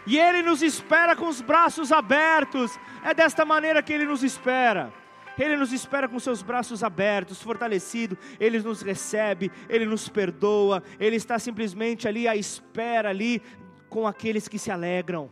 E 0.07 0.17
Ele 0.17 0.43
nos 0.43 0.63
espera 0.63 1.17
com 1.17 1.27
os 1.27 1.41
braços 1.41 1.91
abertos. 1.91 2.79
É 3.03 3.13
desta 3.13 3.45
maneira 3.45 3.83
que 3.83 3.93
Ele 3.93 4.05
nos 4.05 4.23
espera. 4.23 4.93
Ele 5.37 5.57
nos 5.57 5.73
espera 5.73 6.09
com 6.09 6.19
seus 6.19 6.41
braços 6.41 6.83
abertos, 6.83 7.43
fortalecido, 7.43 8.17
Ele 8.41 8.59
nos 8.59 8.81
recebe, 8.81 9.53
Ele 9.69 9.85
nos 9.85 10.09
perdoa, 10.09 10.83
Ele 10.99 11.17
está 11.17 11.39
simplesmente 11.39 12.09
ali 12.09 12.27
à 12.27 12.35
espera 12.35 13.11
ali 13.11 13.43
com 13.91 14.07
aqueles 14.07 14.49
que 14.49 14.59
se 14.59 14.71
alegram. 14.71 15.31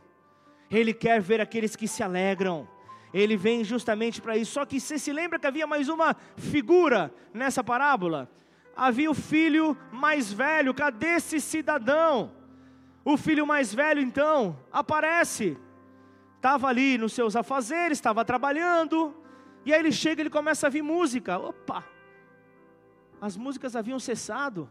Ele 0.75 0.93
quer 0.93 1.21
ver 1.21 1.41
aqueles 1.41 1.77
que 1.77 1.87
se 1.87 2.03
alegram. 2.03 2.69
Ele 3.13 3.37
vem 3.37 3.63
justamente 3.63 4.21
para 4.21 4.37
isso. 4.37 4.53
Só 4.53 4.67
que 4.67 4.81
você 4.81 4.99
se 4.99 5.13
lembra 5.13 5.39
que 5.39 5.47
havia 5.47 5.69
mais 5.69 5.89
uma 5.89 6.17
figura 6.37 7.15
nessa 7.33 7.63
parábola? 7.63 8.29
Havia 8.75 9.09
o 9.09 9.15
filho 9.15 9.79
mais 9.93 10.33
velho. 10.33 10.75
Cadê 10.75 11.15
esse 11.15 11.41
cidadão? 11.41 12.33
O 13.05 13.17
filho 13.17 13.47
mais 13.47 13.73
velho 13.73 14.01
então 14.01 14.59
aparece. 14.73 15.57
Estava 16.37 16.67
ali 16.67 16.99
nos 16.99 17.13
seus 17.13 17.37
afazeres, 17.37 17.99
estava 17.99 18.25
trabalhando. 18.25 19.15
E 19.65 19.73
aí 19.73 19.79
ele 19.79 19.93
chega 19.93 20.21
e 20.21 20.25
ele 20.25 20.31
começa 20.31 20.67
a 20.67 20.69
ouvir 20.69 20.83
música. 20.83 21.39
Opa! 21.39 21.85
As 23.21 23.37
músicas 23.37 23.77
haviam 23.77 24.01
cessado. 24.01 24.69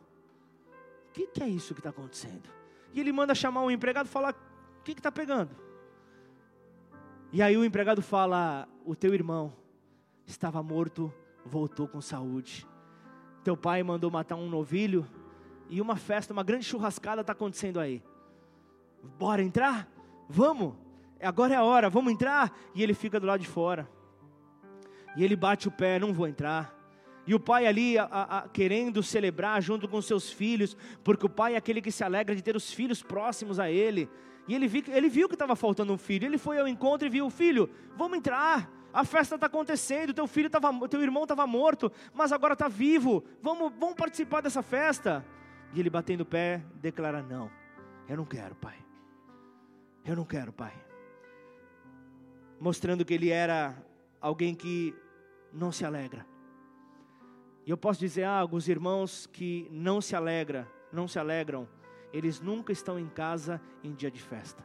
O 1.09 1.13
que, 1.13 1.27
que 1.27 1.41
é 1.41 1.47
isso 1.47 1.73
que 1.73 1.79
está 1.79 1.91
acontecendo? 1.91 2.49
E 2.93 2.99
ele 2.99 3.13
manda 3.13 3.33
chamar 3.33 3.61
um 3.61 3.71
empregado 3.71 4.07
e 4.07 4.09
falar: 4.09 4.33
O 4.33 4.83
que 4.83 4.91
está 4.91 5.11
pegando? 5.11 5.62
E 7.35 7.41
aí 7.41 7.57
o 7.57 7.65
empregado 7.65 7.99
fala: 7.99 8.67
O 8.85 8.95
teu 8.95 9.11
irmão 9.11 9.51
estava 10.23 10.61
morto, 10.61 11.11
voltou 11.43 11.87
com 11.87 11.99
saúde. 11.99 12.67
Teu 13.43 13.57
pai 13.57 13.81
mandou 13.81 14.11
matar 14.11 14.35
um 14.35 14.47
novilho 14.47 15.03
e 15.67 15.81
uma 15.81 15.95
festa, 15.95 16.31
uma 16.31 16.43
grande 16.43 16.63
churrascada 16.63 17.21
está 17.21 17.33
acontecendo 17.33 17.79
aí. 17.79 18.03
Bora 19.17 19.41
entrar? 19.41 19.91
Vamos! 20.29 20.75
Agora 21.19 21.55
é 21.55 21.57
a 21.57 21.63
hora, 21.63 21.89
vamos 21.89 22.13
entrar? 22.13 22.55
E 22.75 22.83
ele 22.83 22.93
fica 22.93 23.19
do 23.19 23.25
lado 23.25 23.39
de 23.39 23.47
fora. 23.47 23.89
E 25.17 25.23
ele 25.23 25.35
bate 25.35 25.67
o 25.67 25.71
pé: 25.71 25.97
Não 25.97 26.13
vou 26.13 26.27
entrar. 26.27 26.71
E 27.25 27.33
o 27.33 27.39
pai 27.39 27.65
ali 27.65 27.97
a, 27.97 28.03
a, 28.03 28.47
querendo 28.47 29.01
celebrar 29.01 29.59
junto 29.59 29.87
com 29.87 29.99
seus 30.03 30.31
filhos, 30.31 30.77
porque 31.03 31.25
o 31.25 31.29
pai 31.29 31.55
é 31.55 31.57
aquele 31.57 31.81
que 31.81 31.91
se 31.91 32.03
alegra 32.03 32.35
de 32.35 32.43
ter 32.43 32.55
os 32.55 32.71
filhos 32.71 33.01
próximos 33.01 33.59
a 33.59 33.71
ele. 33.71 34.07
E 34.47 34.53
ele 34.53 34.67
viu, 34.67 34.83
ele 34.87 35.09
viu 35.09 35.27
que 35.27 35.35
estava 35.35 35.55
faltando 35.55 35.93
um 35.93 35.97
filho. 35.97 36.25
Ele 36.25 36.37
foi 36.37 36.59
ao 36.59 36.67
encontro 36.67 37.07
e 37.07 37.09
viu: 37.09 37.29
Filho, 37.29 37.69
vamos 37.95 38.17
entrar. 38.17 38.69
A 38.93 39.03
festa 39.03 39.35
está 39.35 39.47
acontecendo. 39.47 40.13
Teu 40.13 40.27
filho 40.27 40.49
tava, 40.49 40.87
teu 40.87 41.01
irmão 41.01 41.23
estava 41.23 41.47
morto, 41.47 41.91
mas 42.13 42.31
agora 42.31 42.53
está 42.53 42.67
vivo. 42.67 43.23
Vamos, 43.41 43.71
vamos 43.79 43.95
participar 43.95 44.41
dessa 44.41 44.61
festa. 44.61 45.25
E 45.73 45.79
ele 45.79 45.89
batendo 45.89 46.21
o 46.21 46.25
pé, 46.25 46.61
declara: 46.75 47.21
Não, 47.21 47.49
eu 48.07 48.17
não 48.17 48.25
quero, 48.25 48.55
pai. 48.55 48.77
Eu 50.05 50.15
não 50.15 50.25
quero, 50.25 50.51
pai. 50.51 50.73
Mostrando 52.59 53.05
que 53.05 53.13
ele 53.13 53.29
era 53.29 53.75
alguém 54.19 54.53
que 54.53 54.93
não 55.51 55.71
se 55.71 55.85
alegra. 55.85 56.25
E 57.65 57.71
eu 57.71 57.77
posso 57.77 57.99
dizer 58.01 58.23
ah, 58.23 58.39
alguns 58.39 58.67
irmãos 58.67 59.25
que 59.31 59.67
não 59.71 60.01
se 60.01 60.15
alegra, 60.15 60.67
não 60.91 61.07
se 61.07 61.17
alegram 61.17 61.67
eles 62.13 62.39
nunca 62.39 62.71
estão 62.71 62.99
em 62.99 63.07
casa 63.07 63.59
em 63.83 63.93
dia 63.93 64.11
de 64.11 64.21
festa. 64.21 64.63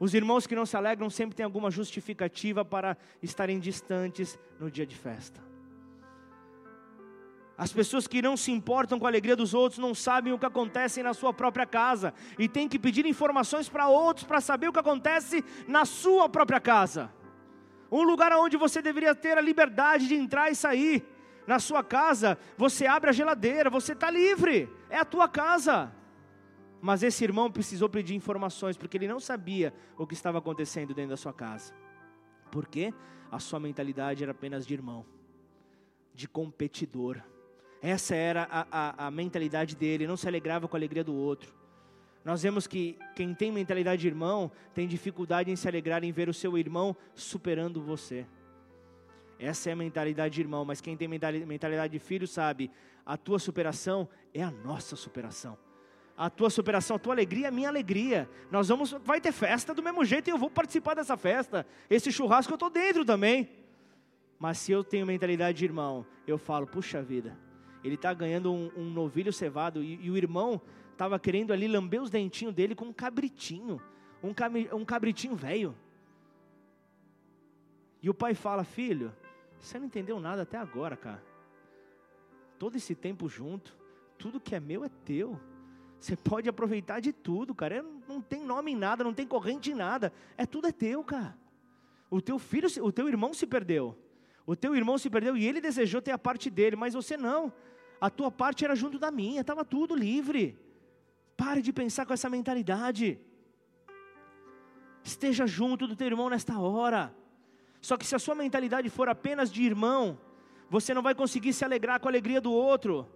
Os 0.00 0.14
irmãos 0.14 0.46
que 0.46 0.56
não 0.56 0.64
se 0.64 0.76
alegram 0.76 1.10
sempre 1.10 1.36
têm 1.36 1.44
alguma 1.44 1.70
justificativa 1.70 2.64
para 2.64 2.96
estarem 3.22 3.60
distantes 3.60 4.38
no 4.58 4.70
dia 4.70 4.86
de 4.86 4.96
festa. 4.96 5.40
As 7.58 7.70
pessoas 7.70 8.06
que 8.06 8.22
não 8.22 8.38
se 8.38 8.50
importam 8.50 8.98
com 8.98 9.04
a 9.04 9.10
alegria 9.10 9.36
dos 9.36 9.52
outros 9.52 9.78
não 9.78 9.94
sabem 9.94 10.32
o 10.32 10.38
que 10.38 10.46
acontece 10.46 11.02
na 11.02 11.12
sua 11.12 11.30
própria 11.34 11.66
casa 11.66 12.14
e 12.38 12.48
têm 12.48 12.66
que 12.66 12.78
pedir 12.78 13.04
informações 13.04 13.68
para 13.68 13.86
outros 13.86 14.24
para 14.24 14.40
saber 14.40 14.68
o 14.68 14.72
que 14.72 14.78
acontece 14.78 15.44
na 15.68 15.84
sua 15.84 16.26
própria 16.26 16.58
casa. 16.58 17.12
Um 17.92 18.02
lugar 18.02 18.32
onde 18.32 18.56
você 18.56 18.80
deveria 18.80 19.14
ter 19.14 19.36
a 19.36 19.42
liberdade 19.42 20.08
de 20.08 20.14
entrar 20.14 20.50
e 20.50 20.54
sair. 20.54 21.04
Na 21.46 21.58
sua 21.58 21.84
casa, 21.84 22.38
você 22.56 22.86
abre 22.86 23.10
a 23.10 23.12
geladeira, 23.12 23.68
você 23.68 23.92
está 23.92 24.10
livre, 24.10 24.66
é 24.88 24.96
a 24.96 25.04
tua 25.04 25.28
casa. 25.28 25.92
Mas 26.80 27.02
esse 27.02 27.22
irmão 27.22 27.50
precisou 27.50 27.88
pedir 27.88 28.14
informações, 28.14 28.76
porque 28.76 28.96
ele 28.96 29.06
não 29.06 29.20
sabia 29.20 29.72
o 29.98 30.06
que 30.06 30.14
estava 30.14 30.38
acontecendo 30.38 30.94
dentro 30.94 31.10
da 31.10 31.16
sua 31.16 31.32
casa. 31.32 31.74
Porque 32.50 32.92
a 33.30 33.38
sua 33.38 33.60
mentalidade 33.60 34.22
era 34.22 34.32
apenas 34.32 34.66
de 34.66 34.72
irmão, 34.72 35.04
de 36.14 36.26
competidor. 36.26 37.20
Essa 37.82 38.14
era 38.14 38.48
a, 38.50 38.66
a, 38.70 39.06
a 39.06 39.10
mentalidade 39.10 39.76
dele, 39.76 40.06
não 40.06 40.16
se 40.16 40.26
alegrava 40.26 40.66
com 40.66 40.76
a 40.76 40.78
alegria 40.78 41.04
do 41.04 41.14
outro. 41.14 41.54
Nós 42.24 42.42
vemos 42.42 42.66
que 42.66 42.98
quem 43.14 43.34
tem 43.34 43.52
mentalidade 43.52 44.00
de 44.00 44.08
irmão 44.08 44.50
tem 44.74 44.88
dificuldade 44.88 45.50
em 45.50 45.56
se 45.56 45.68
alegrar 45.68 46.02
em 46.02 46.12
ver 46.12 46.28
o 46.28 46.34
seu 46.34 46.56
irmão 46.56 46.96
superando 47.14 47.82
você. 47.82 48.26
Essa 49.38 49.70
é 49.70 49.72
a 49.72 49.76
mentalidade 49.76 50.34
de 50.34 50.40
irmão, 50.40 50.64
mas 50.64 50.82
quem 50.82 50.96
tem 50.96 51.08
mentalidade 51.08 51.92
de 51.92 51.98
filho 51.98 52.26
sabe, 52.26 52.70
a 53.06 53.16
tua 53.16 53.38
superação 53.38 54.06
é 54.34 54.42
a 54.42 54.50
nossa 54.50 54.96
superação 54.96 55.56
a 56.20 56.28
tua 56.28 56.50
superação, 56.50 56.96
a 56.96 56.98
tua 56.98 57.14
alegria 57.14 57.48
a 57.48 57.50
minha 57.50 57.70
alegria. 57.70 58.28
Nós 58.50 58.68
vamos, 58.68 58.90
vai 59.02 59.22
ter 59.22 59.32
festa 59.32 59.72
do 59.72 59.82
mesmo 59.82 60.04
jeito 60.04 60.28
e 60.28 60.30
eu 60.30 60.36
vou 60.36 60.50
participar 60.50 60.92
dessa 60.92 61.16
festa. 61.16 61.66
Esse 61.88 62.12
churrasco 62.12 62.52
eu 62.52 62.56
estou 62.56 62.68
dentro 62.68 63.06
também. 63.06 63.48
Mas 64.38 64.58
se 64.58 64.70
eu 64.70 64.84
tenho 64.84 65.06
mentalidade 65.06 65.56
de 65.56 65.64
irmão, 65.64 66.04
eu 66.26 66.36
falo, 66.36 66.66
puxa 66.66 67.00
vida, 67.00 67.38
ele 67.82 67.94
está 67.94 68.12
ganhando 68.12 68.52
um, 68.52 68.70
um, 68.76 68.90
novilho 68.90 69.32
cevado 69.32 69.82
e, 69.82 69.98
e 70.04 70.10
o 70.10 70.16
irmão 70.16 70.60
estava 70.92 71.18
querendo 71.18 71.54
ali 71.54 71.66
lamber 71.66 72.02
os 72.02 72.10
dentinhos 72.10 72.54
dele 72.54 72.74
com 72.74 72.84
um 72.84 72.92
cabritinho, 72.92 73.80
um, 74.22 74.34
um 74.76 74.84
cabritinho 74.84 75.34
velho. 75.34 75.74
E 78.02 78.10
o 78.10 78.14
pai 78.14 78.34
fala, 78.34 78.62
filho, 78.62 79.10
você 79.58 79.78
não 79.78 79.86
entendeu 79.86 80.20
nada 80.20 80.42
até 80.42 80.58
agora, 80.58 80.98
cara. 80.98 81.24
Todo 82.58 82.76
esse 82.76 82.94
tempo 82.94 83.26
junto, 83.26 83.74
tudo 84.18 84.38
que 84.38 84.54
é 84.54 84.60
meu 84.60 84.84
é 84.84 84.90
teu. 85.02 85.40
Você 86.00 86.16
pode 86.16 86.48
aproveitar 86.48 86.98
de 86.98 87.12
tudo, 87.12 87.54
cara. 87.54 87.84
Não 88.08 88.22
tem 88.22 88.42
nome 88.42 88.72
em 88.72 88.76
nada, 88.76 89.04
não 89.04 89.12
tem 89.12 89.26
corrente 89.26 89.70
em 89.70 89.74
nada. 89.74 90.10
É 90.36 90.46
tudo 90.46 90.66
é 90.66 90.72
teu, 90.72 91.04
cara. 91.04 91.36
O 92.10 92.22
teu 92.22 92.38
filho, 92.38 92.68
o 92.82 92.90
teu 92.90 93.06
irmão 93.06 93.34
se 93.34 93.46
perdeu. 93.46 93.96
O 94.46 94.56
teu 94.56 94.74
irmão 94.74 94.96
se 94.96 95.10
perdeu 95.10 95.36
e 95.36 95.46
ele 95.46 95.60
desejou 95.60 96.00
ter 96.00 96.10
a 96.12 96.18
parte 96.18 96.48
dele, 96.48 96.74
mas 96.74 96.94
você 96.94 97.16
não. 97.16 97.52
A 98.00 98.08
tua 98.08 98.30
parte 98.30 98.64
era 98.64 98.74
junto 98.74 98.98
da 98.98 99.10
minha, 99.10 99.42
estava 99.42 99.62
tudo 99.62 99.94
livre. 99.94 100.58
Pare 101.36 101.60
de 101.60 101.72
pensar 101.72 102.06
com 102.06 102.14
essa 102.14 102.30
mentalidade. 102.30 103.20
Esteja 105.04 105.46
junto 105.46 105.86
do 105.86 105.94
teu 105.94 106.06
irmão 106.06 106.30
nesta 106.30 106.58
hora. 106.58 107.14
Só 107.80 107.98
que 107.98 108.06
se 108.06 108.14
a 108.14 108.18
sua 108.18 108.34
mentalidade 108.34 108.88
for 108.88 109.08
apenas 109.08 109.52
de 109.52 109.62
irmão, 109.62 110.18
você 110.70 110.94
não 110.94 111.02
vai 111.02 111.14
conseguir 111.14 111.52
se 111.52 111.64
alegrar 111.64 112.00
com 112.00 112.08
a 112.08 112.10
alegria 112.10 112.40
do 112.40 112.52
outro. 112.52 113.06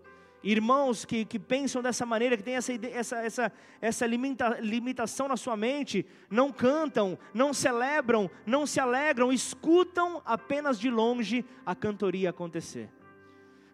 Irmãos 0.47 1.07
que, 1.07 1.25
que 1.25 1.39
pensam 1.39 1.83
dessa 1.83 2.05
maneira, 2.05 2.37
que 2.37 2.43
tem 2.43 2.57
essa, 2.57 2.71
essa, 2.75 3.17
essa, 3.17 3.53
essa 3.81 4.07
limita, 4.07 4.59
limitação 4.61 5.27
na 5.27 5.39
sua 5.39 5.57
mente, 5.57 6.05
não 6.29 6.53
cantam, 6.53 7.19
não 7.33 7.55
celebram, 7.55 8.31
não 8.45 8.67
se 8.67 8.79
alegram, 8.79 9.33
escutam 9.33 10.21
apenas 10.23 10.79
de 10.79 10.91
longe 10.91 11.47
a 11.65 11.75
cantoria 11.75 12.29
acontecer. 12.29 12.91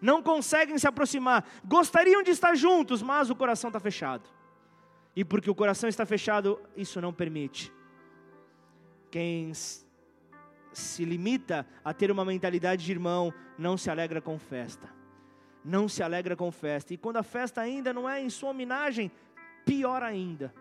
Não 0.01 0.23
conseguem 0.23 0.79
se 0.79 0.87
aproximar, 0.87 1.45
gostariam 1.65 2.23
de 2.23 2.31
estar 2.31 2.55
juntos, 2.55 3.03
mas 3.03 3.31
o 3.31 3.35
coração 3.35 3.69
está 3.69 3.81
fechado. 3.81 4.31
E 5.17 5.25
porque 5.25 5.51
o 5.51 5.55
coração 5.57 5.89
está 5.89 6.07
fechado, 6.07 6.61
isso 6.77 7.01
não 7.01 7.13
permite. 7.13 7.73
Quem 9.11 9.53
se 10.73 11.05
limita 11.05 11.67
a 11.85 11.93
ter 11.93 12.13
uma 12.13 12.25
mentalidade 12.25 12.85
de 12.85 12.93
irmão, 12.93 13.35
não 13.59 13.77
se 13.77 13.91
alegra 13.91 14.21
com 14.21 14.39
festa. 14.39 15.00
Não 15.65 15.89
se 15.89 16.03
alegra 16.03 16.35
com 16.37 16.51
festa. 16.51 16.95
E 16.95 16.97
quando 16.97 17.19
a 17.19 17.23
festa 17.23 17.61
ainda 17.61 17.93
não 17.93 18.09
é 18.09 18.21
em 18.21 18.31
sua 18.31 18.51
homenagem, 18.51 19.11
pior 19.65 20.03
ainda. 20.03 20.55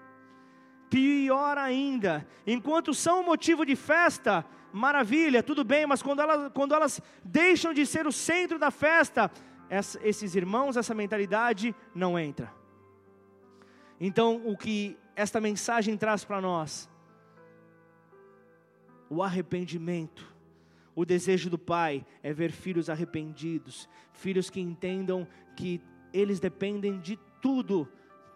Pior 0.90 1.58
ainda. 1.58 2.28
Enquanto 2.46 2.94
são 2.94 3.24
motivo 3.24 3.66
de 3.66 3.76
festa, 3.76 4.46
maravilha, 4.74 5.44
tudo 5.44 5.64
bem, 5.64 5.86
mas 5.86 6.02
quando 6.02 6.22
elas, 6.22 6.52
quando 6.54 6.74
elas 6.74 7.02
deixam 7.24 7.74
de 7.74 7.86
ser 7.86 8.08
o 8.08 8.12
centro 8.12 8.60
da 8.60 8.72
festa, 8.72 9.32
essa, 9.70 10.00
esses 10.06 10.36
irmãos, 10.36 10.78
essa 10.78 10.94
mentalidade 10.94 11.76
não 11.94 12.18
entra. 12.18 12.52
Então, 14.00 14.42
o 14.46 14.58
que 14.58 14.98
esta 15.16 15.42
mensagem 15.42 15.98
traz 15.98 16.24
para 16.24 16.42
nós 16.42 16.90
o 19.10 19.24
arrependimento. 19.24 20.29
O 21.00 21.06
desejo 21.06 21.50
do 21.50 21.58
pai 21.58 22.06
é 22.22 22.34
ver 22.34 22.52
filhos 22.52 22.90
arrependidos, 22.90 23.88
filhos 24.12 24.50
que 24.50 24.60
entendam 24.60 25.26
que 25.56 25.80
eles 26.12 26.42
dependem 26.42 27.00
de 27.00 27.18
tudo 27.42 27.88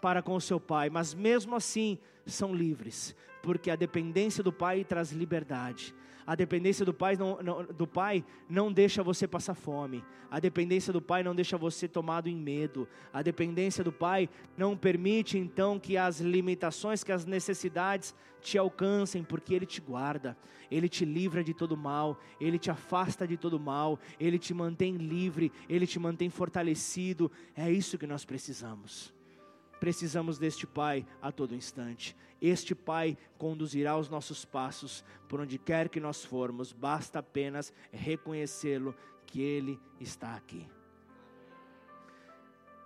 para 0.02 0.22
com 0.22 0.34
o 0.34 0.40
seu 0.40 0.62
pai, 0.62 0.90
mas 0.90 1.14
mesmo 1.14 1.58
assim 1.58 2.00
são 2.26 2.56
livres, 2.56 3.14
porque 3.42 3.70
a 3.70 3.76
dependência 3.76 4.42
do 4.42 4.54
pai 4.54 4.86
traz 4.86 5.12
liberdade. 5.12 5.94
A 6.26 6.36
dependência 6.36 6.86
do 6.86 6.94
pai, 6.94 7.16
não, 7.16 7.42
não, 7.42 7.64
do 7.64 7.86
pai 7.86 8.24
não 8.50 8.72
deixa 8.72 9.04
você 9.04 9.28
passar 9.28 9.54
fome. 9.54 10.04
A 10.32 10.40
dependência 10.40 10.92
do 10.92 11.02
pai 11.02 11.22
não 11.22 11.36
deixa 11.36 11.58
você 11.58 11.88
tomado 11.88 12.28
em 12.28 12.36
medo. 12.36 12.88
A 13.12 13.22
dependência 13.22 13.84
do 13.84 13.92
pai 13.92 14.30
não 14.58 14.76
permite 14.76 15.38
então 15.38 15.80
que 15.80 15.98
as 15.98 16.20
limitações, 16.20 17.04
que 17.04 17.12
as 17.12 17.26
necessidades 17.26 18.16
te 18.42 18.58
alcancem, 18.58 19.24
porque 19.24 19.54
ele 19.54 19.66
te 19.66 19.80
guarda, 19.80 20.38
ele 20.70 20.90
te 20.90 21.06
livra 21.06 21.44
de 21.44 21.54
todo 21.54 21.78
mal, 21.78 22.20
ele 22.40 22.60
te 22.60 22.72
afasta 22.72 23.28
de 23.28 23.38
todo 23.38 23.60
mal, 23.60 24.00
ele 24.20 24.38
te 24.40 24.54
mantém 24.54 24.98
livre, 24.98 25.52
ele 25.70 25.88
te 25.88 26.00
mantém 26.00 26.30
fortalecido. 26.30 27.32
É 27.56 27.72
isso 27.72 27.98
que 27.98 28.08
nós 28.08 28.26
precisamos. 28.26 29.14
Precisamos 29.84 30.38
deste 30.38 30.66
Pai 30.66 31.06
a 31.22 31.30
todo 31.30 31.54
instante. 31.54 32.16
Este 32.42 32.74
Pai 32.74 33.18
conduzirá 33.38 33.98
os 33.98 34.08
nossos 34.08 34.46
passos 34.46 35.04
por 35.28 35.42
onde 35.42 35.58
quer 35.58 35.90
que 35.90 36.00
nós 36.00 36.24
formos, 36.24 36.72
basta 36.72 37.20
apenas 37.20 37.74
reconhecê-lo 37.92 38.96
que 39.26 39.42
Ele 39.42 39.78
está 40.00 40.36
aqui. 40.36 40.66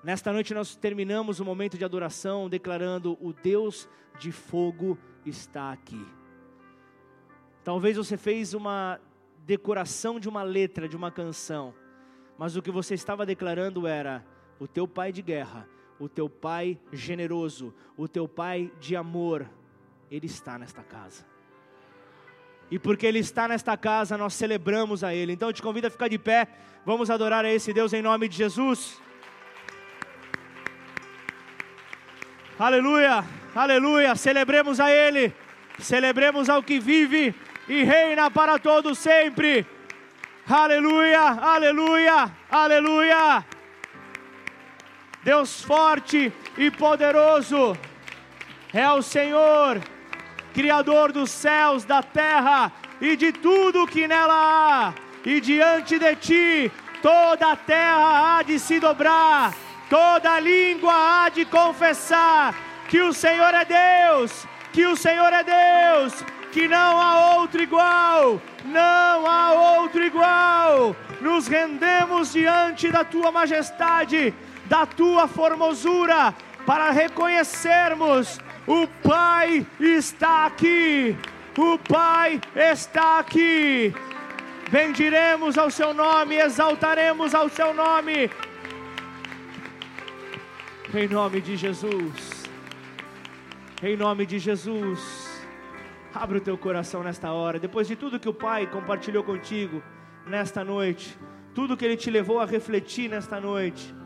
Nesta 0.04 0.34
noite 0.34 0.56
nós 0.56 0.76
terminamos 0.76 1.40
o 1.40 1.46
momento 1.46 1.78
de 1.78 1.86
adoração 1.86 2.50
declarando: 2.50 3.16
O 3.22 3.32
Deus 3.32 3.88
de 4.18 4.32
fogo 4.32 4.98
está 5.24 5.72
aqui. 5.72 6.04
Talvez 7.64 7.96
você 7.96 8.18
fez 8.18 8.56
uma 8.56 9.00
decoração 9.46 10.20
de 10.20 10.28
uma 10.28 10.42
letra 10.42 10.90
de 10.90 10.98
uma 10.98 11.12
canção, 11.12 11.76
mas 12.40 12.56
o 12.56 12.62
que 12.64 12.72
você 12.72 12.96
estava 12.96 13.24
declarando 13.24 13.86
era: 13.86 14.26
O 14.60 14.68
teu 14.68 14.88
Pai 14.88 15.12
de 15.12 15.22
guerra 15.22 15.77
o 16.00 16.08
teu 16.08 16.30
Pai 16.30 16.78
generoso, 16.92 17.74
o 17.98 18.08
teu 18.08 18.28
Pai 18.28 18.72
de 18.80 18.96
amor, 18.96 19.50
Ele 20.10 20.26
está 20.26 20.58
nesta 20.58 20.84
casa. 20.84 21.26
E 22.70 22.78
porque 22.78 23.06
Ele 23.06 23.20
está 23.20 23.48
nesta 23.48 23.76
casa, 23.78 24.18
nós 24.18 24.34
celebramos 24.34 25.04
a 25.04 25.14
Ele. 25.14 25.34
Então 25.34 25.50
eu 25.50 25.54
te 25.54 25.62
convido 25.62 25.88
a 25.88 25.90
ficar 25.90 26.08
de 26.08 26.18
pé, 26.18 26.48
vamos 26.86 27.10
adorar 27.10 27.46
a 27.46 27.52
esse 27.52 27.74
Deus 27.74 27.94
em 27.94 28.02
nome 28.02 28.28
de 28.28 28.38
Jesus. 28.38 29.02
Aleluia, 32.60 33.24
aleluia, 33.56 34.16
celebremos 34.16 34.80
a 34.80 34.92
Ele, 34.92 35.34
celebremos 35.80 36.50
ao 36.50 36.64
que 36.64 36.80
vive 36.80 37.34
e 37.68 37.84
reina 37.84 38.32
para 38.32 38.58
todos 38.58 38.98
sempre. 38.98 39.66
Aleluia, 40.50 41.22
aleluia, 41.22 42.32
aleluia. 42.50 43.57
Deus 45.28 45.62
forte 45.62 46.32
e 46.58 46.72
poderoso, 46.72 47.78
é 48.74 48.90
o 48.90 49.02
Senhor, 49.02 49.78
Criador 50.54 51.12
dos 51.12 51.30
céus, 51.30 51.84
da 51.84 52.02
terra 52.02 52.72
e 53.02 53.18
de 53.18 53.34
tudo 53.34 53.86
que 53.86 54.08
nela 54.08 54.34
há, 54.34 54.94
e 55.26 55.42
diante 55.42 56.00
de 56.00 56.16
ti 56.16 56.72
toda 57.02 57.52
a 57.52 57.58
terra 57.58 58.38
há 58.38 58.42
de 58.42 58.58
se 58.58 58.80
dobrar, 58.80 59.54
toda 59.90 60.40
língua 60.40 60.94
há 60.96 61.28
de 61.28 61.44
confessar 61.44 62.56
que 62.88 63.02
o 63.02 63.12
Senhor 63.12 63.54
é 63.54 63.66
Deus, 63.66 64.48
que 64.72 64.86
o 64.88 64.96
Senhor 64.96 65.34
é 65.34 65.44
Deus, 65.44 66.24
que 66.54 66.70
não 66.70 67.02
há 67.02 67.36
outro 67.36 67.62
igual, 67.62 68.42
não 68.64 69.28
há 69.28 69.52
outro 69.82 70.02
igual. 70.02 70.96
Nos 71.20 71.48
rendemos 71.48 72.32
diante 72.32 72.90
da 72.90 73.04
tua 73.04 73.30
majestade 73.30 74.34
da 74.68 74.86
tua 74.86 75.28
formosura, 75.28 76.34
para 76.66 76.92
reconhecermos: 76.92 78.40
o 78.68 78.88
Pai 79.08 79.66
está 79.80 80.46
aqui, 80.46 81.16
o 81.58 81.78
Pai 81.78 82.42
está 82.56 83.20
aqui. 83.20 83.94
Bendiremos 84.70 85.58
ao 85.58 85.72
seu 85.72 85.94
nome, 85.94 86.36
exaltaremos 86.36 87.34
ao 87.34 87.48
seu 87.48 87.74
nome, 87.74 88.30
em 90.94 91.08
nome 91.08 91.40
de 91.40 91.56
Jesus, 91.56 92.44
em 93.82 93.96
nome 93.96 94.26
de 94.26 94.38
Jesus. 94.38 95.26
Abre 96.14 96.40
o 96.40 96.42
teu 96.42 96.58
coração 96.58 97.04
nesta 97.04 97.32
hora, 97.32 97.60
depois 97.60 97.88
de 97.88 97.96
tudo 97.96 98.20
que 98.20 98.28
o 98.28 98.34
Pai 98.34 98.68
compartilhou 98.68 99.24
contigo 99.24 99.82
nesta 100.26 100.66
noite, 100.66 101.18
tudo 101.56 101.78
que 101.78 101.86
Ele 101.86 101.96
te 101.96 102.12
levou 102.12 102.42
a 102.42 102.46
refletir 102.46 103.10
nesta 103.10 103.40
noite. 103.40 103.97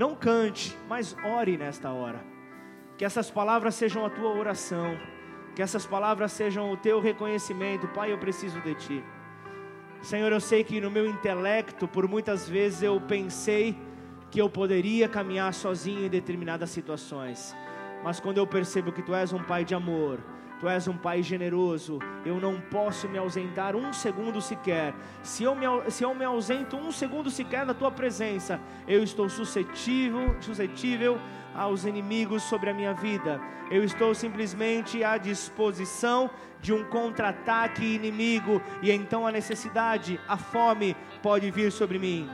Não 0.00 0.14
cante, 0.14 0.74
mas 0.88 1.14
ore 1.22 1.58
nesta 1.58 1.90
hora. 1.90 2.24
Que 2.96 3.04
essas 3.04 3.30
palavras 3.30 3.74
sejam 3.74 4.02
a 4.02 4.08
tua 4.08 4.30
oração. 4.30 4.98
Que 5.54 5.60
essas 5.60 5.84
palavras 5.84 6.32
sejam 6.32 6.72
o 6.72 6.76
teu 6.78 7.00
reconhecimento. 7.00 7.86
Pai, 7.88 8.10
eu 8.10 8.16
preciso 8.16 8.58
de 8.62 8.74
ti. 8.76 9.04
Senhor, 10.00 10.32
eu 10.32 10.40
sei 10.40 10.64
que 10.64 10.80
no 10.80 10.90
meu 10.90 11.06
intelecto, 11.06 11.86
por 11.86 12.08
muitas 12.08 12.48
vezes 12.48 12.82
eu 12.82 12.98
pensei 12.98 13.76
que 14.30 14.40
eu 14.40 14.48
poderia 14.48 15.06
caminhar 15.06 15.52
sozinho 15.52 16.06
em 16.06 16.08
determinadas 16.08 16.70
situações. 16.70 17.54
Mas 18.02 18.18
quando 18.18 18.38
eu 18.38 18.46
percebo 18.46 18.92
que 18.92 19.02
tu 19.02 19.14
és 19.14 19.34
um 19.34 19.42
pai 19.42 19.66
de 19.66 19.74
amor, 19.74 20.18
Tu 20.60 20.68
és 20.68 20.86
um 20.86 20.96
Pai 20.96 21.22
generoso, 21.22 21.98
eu 22.24 22.38
não 22.38 22.60
posso 22.60 23.08
me 23.08 23.16
ausentar 23.16 23.74
um 23.74 23.94
segundo 23.94 24.42
sequer. 24.42 24.94
Se 25.22 25.42
eu 25.42 25.54
me, 25.54 25.64
se 25.90 26.04
eu 26.04 26.14
me 26.14 26.22
ausento 26.22 26.76
um 26.76 26.92
segundo 26.92 27.30
sequer 27.30 27.64
da 27.64 27.72
Tua 27.72 27.90
presença, 27.90 28.60
eu 28.86 29.02
estou 29.02 29.26
suscetível, 29.30 30.36
suscetível 30.38 31.18
aos 31.54 31.86
inimigos 31.86 32.42
sobre 32.42 32.68
a 32.68 32.74
minha 32.74 32.92
vida. 32.92 33.40
Eu 33.70 33.82
estou 33.82 34.14
simplesmente 34.14 35.02
à 35.02 35.16
disposição 35.16 36.28
de 36.60 36.74
um 36.74 36.84
contra-ataque 36.84 37.94
inimigo, 37.94 38.60
e 38.82 38.90
então 38.90 39.26
a 39.26 39.32
necessidade, 39.32 40.20
a 40.28 40.36
fome 40.36 40.94
pode 41.22 41.50
vir 41.50 41.72
sobre 41.72 41.98
mim. 41.98 42.28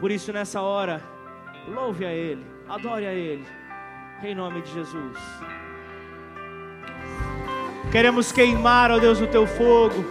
Por 0.00 0.10
isso, 0.10 0.32
nessa 0.32 0.60
hora, 0.60 1.00
louve 1.68 2.04
a 2.04 2.12
Ele, 2.12 2.44
adore 2.68 3.06
a 3.06 3.12
Ele, 3.12 3.46
em 4.20 4.34
nome 4.34 4.62
de 4.62 4.72
Jesus. 4.72 5.16
Queremos 7.90 8.32
queimar, 8.32 8.90
ó 8.90 8.98
Deus, 8.98 9.20
o 9.20 9.26
teu 9.26 9.46
fogo. 9.46 10.04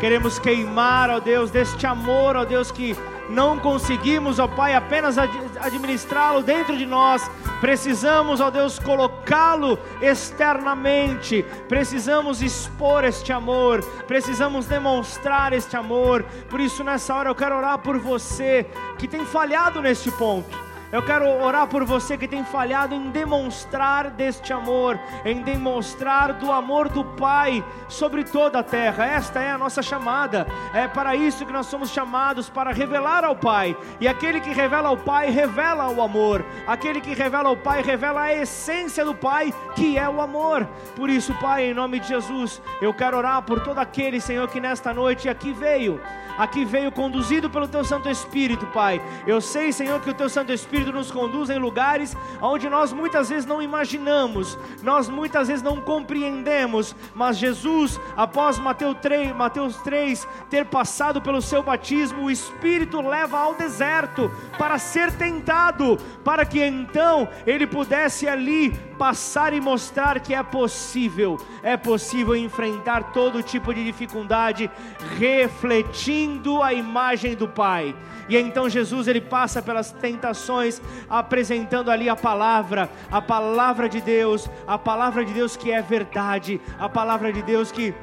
Queremos 0.00 0.38
queimar, 0.38 1.10
ó 1.10 1.20
Deus, 1.20 1.50
deste 1.50 1.86
amor, 1.86 2.36
ó 2.36 2.44
Deus, 2.44 2.70
que 2.70 2.94
não 3.28 3.58
conseguimos, 3.58 4.38
ó 4.38 4.46
Pai, 4.46 4.74
apenas 4.74 5.16
administrá-lo 5.18 6.42
dentro 6.42 6.76
de 6.76 6.86
nós. 6.86 7.30
Precisamos, 7.60 8.40
ó 8.40 8.50
Deus, 8.50 8.78
colocá-lo 8.78 9.78
externamente. 10.00 11.44
Precisamos 11.68 12.42
expor 12.42 13.04
este 13.04 13.32
amor. 13.32 13.82
Precisamos 14.06 14.66
demonstrar 14.66 15.52
este 15.52 15.76
amor. 15.76 16.24
Por 16.50 16.60
isso, 16.60 16.84
nessa 16.84 17.14
hora, 17.14 17.30
eu 17.30 17.34
quero 17.34 17.56
orar 17.56 17.78
por 17.78 17.98
você 17.98 18.66
que 18.98 19.08
tem 19.08 19.24
falhado 19.24 19.80
neste 19.80 20.10
ponto 20.10 20.65
Eu 20.92 21.02
quero 21.02 21.28
orar 21.42 21.66
por 21.66 21.84
você 21.84 22.16
que 22.16 22.28
tem 22.28 22.44
falhado 22.44 22.94
em 22.94 23.10
demonstrar 23.10 24.08
deste 24.10 24.52
amor, 24.52 24.98
em 25.24 25.42
demonstrar 25.42 26.34
do 26.34 26.52
amor 26.52 26.88
do 26.88 27.04
Pai 27.04 27.64
sobre 27.88 28.22
toda 28.22 28.60
a 28.60 28.62
terra. 28.62 29.04
Esta 29.04 29.40
é 29.40 29.50
a 29.50 29.58
nossa 29.58 29.82
chamada. 29.82 30.46
É 30.72 30.86
para 30.86 31.16
isso 31.16 31.44
que 31.44 31.52
nós 31.52 31.66
somos 31.66 31.90
chamados 31.90 32.48
para 32.48 32.72
revelar 32.72 33.24
ao 33.24 33.34
Pai. 33.34 33.76
E 34.00 34.06
aquele 34.06 34.40
que 34.40 34.50
revela 34.52 34.88
ao 34.88 34.96
Pai 34.96 35.28
revela 35.28 35.88
o 35.88 36.00
amor. 36.00 36.44
Aquele 36.66 37.00
que 37.00 37.14
revela 37.14 37.48
ao 37.48 37.56
Pai 37.56 37.82
revela 37.82 38.22
a 38.22 38.34
essência 38.34 39.04
do 39.04 39.14
Pai, 39.14 39.52
que 39.74 39.98
é 39.98 40.08
o 40.08 40.20
amor. 40.20 40.68
Por 40.94 41.10
isso, 41.10 41.34
Pai, 41.34 41.64
em 41.64 41.74
nome 41.74 41.98
de 41.98 42.08
Jesus, 42.08 42.62
eu 42.80 42.94
quero 42.94 43.16
orar 43.16 43.42
por 43.42 43.60
todo 43.60 43.78
aquele, 43.78 44.20
Senhor, 44.20 44.48
que 44.48 44.60
nesta 44.60 44.94
noite 44.94 45.28
aqui 45.28 45.52
veio 45.52 46.00
aqui 46.36 46.64
veio 46.64 46.92
conduzido 46.92 47.48
pelo 47.48 47.68
Teu 47.68 47.84
Santo 47.84 48.08
Espírito, 48.08 48.66
Pai. 48.66 49.00
Eu 49.26 49.40
sei, 49.40 49.72
Senhor, 49.72 50.00
que 50.00 50.10
o 50.10 50.14
Teu 50.14 50.28
Santo 50.28 50.52
Espírito 50.52 50.92
nos 50.92 51.10
conduz 51.10 51.50
em 51.50 51.58
lugares 51.58 52.16
onde 52.40 52.68
nós 52.68 52.92
muitas 52.92 53.28
vezes 53.28 53.46
não 53.46 53.62
imaginamos, 53.62 54.58
nós 54.82 55.08
muitas 55.08 55.48
vezes 55.48 55.62
não 55.62 55.80
compreendemos, 55.80 56.94
mas 57.14 57.38
Jesus, 57.38 58.00
após 58.16 58.58
Mateus 58.58 58.96
3, 59.00 59.34
Mateus 59.34 59.76
3 59.78 60.26
ter 60.50 60.66
passado 60.66 61.20
pelo 61.20 61.40
seu 61.40 61.62
batismo, 61.62 62.24
o 62.24 62.30
Espírito 62.30 63.00
leva 63.00 63.38
ao 63.38 63.54
deserto 63.54 64.30
para 64.58 64.78
ser 64.78 65.12
tentado, 65.12 65.96
para 66.24 66.44
que 66.44 66.62
então 66.62 67.28
ele 67.46 67.66
pudesse 67.66 68.28
ali 68.28 68.70
passar 68.98 69.52
e 69.52 69.60
mostrar 69.60 70.20
que 70.20 70.34
é 70.34 70.42
possível, 70.42 71.38
é 71.62 71.76
possível 71.76 72.34
enfrentar 72.34 73.12
todo 73.12 73.42
tipo 73.42 73.72
de 73.74 73.84
dificuldade, 73.84 74.70
refletindo 75.18 76.25
a 76.62 76.72
imagem 76.72 77.34
do 77.34 77.48
Pai. 77.48 77.94
E 78.28 78.36
então 78.36 78.68
Jesus 78.68 79.06
ele 79.06 79.20
passa 79.20 79.62
pelas 79.62 79.92
tentações, 79.92 80.80
apresentando 81.08 81.90
ali 81.90 82.08
a 82.08 82.16
palavra, 82.16 82.90
a 83.10 83.22
palavra 83.22 83.88
de 83.88 84.00
Deus, 84.00 84.48
a 84.66 84.76
palavra 84.76 85.24
de 85.24 85.32
Deus 85.32 85.56
que 85.56 85.70
é 85.70 85.80
verdade, 85.80 86.60
a 86.78 86.88
palavra 86.88 87.32
de 87.32 87.42
Deus 87.42 87.70
que 87.70 87.94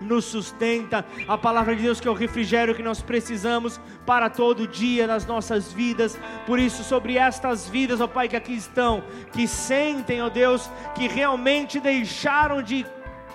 nos 0.00 0.24
sustenta, 0.24 1.04
a 1.28 1.38
palavra 1.38 1.76
de 1.76 1.82
Deus 1.82 2.00
que 2.00 2.08
é 2.08 2.10
o 2.10 2.14
refrigério 2.14 2.74
que 2.74 2.82
nós 2.82 3.00
precisamos 3.00 3.80
para 4.04 4.28
todo 4.28 4.66
dia 4.66 5.06
nas 5.06 5.24
nossas 5.24 5.72
vidas. 5.72 6.18
Por 6.44 6.58
isso, 6.58 6.82
sobre 6.82 7.16
estas 7.16 7.68
vidas, 7.68 8.00
ó 8.00 8.08
Pai, 8.08 8.28
que 8.28 8.36
aqui 8.36 8.54
estão, 8.54 9.04
que 9.32 9.46
sentem, 9.46 10.20
ó 10.20 10.28
Deus, 10.28 10.68
que 10.94 11.06
realmente 11.06 11.78
deixaram 11.78 12.62
de 12.62 12.84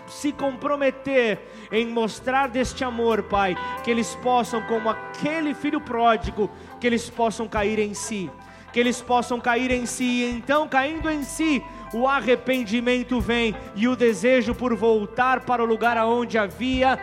se 0.07 0.31
comprometer 0.31 1.39
em 1.71 1.87
mostrar 1.87 2.47
deste 2.47 2.83
amor, 2.83 3.23
Pai, 3.23 3.55
que 3.83 3.91
eles 3.91 4.15
possam, 4.15 4.61
como 4.63 4.89
aquele 4.89 5.53
filho 5.53 5.81
pródigo, 5.81 6.49
que 6.79 6.87
eles 6.87 7.09
possam 7.09 7.47
cair 7.47 7.79
em 7.79 7.93
si, 7.93 8.29
que 8.71 8.79
eles 8.79 9.01
possam 9.01 9.39
cair 9.39 9.71
em 9.71 9.85
si, 9.85 10.03
e 10.03 10.31
então 10.31 10.67
caindo 10.67 11.09
em 11.09 11.23
si, 11.23 11.63
o 11.93 12.07
arrependimento 12.07 13.19
vem 13.19 13.55
e 13.75 13.87
o 13.87 13.95
desejo 13.95 14.53
por 14.53 14.75
voltar 14.75 15.41
para 15.41 15.63
o 15.63 15.65
lugar 15.65 15.97
onde 16.05 16.37
havia 16.37 16.99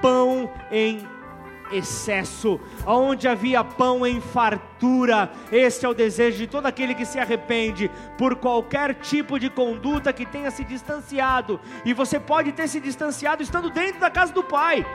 pão 0.00 0.50
em 0.70 1.13
excesso, 1.76 2.60
onde 2.86 3.26
havia 3.26 3.64
pão 3.64 4.06
em 4.06 4.20
fartura. 4.20 5.30
Este 5.50 5.84
é 5.86 5.88
o 5.88 5.94
desejo 5.94 6.38
de 6.38 6.46
todo 6.46 6.66
aquele 6.66 6.94
que 6.94 7.04
se 7.04 7.18
arrepende 7.18 7.90
por 8.16 8.36
qualquer 8.36 8.94
tipo 8.94 9.38
de 9.38 9.50
conduta 9.50 10.12
que 10.12 10.26
tenha 10.26 10.50
se 10.50 10.64
distanciado. 10.64 11.60
E 11.84 11.92
você 11.92 12.20
pode 12.20 12.52
ter 12.52 12.68
se 12.68 12.80
distanciado 12.80 13.42
estando 13.42 13.70
dentro 13.70 14.00
da 14.00 14.10
casa 14.10 14.32
do 14.32 14.42
Pai. 14.42 14.86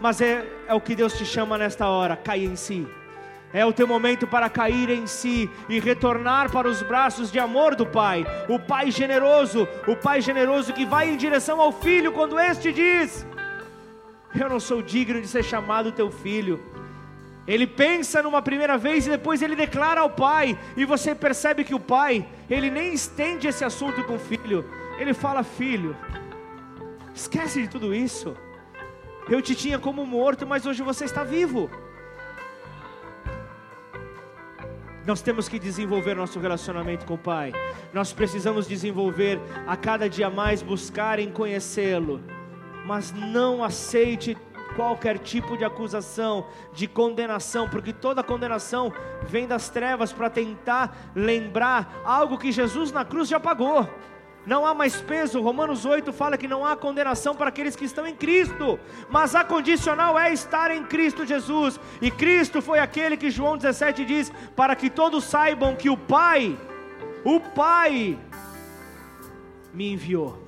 Mas 0.00 0.20
é, 0.20 0.46
é 0.66 0.74
o 0.74 0.80
que 0.80 0.94
Deus 0.94 1.14
te 1.14 1.24
chama 1.24 1.58
nesta 1.58 1.88
hora: 1.88 2.16
caia 2.16 2.44
em 2.44 2.56
si 2.56 2.86
é 3.52 3.64
o 3.64 3.72
teu 3.72 3.86
momento 3.86 4.26
para 4.26 4.50
cair 4.50 4.90
em 4.90 5.06
si 5.06 5.50
e 5.68 5.80
retornar 5.80 6.50
para 6.50 6.68
os 6.68 6.82
braços 6.82 7.32
de 7.32 7.38
amor 7.38 7.74
do 7.74 7.86
Pai, 7.86 8.26
o 8.48 8.58
Pai 8.58 8.90
generoso, 8.90 9.66
o 9.86 9.96
Pai 9.96 10.20
generoso 10.20 10.72
que 10.72 10.84
vai 10.84 11.08
em 11.08 11.16
direção 11.16 11.60
ao 11.60 11.72
filho 11.72 12.12
quando 12.12 12.38
este 12.38 12.72
diz: 12.72 13.26
Eu 14.38 14.48
não 14.48 14.60
sou 14.60 14.82
digno 14.82 15.20
de 15.20 15.28
ser 15.28 15.42
chamado 15.42 15.92
teu 15.92 16.10
filho. 16.10 16.60
Ele 17.46 17.66
pensa 17.66 18.22
numa 18.22 18.42
primeira 18.42 18.76
vez 18.76 19.06
e 19.06 19.10
depois 19.10 19.40
ele 19.40 19.56
declara 19.56 20.02
ao 20.02 20.10
pai, 20.10 20.58
e 20.76 20.84
você 20.84 21.14
percebe 21.14 21.64
que 21.64 21.74
o 21.74 21.80
pai, 21.80 22.28
ele 22.50 22.70
nem 22.70 22.92
estende 22.92 23.48
esse 23.48 23.64
assunto 23.64 24.04
com 24.04 24.16
o 24.16 24.18
filho, 24.18 24.66
ele 24.98 25.14
fala: 25.14 25.42
Filho, 25.42 25.96
esquece 27.14 27.62
de 27.62 27.68
tudo 27.68 27.94
isso. 27.94 28.36
Eu 29.30 29.40
te 29.40 29.54
tinha 29.54 29.78
como 29.78 30.04
morto, 30.04 30.46
mas 30.46 30.66
hoje 30.66 30.82
você 30.82 31.06
está 31.06 31.24
vivo. 31.24 31.70
Nós 35.08 35.22
temos 35.22 35.48
que 35.48 35.58
desenvolver 35.58 36.14
nosso 36.14 36.38
relacionamento 36.38 37.06
com 37.06 37.14
o 37.14 37.18
Pai. 37.18 37.50
Nós 37.94 38.12
precisamos 38.12 38.68
desenvolver 38.68 39.40
a 39.66 39.74
cada 39.74 40.06
dia 40.06 40.28
mais, 40.28 40.60
buscar 40.60 41.18
em 41.18 41.30
conhecê-lo. 41.30 42.20
Mas 42.84 43.10
não 43.10 43.64
aceite 43.64 44.36
qualquer 44.76 45.18
tipo 45.18 45.56
de 45.56 45.64
acusação, 45.64 46.46
de 46.74 46.86
condenação, 46.86 47.70
porque 47.70 47.90
toda 47.90 48.22
condenação 48.22 48.92
vem 49.26 49.46
das 49.46 49.70
trevas 49.70 50.12
para 50.12 50.28
tentar 50.28 50.94
lembrar 51.14 52.02
algo 52.04 52.36
que 52.36 52.52
Jesus 52.52 52.92
na 52.92 53.02
cruz 53.02 53.30
já 53.30 53.40
pagou 53.40 53.88
não 54.46 54.64
há 54.64 54.74
mais 54.74 55.00
peso. 55.00 55.40
Romanos 55.40 55.84
8 55.84 56.12
fala 56.12 56.38
que 56.38 56.48
não 56.48 56.64
há 56.64 56.76
condenação 56.76 57.34
para 57.34 57.48
aqueles 57.48 57.76
que 57.76 57.84
estão 57.84 58.06
em 58.06 58.14
Cristo, 58.14 58.78
mas 59.10 59.34
a 59.34 59.44
condicional 59.44 60.18
é 60.18 60.32
estar 60.32 60.70
em 60.70 60.84
Cristo 60.84 61.26
Jesus. 61.26 61.78
E 62.00 62.10
Cristo 62.10 62.62
foi 62.62 62.78
aquele 62.78 63.16
que 63.16 63.30
João 63.30 63.56
17 63.56 64.04
diz: 64.04 64.32
para 64.56 64.74
que 64.74 64.88
todos 64.88 65.24
saibam 65.24 65.76
que 65.76 65.90
o 65.90 65.96
Pai, 65.96 66.56
o 67.24 67.40
Pai, 67.40 68.18
me 69.72 69.92
enviou. 69.92 70.46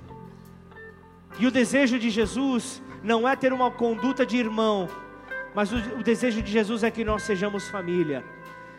E 1.39 1.47
o 1.47 1.51
desejo 1.51 1.99
de 1.99 2.11
Jesus 2.11 2.83
não 3.03 3.29
é 3.29 3.37
ter 3.37 3.53
uma 3.53 3.71
conduta 3.71 4.27
de 4.27 4.37
irmão, 4.37 4.89
mas 5.55 5.73
o, 5.73 5.77
o 5.99 6.03
desejo 6.03 6.43
de 6.43 6.51
Jesus 6.51 6.83
é 6.83 6.91
que 6.91 7.05
nós 7.05 7.23
sejamos 7.23 7.69
família 7.69 8.25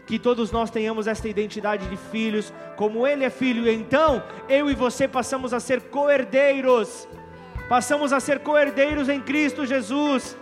que 0.06 0.20
todos 0.20 0.52
nós 0.52 0.70
tenhamos 0.70 1.08
esta 1.08 1.28
identidade 1.28 1.88
de 1.88 1.98
filhos, 1.98 2.54
como 2.76 3.06
Ele 3.06 3.24
é 3.24 3.30
filho, 3.30 3.70
então 3.70 4.24
eu 4.50 4.70
e 4.70 4.76
você 4.76 5.08
passamos 5.08 5.54
a 5.54 5.60
ser 5.60 5.82
coerdeiros, 5.82 7.08
passamos 7.70 8.12
a 8.12 8.20
ser 8.20 8.40
coerdeiros 8.40 9.10
em 9.10 9.20
Cristo 9.20 9.66
Jesus 9.66 10.38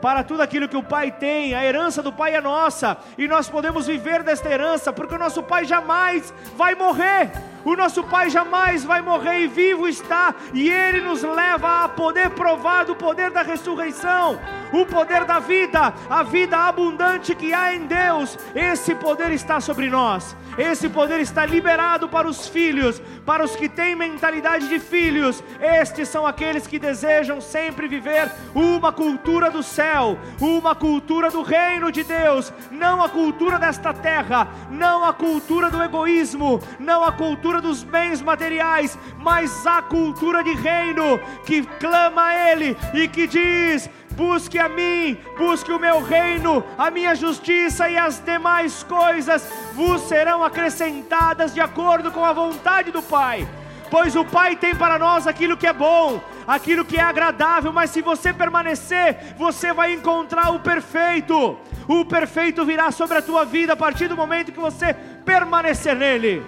para 0.00 0.22
tudo 0.22 0.42
aquilo 0.42 0.68
que 0.68 0.76
o 0.76 0.82
Pai 0.82 1.10
tem, 1.10 1.54
a 1.54 1.64
herança 1.64 2.02
do 2.02 2.12
Pai 2.12 2.34
é 2.34 2.40
nossa, 2.40 2.98
e 3.16 3.26
nós 3.26 3.48
podemos 3.48 3.86
viver 3.86 4.22
desta 4.22 4.48
herança, 4.48 4.92
porque 4.92 5.14
o 5.14 5.18
nosso 5.18 5.42
Pai 5.42 5.64
jamais 5.64 6.32
vai 6.56 6.74
morrer, 6.74 7.30
o 7.66 7.74
nosso 7.74 8.04
Pai 8.04 8.30
jamais 8.30 8.84
vai 8.84 9.02
morrer 9.02 9.40
e 9.40 9.48
vivo 9.48 9.88
está, 9.88 10.32
e 10.54 10.70
Ele 10.70 11.00
nos 11.00 11.24
leva 11.24 11.82
a 11.82 11.88
poder 11.88 12.30
provar 12.30 12.84
do 12.84 12.94
poder 12.94 13.32
da 13.32 13.42
ressurreição, 13.42 14.38
o 14.72 14.86
poder 14.86 15.24
da 15.24 15.40
vida, 15.40 15.92
a 16.08 16.22
vida 16.22 16.56
abundante 16.56 17.34
que 17.34 17.52
há 17.52 17.74
em 17.74 17.86
Deus, 17.86 18.38
esse 18.54 18.94
poder 18.94 19.32
está 19.32 19.60
sobre 19.60 19.90
nós, 19.90 20.36
esse 20.56 20.88
poder 20.88 21.18
está 21.18 21.44
liberado 21.44 22.08
para 22.08 22.28
os 22.28 22.46
filhos, 22.46 23.02
para 23.24 23.44
os 23.44 23.56
que 23.56 23.68
têm 23.68 23.96
mentalidade 23.96 24.68
de 24.68 24.78
filhos, 24.78 25.42
estes 25.60 26.08
são 26.08 26.24
aqueles 26.24 26.68
que 26.68 26.78
desejam 26.78 27.40
sempre 27.40 27.88
viver 27.88 28.30
uma 28.54 28.92
cultura 28.92 29.50
do 29.50 29.62
céu, 29.64 30.16
uma 30.40 30.72
cultura 30.76 31.30
do 31.32 31.42
reino 31.42 31.90
de 31.90 32.04
Deus, 32.04 32.52
não 32.70 33.02
a 33.02 33.08
cultura 33.08 33.58
desta 33.58 33.92
terra, 33.92 34.46
não 34.70 35.04
a 35.04 35.12
cultura 35.12 35.68
do 35.68 35.82
egoísmo, 35.82 36.60
não 36.78 37.02
a 37.02 37.10
cultura 37.10 37.55
dos 37.60 37.82
bens 37.82 38.20
materiais, 38.20 38.98
mas 39.18 39.66
a 39.66 39.82
cultura 39.82 40.42
de 40.42 40.54
reino 40.54 41.18
que 41.44 41.62
clama 41.78 42.26
a 42.26 42.52
Ele 42.52 42.76
e 42.94 43.08
que 43.08 43.26
diz: 43.26 43.88
busque 44.12 44.58
a 44.58 44.68
mim, 44.68 45.18
busque 45.36 45.70
o 45.70 45.78
meu 45.78 46.02
reino, 46.02 46.64
a 46.76 46.90
minha 46.90 47.14
justiça 47.14 47.88
e 47.88 47.98
as 47.98 48.18
demais 48.18 48.82
coisas 48.82 49.46
vos 49.74 50.00
serão 50.02 50.42
acrescentadas 50.42 51.52
de 51.52 51.60
acordo 51.60 52.10
com 52.10 52.24
a 52.24 52.32
vontade 52.32 52.90
do 52.90 53.02
Pai. 53.02 53.46
Pois 53.90 54.16
o 54.16 54.24
Pai 54.24 54.56
tem 54.56 54.74
para 54.74 54.98
nós 54.98 55.26
aquilo 55.26 55.56
que 55.56 55.66
é 55.66 55.72
bom, 55.72 56.20
aquilo 56.46 56.84
que 56.84 56.96
é 56.96 57.02
agradável, 57.02 57.72
mas 57.72 57.90
se 57.90 58.02
você 58.02 58.32
permanecer, 58.32 59.34
você 59.36 59.72
vai 59.72 59.92
encontrar 59.92 60.50
o 60.50 60.60
perfeito. 60.60 61.56
O 61.86 62.04
perfeito 62.04 62.64
virá 62.64 62.90
sobre 62.90 63.18
a 63.18 63.22
tua 63.22 63.44
vida 63.44 63.74
a 63.74 63.76
partir 63.76 64.08
do 64.08 64.16
momento 64.16 64.50
que 64.50 64.58
você 64.58 64.94
permanecer 65.24 65.94
nele. 65.94 66.44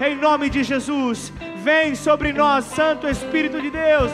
Em 0.00 0.16
nome 0.16 0.50
de 0.50 0.64
Jesus, 0.64 1.32
vem 1.62 1.94
sobre 1.94 2.32
nós, 2.32 2.64
Santo 2.64 3.08
Espírito 3.08 3.62
de 3.62 3.70
Deus. 3.70 4.10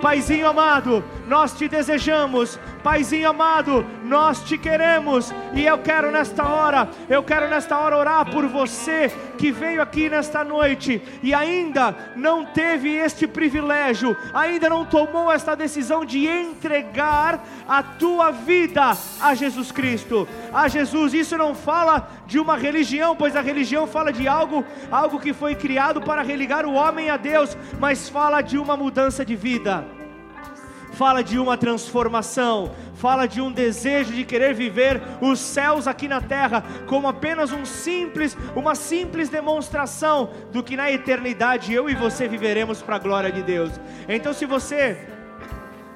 Paizinho 0.00 0.46
amado, 0.46 1.02
nós 1.26 1.52
te 1.52 1.68
desejamos 1.68 2.58
Paizinho 2.84 3.30
amado, 3.30 3.84
nós 4.04 4.42
te 4.42 4.58
queremos 4.58 5.32
e 5.54 5.64
eu 5.64 5.78
quero 5.78 6.10
nesta 6.10 6.46
hora, 6.46 6.86
eu 7.08 7.22
quero 7.22 7.48
nesta 7.48 7.78
hora 7.78 7.96
orar 7.96 8.30
por 8.30 8.46
você 8.46 9.10
que 9.38 9.50
veio 9.50 9.80
aqui 9.80 10.10
nesta 10.10 10.44
noite 10.44 11.00
e 11.22 11.32
ainda 11.32 12.12
não 12.14 12.44
teve 12.44 12.90
este 12.90 13.26
privilégio, 13.26 14.14
ainda 14.34 14.68
não 14.68 14.84
tomou 14.84 15.32
esta 15.32 15.54
decisão 15.54 16.04
de 16.04 16.26
entregar 16.26 17.42
a 17.66 17.82
tua 17.82 18.30
vida 18.30 18.92
a 19.18 19.34
Jesus 19.34 19.72
Cristo, 19.72 20.28
a 20.52 20.68
Jesus. 20.68 21.14
Isso 21.14 21.38
não 21.38 21.54
fala 21.54 22.06
de 22.26 22.38
uma 22.38 22.54
religião, 22.54 23.16
pois 23.16 23.34
a 23.34 23.40
religião 23.40 23.86
fala 23.86 24.12
de 24.12 24.28
algo, 24.28 24.62
algo 24.90 25.18
que 25.18 25.32
foi 25.32 25.54
criado 25.54 26.02
para 26.02 26.20
religar 26.20 26.66
o 26.66 26.74
homem 26.74 27.08
a 27.08 27.16
Deus, 27.16 27.56
mas 27.80 28.10
fala 28.10 28.42
de 28.42 28.58
uma 28.58 28.76
mudança 28.76 29.24
de 29.24 29.34
vida 29.34 30.03
fala 30.94 31.22
de 31.22 31.38
uma 31.38 31.56
transformação, 31.56 32.70
fala 32.94 33.26
de 33.26 33.40
um 33.40 33.52
desejo 33.52 34.12
de 34.12 34.24
querer 34.24 34.54
viver 34.54 35.02
os 35.20 35.38
céus 35.38 35.86
aqui 35.86 36.08
na 36.08 36.20
terra 36.20 36.64
como 36.86 37.08
apenas 37.08 37.52
um 37.52 37.64
simples, 37.64 38.36
uma 38.54 38.74
simples 38.74 39.28
demonstração 39.28 40.30
do 40.52 40.62
que 40.62 40.76
na 40.76 40.90
eternidade 40.90 41.72
eu 41.72 41.90
e 41.90 41.94
você 41.94 42.28
viveremos 42.28 42.80
para 42.80 42.96
a 42.96 42.98
glória 42.98 43.32
de 43.32 43.42
Deus. 43.42 43.72
Então 44.08 44.32
se 44.32 44.46
você 44.46 45.08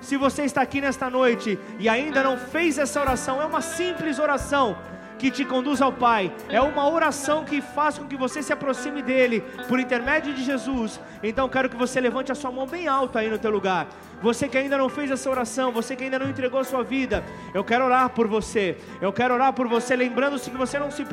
se 0.00 0.16
você 0.16 0.44
está 0.44 0.62
aqui 0.62 0.80
nesta 0.80 1.10
noite 1.10 1.58
e 1.78 1.88
ainda 1.88 2.22
não 2.22 2.36
fez 2.36 2.78
essa 2.78 3.00
oração, 3.00 3.42
é 3.42 3.44
uma 3.44 3.60
simples 3.60 4.18
oração 4.18 4.76
que 5.18 5.30
te 5.30 5.44
conduz 5.44 5.82
ao 5.82 5.92
Pai, 5.92 6.32
é 6.48 6.60
uma 6.60 6.88
oração 6.88 7.44
que 7.44 7.60
faz 7.60 7.98
com 7.98 8.06
que 8.06 8.16
você 8.16 8.42
se 8.42 8.52
aproxime 8.52 9.02
dele 9.02 9.40
por 9.68 9.80
intermédio 9.80 10.32
de 10.32 10.44
Jesus. 10.44 11.00
Então 11.22 11.48
quero 11.48 11.68
que 11.68 11.76
você 11.76 12.00
levante 12.00 12.30
a 12.30 12.34
sua 12.34 12.52
mão 12.52 12.66
bem 12.66 12.86
alta 12.86 13.18
aí 13.18 13.28
no 13.28 13.38
teu 13.38 13.50
lugar. 13.50 13.88
Você 14.22 14.48
que 14.48 14.58
ainda 14.58 14.76
não 14.76 14.88
fez 14.88 15.10
essa 15.10 15.30
oração, 15.30 15.70
você 15.70 15.94
que 15.94 16.04
ainda 16.04 16.18
não 16.18 16.28
entregou 16.28 16.58
a 16.58 16.64
sua 16.64 16.82
vida, 16.82 17.24
eu 17.54 17.62
quero 17.62 17.84
orar 17.84 18.08
por 18.10 18.26
você. 18.26 18.76
Eu 19.00 19.12
quero 19.12 19.34
orar 19.34 19.52
por 19.52 19.68
você, 19.68 19.94
lembrando-se 19.94 20.50
que 20.50 20.56
você 20.56 20.78
não, 20.78 20.90
se, 20.90 21.04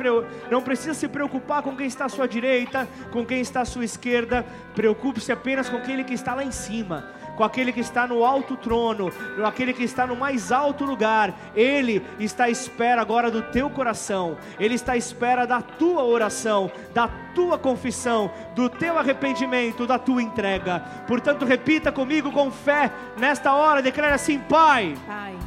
não 0.50 0.62
precisa 0.62 0.94
se 0.94 1.06
preocupar 1.06 1.62
com 1.62 1.76
quem 1.76 1.86
está 1.86 2.06
à 2.06 2.08
sua 2.08 2.26
direita, 2.26 2.88
com 3.12 3.24
quem 3.24 3.40
está 3.40 3.60
à 3.60 3.64
sua 3.64 3.84
esquerda. 3.84 4.44
Preocupe-se 4.74 5.30
apenas 5.30 5.68
com 5.68 5.76
aquele 5.76 6.02
que 6.02 6.14
está 6.14 6.34
lá 6.34 6.44
em 6.44 6.50
cima 6.50 7.15
com 7.36 7.44
aquele 7.44 7.72
que 7.72 7.80
está 7.80 8.06
no 8.06 8.24
alto 8.24 8.56
trono, 8.56 9.12
com 9.36 9.44
aquele 9.44 9.72
que 9.72 9.84
está 9.84 10.06
no 10.06 10.16
mais 10.16 10.50
alto 10.50 10.84
lugar. 10.84 11.34
Ele 11.54 12.04
está 12.18 12.44
à 12.44 12.50
espera 12.50 13.00
agora 13.00 13.30
do 13.30 13.42
teu 13.42 13.68
coração, 13.70 14.36
ele 14.58 14.74
está 14.74 14.92
à 14.92 14.96
espera 14.96 15.46
da 15.46 15.60
tua 15.60 16.04
oração, 16.04 16.70
da 16.94 17.08
tua 17.34 17.58
confissão, 17.58 18.30
do 18.54 18.68
teu 18.68 18.98
arrependimento, 18.98 19.86
da 19.86 19.98
tua 19.98 20.22
entrega. 20.22 20.80
Portanto, 21.06 21.44
repita 21.44 21.92
comigo 21.92 22.32
com 22.32 22.50
fé 22.50 22.90
nesta 23.18 23.52
hora, 23.54 23.82
declare 23.82 24.14
assim: 24.14 24.38
Pai. 24.38 24.96
Pai 25.06 25.45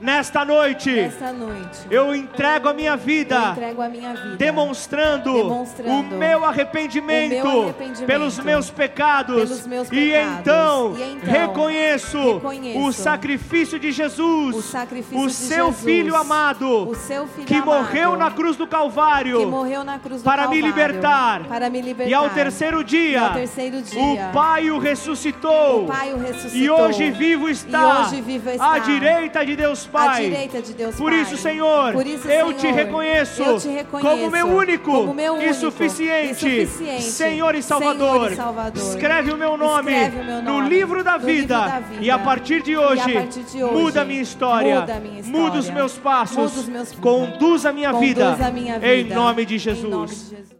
Nesta 0.00 0.46
noite, 0.46 0.90
Nesta 0.90 1.30
noite 1.30 1.86
eu, 1.90 2.14
entrego 2.14 2.70
a 2.70 2.72
minha 2.72 2.96
vida, 2.96 3.38
a 3.38 3.88
minha 3.90 4.14
vida, 4.14 4.36
demonstrando, 4.36 5.30
demonstrando 5.30 5.90
o, 5.90 6.02
meu 6.02 6.42
arrependimento, 6.42 7.46
o 7.46 7.50
meu 7.50 7.62
arrependimento 7.64 8.06
pelos 8.06 8.38
meus 8.38 8.70
pecados, 8.70 9.50
pelos 9.50 9.66
meus 9.66 9.88
pecados. 9.90 10.38
E, 10.38 10.40
então, 10.40 10.96
e 10.96 11.02
então 11.02 11.30
reconheço, 11.30 12.34
reconheço, 12.34 12.78
o 12.80 12.92
sacrifício 12.94 13.78
de 13.78 13.92
Jesus, 13.92 14.56
o, 14.56 14.62
sacrifício 14.62 15.18
o 15.18 15.26
de 15.26 15.34
seu 15.34 15.66
Jesus, 15.66 15.84
filho 15.84 16.16
amado, 16.16 16.88
o 16.88 16.94
seu 16.94 17.26
filho 17.26 17.46
que, 17.46 17.56
amado, 17.56 17.66
morreu 17.66 18.16
na 18.16 18.30
cruz 18.30 18.56
do 18.56 18.66
Calvário, 18.66 19.40
que 19.40 19.46
morreu 19.46 19.84
na 19.84 19.98
cruz 19.98 20.22
do 20.22 20.24
para, 20.24 20.44
Calvário, 20.44 20.62
me 20.62 20.66
libertar, 20.66 21.44
para 21.44 21.68
me 21.68 21.82
libertar, 21.82 22.10
e 22.10 22.14
ao 22.14 22.30
terceiro 22.30 22.82
dia, 22.82 23.20
ao 23.20 23.34
terceiro 23.34 23.82
dia 23.82 24.00
o 24.00 24.32
Pai 24.32 24.70
o 24.70 24.78
ressuscitou, 24.78 25.84
o 25.84 25.88
Pai 25.88 26.14
o 26.14 26.18
ressuscitou. 26.18 26.58
E 26.58 26.70
hoje 26.70 27.10
vivo 27.10 27.50
está, 27.50 28.00
hoje 28.00 28.22
vivo 28.22 28.48
está 28.48 28.72
à 28.72 28.78
direita 28.78 29.44
de 29.44 29.56
Deus 29.56 29.89
Pai. 29.90 30.24
direita 30.24 30.62
de 30.62 30.72
Deus 30.74 30.96
Por 30.96 31.10
Pai. 31.12 31.22
isso, 31.22 31.36
Senhor, 31.36 31.92
Por 31.92 32.06
isso, 32.06 32.28
eu, 32.28 32.46
Senhor, 32.48 32.54
te 32.54 32.66
reconheço, 32.70 33.42
eu 33.42 33.58
te 33.60 33.68
reconheço 33.68 34.08
como 34.10 34.30
meu 34.30 34.46
único, 34.46 34.90
como 34.92 35.14
meu 35.14 35.34
único 35.34 35.50
e, 35.50 35.54
suficiente, 35.54 36.48
e 36.48 36.66
suficiente 36.66 37.02
Senhor 37.02 37.54
e 37.54 37.62
Salvador. 37.62 38.12
Senhor 38.20 38.32
e 38.32 38.36
Salvador. 38.36 38.82
Escreve 38.82 39.32
o 39.32 39.36
meu 39.36 39.56
nome, 39.56 39.92
Escreve 39.92 40.20
o 40.20 40.24
meu 40.24 40.42
nome 40.42 40.60
no, 40.62 40.68
livro 40.68 41.04
da, 41.04 41.16
vida, 41.16 41.56
livro 41.56 41.70
da 41.70 41.78
vida. 41.80 42.02
E 42.04 42.10
a 42.10 42.18
partir 42.18 42.62
de 42.62 42.76
hoje, 42.76 43.12
partir 43.12 43.42
de 43.42 43.62
hoje 43.64 43.74
muda, 43.74 44.02
a 44.02 44.04
minha 44.04 44.22
história, 44.22 44.80
muda 44.80 45.00
minha 45.00 45.20
história, 45.20 45.40
muda 45.40 45.58
os 45.58 45.70
meus 45.70 45.98
passos, 45.98 46.56
os 46.56 46.68
meus- 46.68 46.92
conduz 46.92 47.66
a 47.66 47.72
minha 47.72 47.90
Conduz 47.92 48.08
vida, 48.08 48.36
a 48.46 48.50
minha 48.50 48.76
em 48.76 49.02
vida. 49.04 49.14
nome 49.14 49.14
de 49.14 49.14
Em 49.14 49.14
nome 49.14 49.46
de 49.46 49.58
Jesus. 49.58 50.10
Jesus. 50.30 50.59